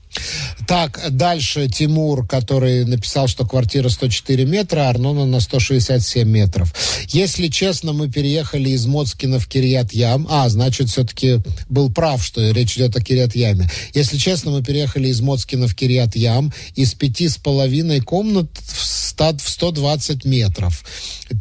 Так, 0.68 1.02
дальше 1.12 1.68
Тимур, 1.68 2.28
который 2.28 2.86
написал, 2.86 3.28
что 3.28 3.46
квартира 3.46 3.90
104 3.90 4.46
метра, 4.46 4.82
а 4.82 4.90
Арнона 4.90 5.26
на 5.26 5.40
167 5.40 6.28
метров. 6.28 6.74
Если 7.08 7.48
честно, 7.48 7.94
мы 7.94 8.10
переехали 8.10 8.70
из 8.70 8.86
Моцкина 8.86 9.40
в 9.40 9.48
Кирьят-Ям. 9.48 10.28
А, 10.30 10.48
значит, 10.50 10.90
все-таки 10.90 11.40
был 11.70 11.92
прав, 11.92 12.24
что 12.24 12.52
речь 12.52 12.78
идет 12.78 12.96
о 12.96 13.02
Кирьят-Яме. 13.02 13.70
Если 13.94 14.18
честно, 14.18 14.52
мы 14.52 14.64
переехали 14.64 15.08
из 15.08 15.22
Моцкина 15.22 15.68
в 15.68 15.76
Кирьят-Ям 15.76 16.54
из 16.76 16.94
пяти 16.94 17.28
с 17.30 17.38
половиной 17.38 18.02
комнат 18.02 18.50
в, 18.62 18.84
100, 18.84 19.38
в 19.38 19.50
120 19.50 20.26
метров. 20.26 20.84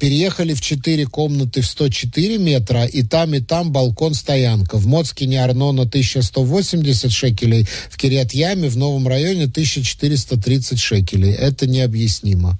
Переехали 0.00 0.54
в 0.54 0.60
четыре 0.60 1.06
комнаты 1.06 1.60
в 1.60 1.66
104 1.66 2.38
метра, 2.38 2.84
и 2.84 3.02
там, 3.02 3.34
и 3.34 3.40
там 3.40 3.72
балкон-стоянка. 3.72 4.76
В 4.76 4.86
Моцкине 4.86 5.42
Арнона 5.42 5.82
1180 5.82 7.12
шекелей, 7.12 7.66
в 7.90 7.96
Кирьят-Яме 7.96 8.57
в 8.66 8.76
новом 8.76 9.06
районе 9.06 9.44
1430 9.44 10.80
шекелей. 10.80 11.32
Это 11.32 11.68
необъяснимо. 11.68 12.59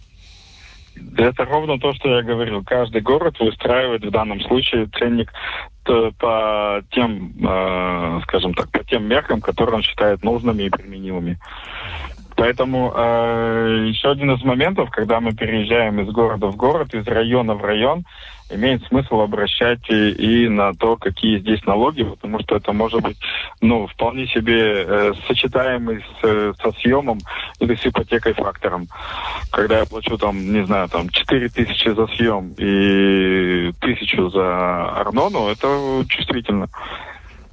Это 1.17 1.45
ровно 1.45 1.79
то, 1.79 1.93
что 1.95 2.17
я 2.17 2.23
говорил. 2.23 2.63
Каждый 2.65 3.01
город 3.03 3.37
выстраивает 3.41 4.05
в 4.05 4.11
данном 4.11 4.41
случае 4.43 4.89
ценник 4.99 5.33
по 6.19 6.83
тем, 6.91 7.33
э, 7.41 8.21
скажем 8.25 8.53
так, 8.55 8.71
по 8.71 8.85
тем 8.85 9.09
меркам, 9.09 9.41
которые 9.41 9.77
он 9.77 9.83
считает 9.83 10.23
нужными 10.23 10.65
и 10.65 10.71
применимыми. 10.71 11.39
Поэтому 12.39 12.93
э, 12.95 13.87
еще 13.89 14.13
один 14.13 14.31
из 14.31 14.45
моментов, 14.45 14.91
когда 14.91 15.19
мы 15.19 15.33
переезжаем 15.35 16.01
из 16.01 16.09
города 16.13 16.47
в 16.47 16.55
город, 16.55 16.95
из 16.95 17.05
района 17.05 17.55
в 17.55 17.65
район, 17.65 18.05
имеет 18.49 18.87
смысл 18.87 19.23
обращать 19.23 19.81
и, 19.91 20.11
и 20.13 20.49
на 20.49 20.73
то, 20.73 20.97
какие 20.97 21.41
здесь 21.41 21.65
налоги, 21.67 22.05
потому 22.05 22.39
что 22.41 22.55
это 22.55 22.73
может 22.73 23.03
быть, 23.03 23.17
ну, 23.61 23.89
вполне 23.89 24.29
себе 24.29 24.85
э, 24.87 25.13
сочетаемый 25.27 26.05
с, 26.23 26.55
со 26.63 26.71
съемом 26.79 27.19
или 27.59 27.75
с 27.75 27.85
ипотекой 27.85 28.35
фактором. 28.35 28.87
Когда 29.51 29.81
я 29.81 29.85
плачу 29.85 30.17
там, 30.17 30.39
не 30.39 30.65
знаю, 30.65 30.89
там 30.89 31.09
4 31.09 31.49
тысячи 31.49 31.89
за 31.89 32.07
съем 32.07 32.55
и 32.57 33.73
тысячу 33.81 34.31
за 34.31 34.91
Арнону, 35.01 35.49
это 35.49 36.05
чувствительно. 36.09 36.69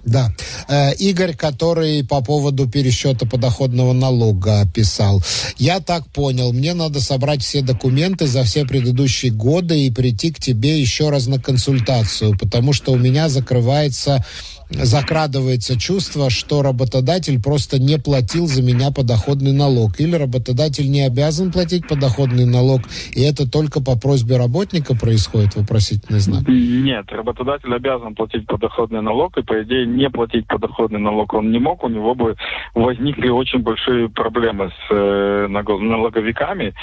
Да. 0.06 0.32
Э, 0.68 0.94
Игорь, 0.94 1.36
который 1.36 2.04
по 2.04 2.22
поводу 2.22 2.70
пересчета 2.70 3.26
подоходного 3.26 3.92
налога 3.94 4.68
писал. 4.74 5.22
Я 5.58 5.80
так 5.80 6.08
понял, 6.08 6.54
мне 6.54 6.76
надо 6.76 7.02
собрать 7.02 7.44
все 7.44 7.62
документы 7.62 8.28
за 8.28 8.44
все 8.44 8.66
предыдущие 8.66 9.32
годы 9.32 9.86
и 9.86 9.92
прийти 9.92 10.32
к 10.32 10.40
тебе 10.40 10.80
еще 10.80 11.10
раз 11.10 11.26
на 11.26 11.40
консультацию, 11.40 12.38
потому 12.38 12.72
что 12.72 12.92
у 12.92 12.98
меня 12.98 13.30
закрывается 13.30 14.24
закрадывается 14.70 15.80
чувство, 15.80 16.30
что 16.30 16.62
работодатель 16.62 17.42
просто 17.42 17.80
не 17.80 17.98
платил 17.98 18.48
за 18.48 18.62
меня 18.64 18.92
подоходный 18.92 19.54
налог. 19.54 20.00
Или 20.00 20.16
работодатель 20.16 20.90
не 20.90 21.02
обязан 21.02 21.52
платить 21.52 21.88
подоходный 21.88 22.46
налог, 22.46 22.82
и 23.14 23.22
это 23.22 23.50
только 23.50 23.82
по 23.82 23.98
просьбе 23.98 24.38
работника 24.38 24.96
происходит, 24.96 25.56
вопросительный 25.56 26.20
знак? 26.20 26.48
Нет, 26.48 27.12
работодатель 27.12 27.74
обязан 27.74 28.16
платить 28.16 28.48
подоходный 28.48 29.02
налог, 29.02 29.38
и, 29.38 29.44
по 29.44 29.62
идее, 29.64 29.86
не 29.86 30.10
платить 30.10 30.48
подоходный 30.48 31.00
налог 31.00 31.34
он 31.34 31.52
не 31.52 31.60
мог, 31.60 31.84
у 31.84 31.90
него 31.90 32.16
бы 32.16 32.36
возникли 32.74 33.30
очень 33.30 33.60
большие 33.60 34.10
проблемы 34.10 34.70
с 34.70 34.92
э, 34.92 35.48
налоговиками. 35.48 36.74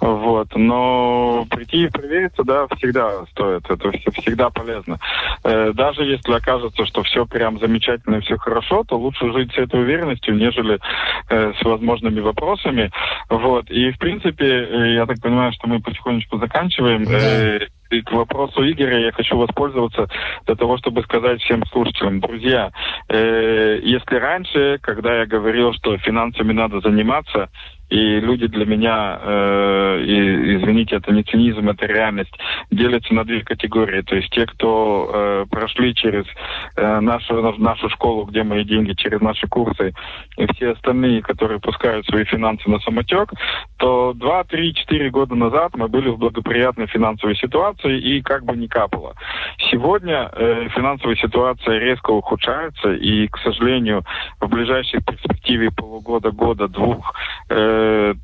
Вот. 0.00 0.48
Но 0.54 1.46
прийти 1.50 1.84
и 1.84 1.88
провериться, 1.88 2.42
да, 2.44 2.66
всегда 2.76 3.24
стоит. 3.30 3.64
Это 3.68 3.90
всегда 4.20 4.50
полезно. 4.50 4.98
Э, 5.42 5.72
даже 5.74 6.04
если 6.04 6.32
окажется, 6.32 6.84
что 6.86 7.02
все 7.02 7.26
прям 7.34 7.58
замечательно 7.58 8.16
и 8.16 8.20
все 8.20 8.36
хорошо, 8.36 8.84
то 8.84 8.96
лучше 8.96 9.32
жить 9.32 9.52
с 9.52 9.58
этой 9.58 9.80
уверенностью, 9.80 10.36
нежели 10.36 10.78
э, 11.28 11.52
с 11.60 11.64
возможными 11.64 12.20
вопросами. 12.20 12.92
Вот. 13.28 13.68
И, 13.70 13.90
в 13.90 13.98
принципе, 13.98 14.46
э, 14.46 14.94
я 14.94 15.04
так 15.04 15.20
понимаю, 15.20 15.52
что 15.52 15.66
мы 15.66 15.80
потихонечку 15.80 16.38
заканчиваем. 16.38 17.02
Э, 17.08 17.66
и 17.90 18.02
к 18.02 18.12
вопросу 18.12 18.62
Игоря 18.62 19.00
я 19.00 19.12
хочу 19.12 19.36
воспользоваться 19.36 20.08
для 20.46 20.54
того, 20.54 20.78
чтобы 20.78 21.02
сказать 21.02 21.40
всем 21.42 21.64
слушателям, 21.66 22.20
друзья, 22.20 22.70
э, 23.08 23.80
если 23.82 24.14
раньше, 24.14 24.78
когда 24.80 25.18
я 25.18 25.26
говорил, 25.26 25.72
что 25.74 25.98
финансами 25.98 26.52
надо 26.52 26.80
заниматься, 26.80 27.50
и 27.90 28.20
люди 28.20 28.46
для 28.46 28.64
меня, 28.64 29.18
э, 29.20 30.00
и, 30.04 30.56
извините, 30.56 30.96
это 30.96 31.12
не 31.12 31.22
цинизм, 31.22 31.68
это 31.68 31.86
реальность, 31.86 32.32
делятся 32.70 33.14
на 33.14 33.24
две 33.24 33.42
категории. 33.42 34.02
То 34.02 34.16
есть 34.16 34.30
те, 34.30 34.46
кто 34.46 35.10
э, 35.12 35.46
прошли 35.50 35.94
через 35.94 36.24
э, 36.76 37.00
нашу, 37.00 37.40
нашу 37.58 37.90
школу, 37.90 38.24
где 38.24 38.42
мои 38.42 38.64
деньги, 38.64 38.92
через 38.94 39.20
наши 39.20 39.46
курсы, 39.46 39.92
и 40.36 40.46
все 40.54 40.70
остальные, 40.72 41.22
которые 41.22 41.60
пускают 41.60 42.06
свои 42.06 42.24
финансы 42.24 42.68
на 42.68 42.78
самотек, 42.80 43.32
то 43.76 44.12
2, 44.14 44.44
3, 44.44 44.74
4 44.74 45.10
года 45.10 45.34
назад 45.34 45.72
мы 45.76 45.88
были 45.88 46.08
в 46.08 46.18
благоприятной 46.18 46.86
финансовой 46.86 47.36
ситуации 47.36 47.98
и 47.98 48.22
как 48.22 48.44
бы 48.44 48.56
не 48.56 48.68
капало. 48.68 49.14
Сегодня 49.70 50.30
э, 50.32 50.68
финансовая 50.74 51.16
ситуация 51.16 51.78
резко 51.78 52.10
ухудшается, 52.10 52.92
и, 52.92 53.28
к 53.28 53.38
сожалению, 53.38 54.04
в 54.40 54.48
ближайшей 54.48 55.02
перспективе 55.02 55.70
полугода, 55.70 56.30
года, 56.30 56.68
двух 56.68 57.14
э, 57.48 57.73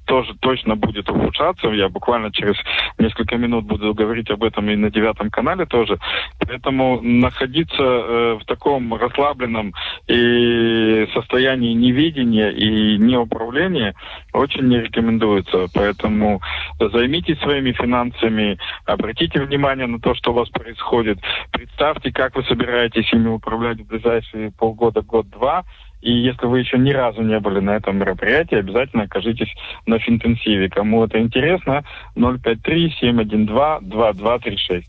тоже 0.06 0.34
точно 0.40 0.76
будет 0.76 1.08
улучшаться. 1.08 1.68
Я 1.68 1.88
буквально 1.88 2.32
через 2.32 2.56
несколько 2.98 3.36
минут 3.36 3.64
буду 3.64 3.94
говорить 3.94 4.30
об 4.30 4.42
этом 4.44 4.68
и 4.70 4.76
на 4.76 4.90
девятом 4.90 5.30
канале 5.30 5.66
тоже. 5.66 5.98
Поэтому 6.38 7.00
находиться 7.00 7.82
э, 7.82 8.38
в 8.40 8.44
таком 8.44 8.94
расслабленном 8.94 9.74
и 10.06 11.08
состоянии 11.14 11.72
невидения 11.72 12.50
и 12.50 12.98
неуправления 12.98 13.94
очень 14.32 14.68
не 14.68 14.80
рекомендуется. 14.80 15.66
Поэтому 15.74 16.40
займитесь 16.78 17.38
своими 17.40 17.72
финансами, 17.72 18.58
обратите 18.84 19.40
внимание 19.40 19.86
на 19.86 20.00
то, 20.00 20.14
что 20.14 20.32
у 20.32 20.34
вас 20.34 20.48
происходит. 20.48 21.18
Представьте, 21.52 22.12
как 22.12 22.36
вы 22.36 22.42
собираетесь 22.44 23.12
ими 23.12 23.28
управлять 23.28 23.80
в 23.80 23.86
ближайшие 23.86 24.52
полгода, 24.52 25.02
год-два. 25.02 25.64
И 26.00 26.12
если 26.12 26.46
вы 26.46 26.60
еще 26.60 26.78
ни 26.78 26.90
разу 26.90 27.22
не 27.22 27.40
были 27.40 27.60
на 27.60 27.76
этом 27.76 27.98
мероприятии, 27.98 28.56
обязательно 28.56 29.02
окажитесь 29.04 29.52
на 29.86 29.98
финтенсиве. 29.98 30.70
Кому 30.70 31.04
это 31.04 31.20
интересно, 31.20 31.84
053-712-2236. 32.16 34.84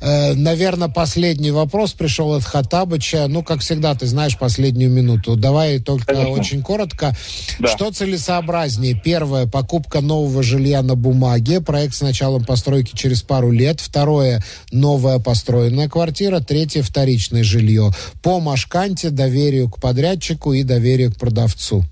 Э, 0.00 0.34
наверное, 0.34 0.88
последний 0.88 1.50
вопрос 1.50 1.92
пришел 1.92 2.34
от 2.34 2.44
Хатабыча. 2.44 3.26
Ну, 3.28 3.42
как 3.42 3.60
всегда, 3.60 3.94
ты 3.94 4.06
знаешь 4.06 4.38
последнюю 4.38 4.90
минуту. 4.90 5.36
Давай 5.36 5.80
только 5.80 6.14
Конечно. 6.14 6.30
очень 6.30 6.62
коротко. 6.62 7.14
Да. 7.58 7.68
Что 7.68 7.90
целесообразнее? 7.90 8.94
Первое, 8.94 9.46
покупка 9.46 10.00
нового 10.00 10.42
жилья 10.42 10.82
на 10.82 10.94
бумаге. 10.94 11.60
Проект 11.60 11.94
с 11.94 12.00
началом 12.00 12.44
постройки 12.44 12.96
через 12.96 13.22
пару 13.22 13.50
лет. 13.50 13.80
Второе, 13.80 14.42
новая 14.70 15.18
построенная 15.18 15.88
квартира. 15.88 16.40
Третье, 16.40 16.82
вторичное 16.82 17.42
жилье. 17.42 17.90
По 18.22 18.40
Машканте, 18.40 19.10
доверию 19.10 19.68
к 19.68 19.80
подрядчику 19.80 20.52
и 20.52 20.62
доверию 20.62 21.12
к 21.12 21.16
продавцу. 21.16 21.84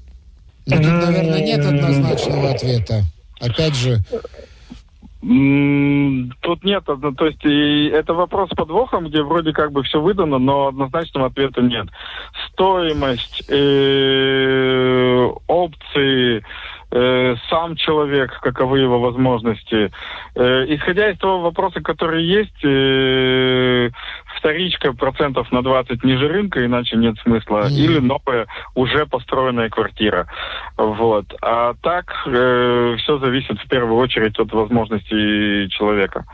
Ну, 0.67 0.77
тут, 0.77 0.87
наверное, 0.87 1.41
нет 1.41 1.65
однозначного 1.65 2.51
ответа. 2.51 3.05
Опять 3.41 3.75
же, 3.75 4.03
Тут 5.27 6.63
нет, 6.63 6.85
то 6.85 7.27
есть 7.27 7.45
и 7.45 7.87
это 7.87 8.15
вопрос 8.15 8.49
с 8.51 8.55
подвохом, 8.55 9.09
где 9.09 9.23
вроде 9.23 9.53
как 9.53 9.73
бы 9.73 9.83
все 9.83 10.01
выдано, 10.01 10.39
но 10.39 10.69
однозначного 10.69 11.27
ответа 11.27 11.63
нет. 11.63 11.89
Стоимость, 12.53 13.43
э, 13.49 15.29
опции, 15.49 16.45
э, 16.91 17.35
сам 17.51 17.77
человек, 17.77 18.39
каковы 18.41 18.81
его 18.81 19.01
возможности. 19.01 19.91
Э, 20.35 20.65
исходя 20.69 21.11
из 21.11 21.19
того 21.19 21.41
вопроса, 21.41 21.81
который 21.81 22.25
есть, 22.25 22.65
э, 22.65 23.91
вторичка 24.37 24.93
процентов 24.93 25.51
на 25.53 25.63
20 25.63 26.05
ниже 26.05 26.29
рынка, 26.29 26.65
иначе 26.65 26.97
нет 26.97 27.17
смысла, 27.23 27.67
mm-hmm. 27.67 27.73
или 27.73 27.99
новая 27.99 28.47
уже 28.75 29.07
построенная 29.07 29.69
квартира. 29.69 30.27
Вот. 30.77 31.27
А 31.43 31.75
так 31.83 32.13
э, 32.27 32.97
все 32.99 33.19
зависит 33.19 33.59
в 33.59 33.69
первую 33.69 33.97
очередь 33.97 34.39
от 34.39 34.53
возможностей 34.53 35.69
человека. 35.71 36.25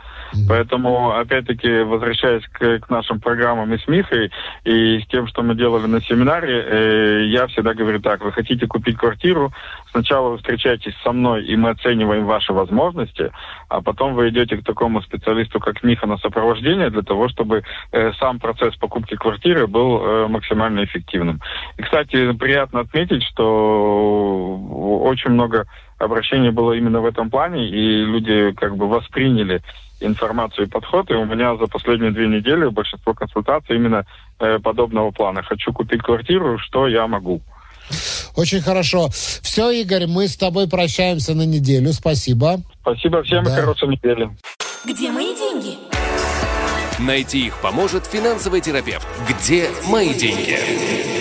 Поэтому, 0.47 1.17
опять-таки, 1.17 1.81
возвращаясь 1.81 2.43
к, 2.47 2.79
к 2.79 2.89
нашим 2.89 3.19
программам 3.19 3.73
и 3.73 3.77
с 3.77 3.87
Михой, 3.87 4.31
и 4.63 4.99
с 4.99 5.07
тем, 5.07 5.27
что 5.27 5.43
мы 5.43 5.55
делали 5.55 5.87
на 5.87 6.01
семинаре, 6.01 6.63
э, 6.65 7.25
я 7.27 7.47
всегда 7.47 7.73
говорю 7.73 7.99
так, 7.99 8.23
вы 8.23 8.31
хотите 8.31 8.67
купить 8.67 8.97
квартиру, 8.97 9.51
сначала 9.91 10.29
вы 10.29 10.37
встречаетесь 10.37 10.95
со 11.03 11.11
мной, 11.11 11.45
и 11.45 11.55
мы 11.55 11.71
оцениваем 11.71 12.25
ваши 12.25 12.53
возможности, 12.53 13.31
а 13.69 13.81
потом 13.81 14.13
вы 14.13 14.29
идете 14.29 14.57
к 14.57 14.65
такому 14.65 15.01
специалисту, 15.01 15.59
как 15.59 15.83
Миха, 15.83 16.07
на 16.07 16.17
сопровождение 16.17 16.89
для 16.89 17.01
того, 17.01 17.29
чтобы 17.29 17.63
Э, 17.91 18.11
сам 18.19 18.39
процесс 18.39 18.75
покупки 18.75 19.15
квартиры 19.15 19.67
был 19.67 20.01
э, 20.01 20.27
максимально 20.27 20.83
эффективным. 20.83 21.41
И, 21.77 21.83
кстати, 21.83 22.31
приятно 22.33 22.81
отметить, 22.81 23.23
что 23.23 24.57
очень 25.03 25.31
много 25.31 25.65
обращений 25.99 26.49
было 26.49 26.73
именно 26.73 27.01
в 27.01 27.05
этом 27.05 27.29
плане, 27.29 27.67
и 27.69 28.03
люди 28.03 28.51
как 28.53 28.75
бы 28.75 28.87
восприняли 28.87 29.61
информацию 30.03 30.67
и 30.67 30.69
подход, 30.69 31.09
и 31.09 31.13
у 31.13 31.25
меня 31.25 31.55
за 31.57 31.67
последние 31.67 32.11
две 32.11 32.27
недели 32.27 32.67
большинство 32.67 33.13
консультаций 33.13 33.75
именно 33.75 34.05
э, 34.39 34.59
подобного 34.59 35.11
плана. 35.11 35.43
Хочу 35.43 35.73
купить 35.73 36.01
квартиру, 36.01 36.59
что 36.59 36.87
я 36.87 37.07
могу. 37.07 37.41
Очень 38.35 38.61
хорошо. 38.61 39.09
Все, 39.09 39.69
Игорь, 39.71 40.07
мы 40.07 40.27
с 40.27 40.37
тобой 40.37 40.67
прощаемся 40.67 41.35
на 41.35 41.45
неделю. 41.45 41.93
Спасибо. 41.93 42.61
Спасибо 42.81 43.23
всем 43.23 43.43
да. 43.43 43.51
и 43.51 43.61
хорошей 43.61 43.89
недели. 43.89 44.29
Где 44.85 45.11
мои 45.11 45.35
деньги? 45.35 45.77
Найти 46.99 47.47
их 47.47 47.57
поможет 47.61 48.05
финансовый 48.05 48.61
терапевт. 48.61 49.07
Где 49.27 49.69
мои 49.87 50.13
деньги? 50.13 51.12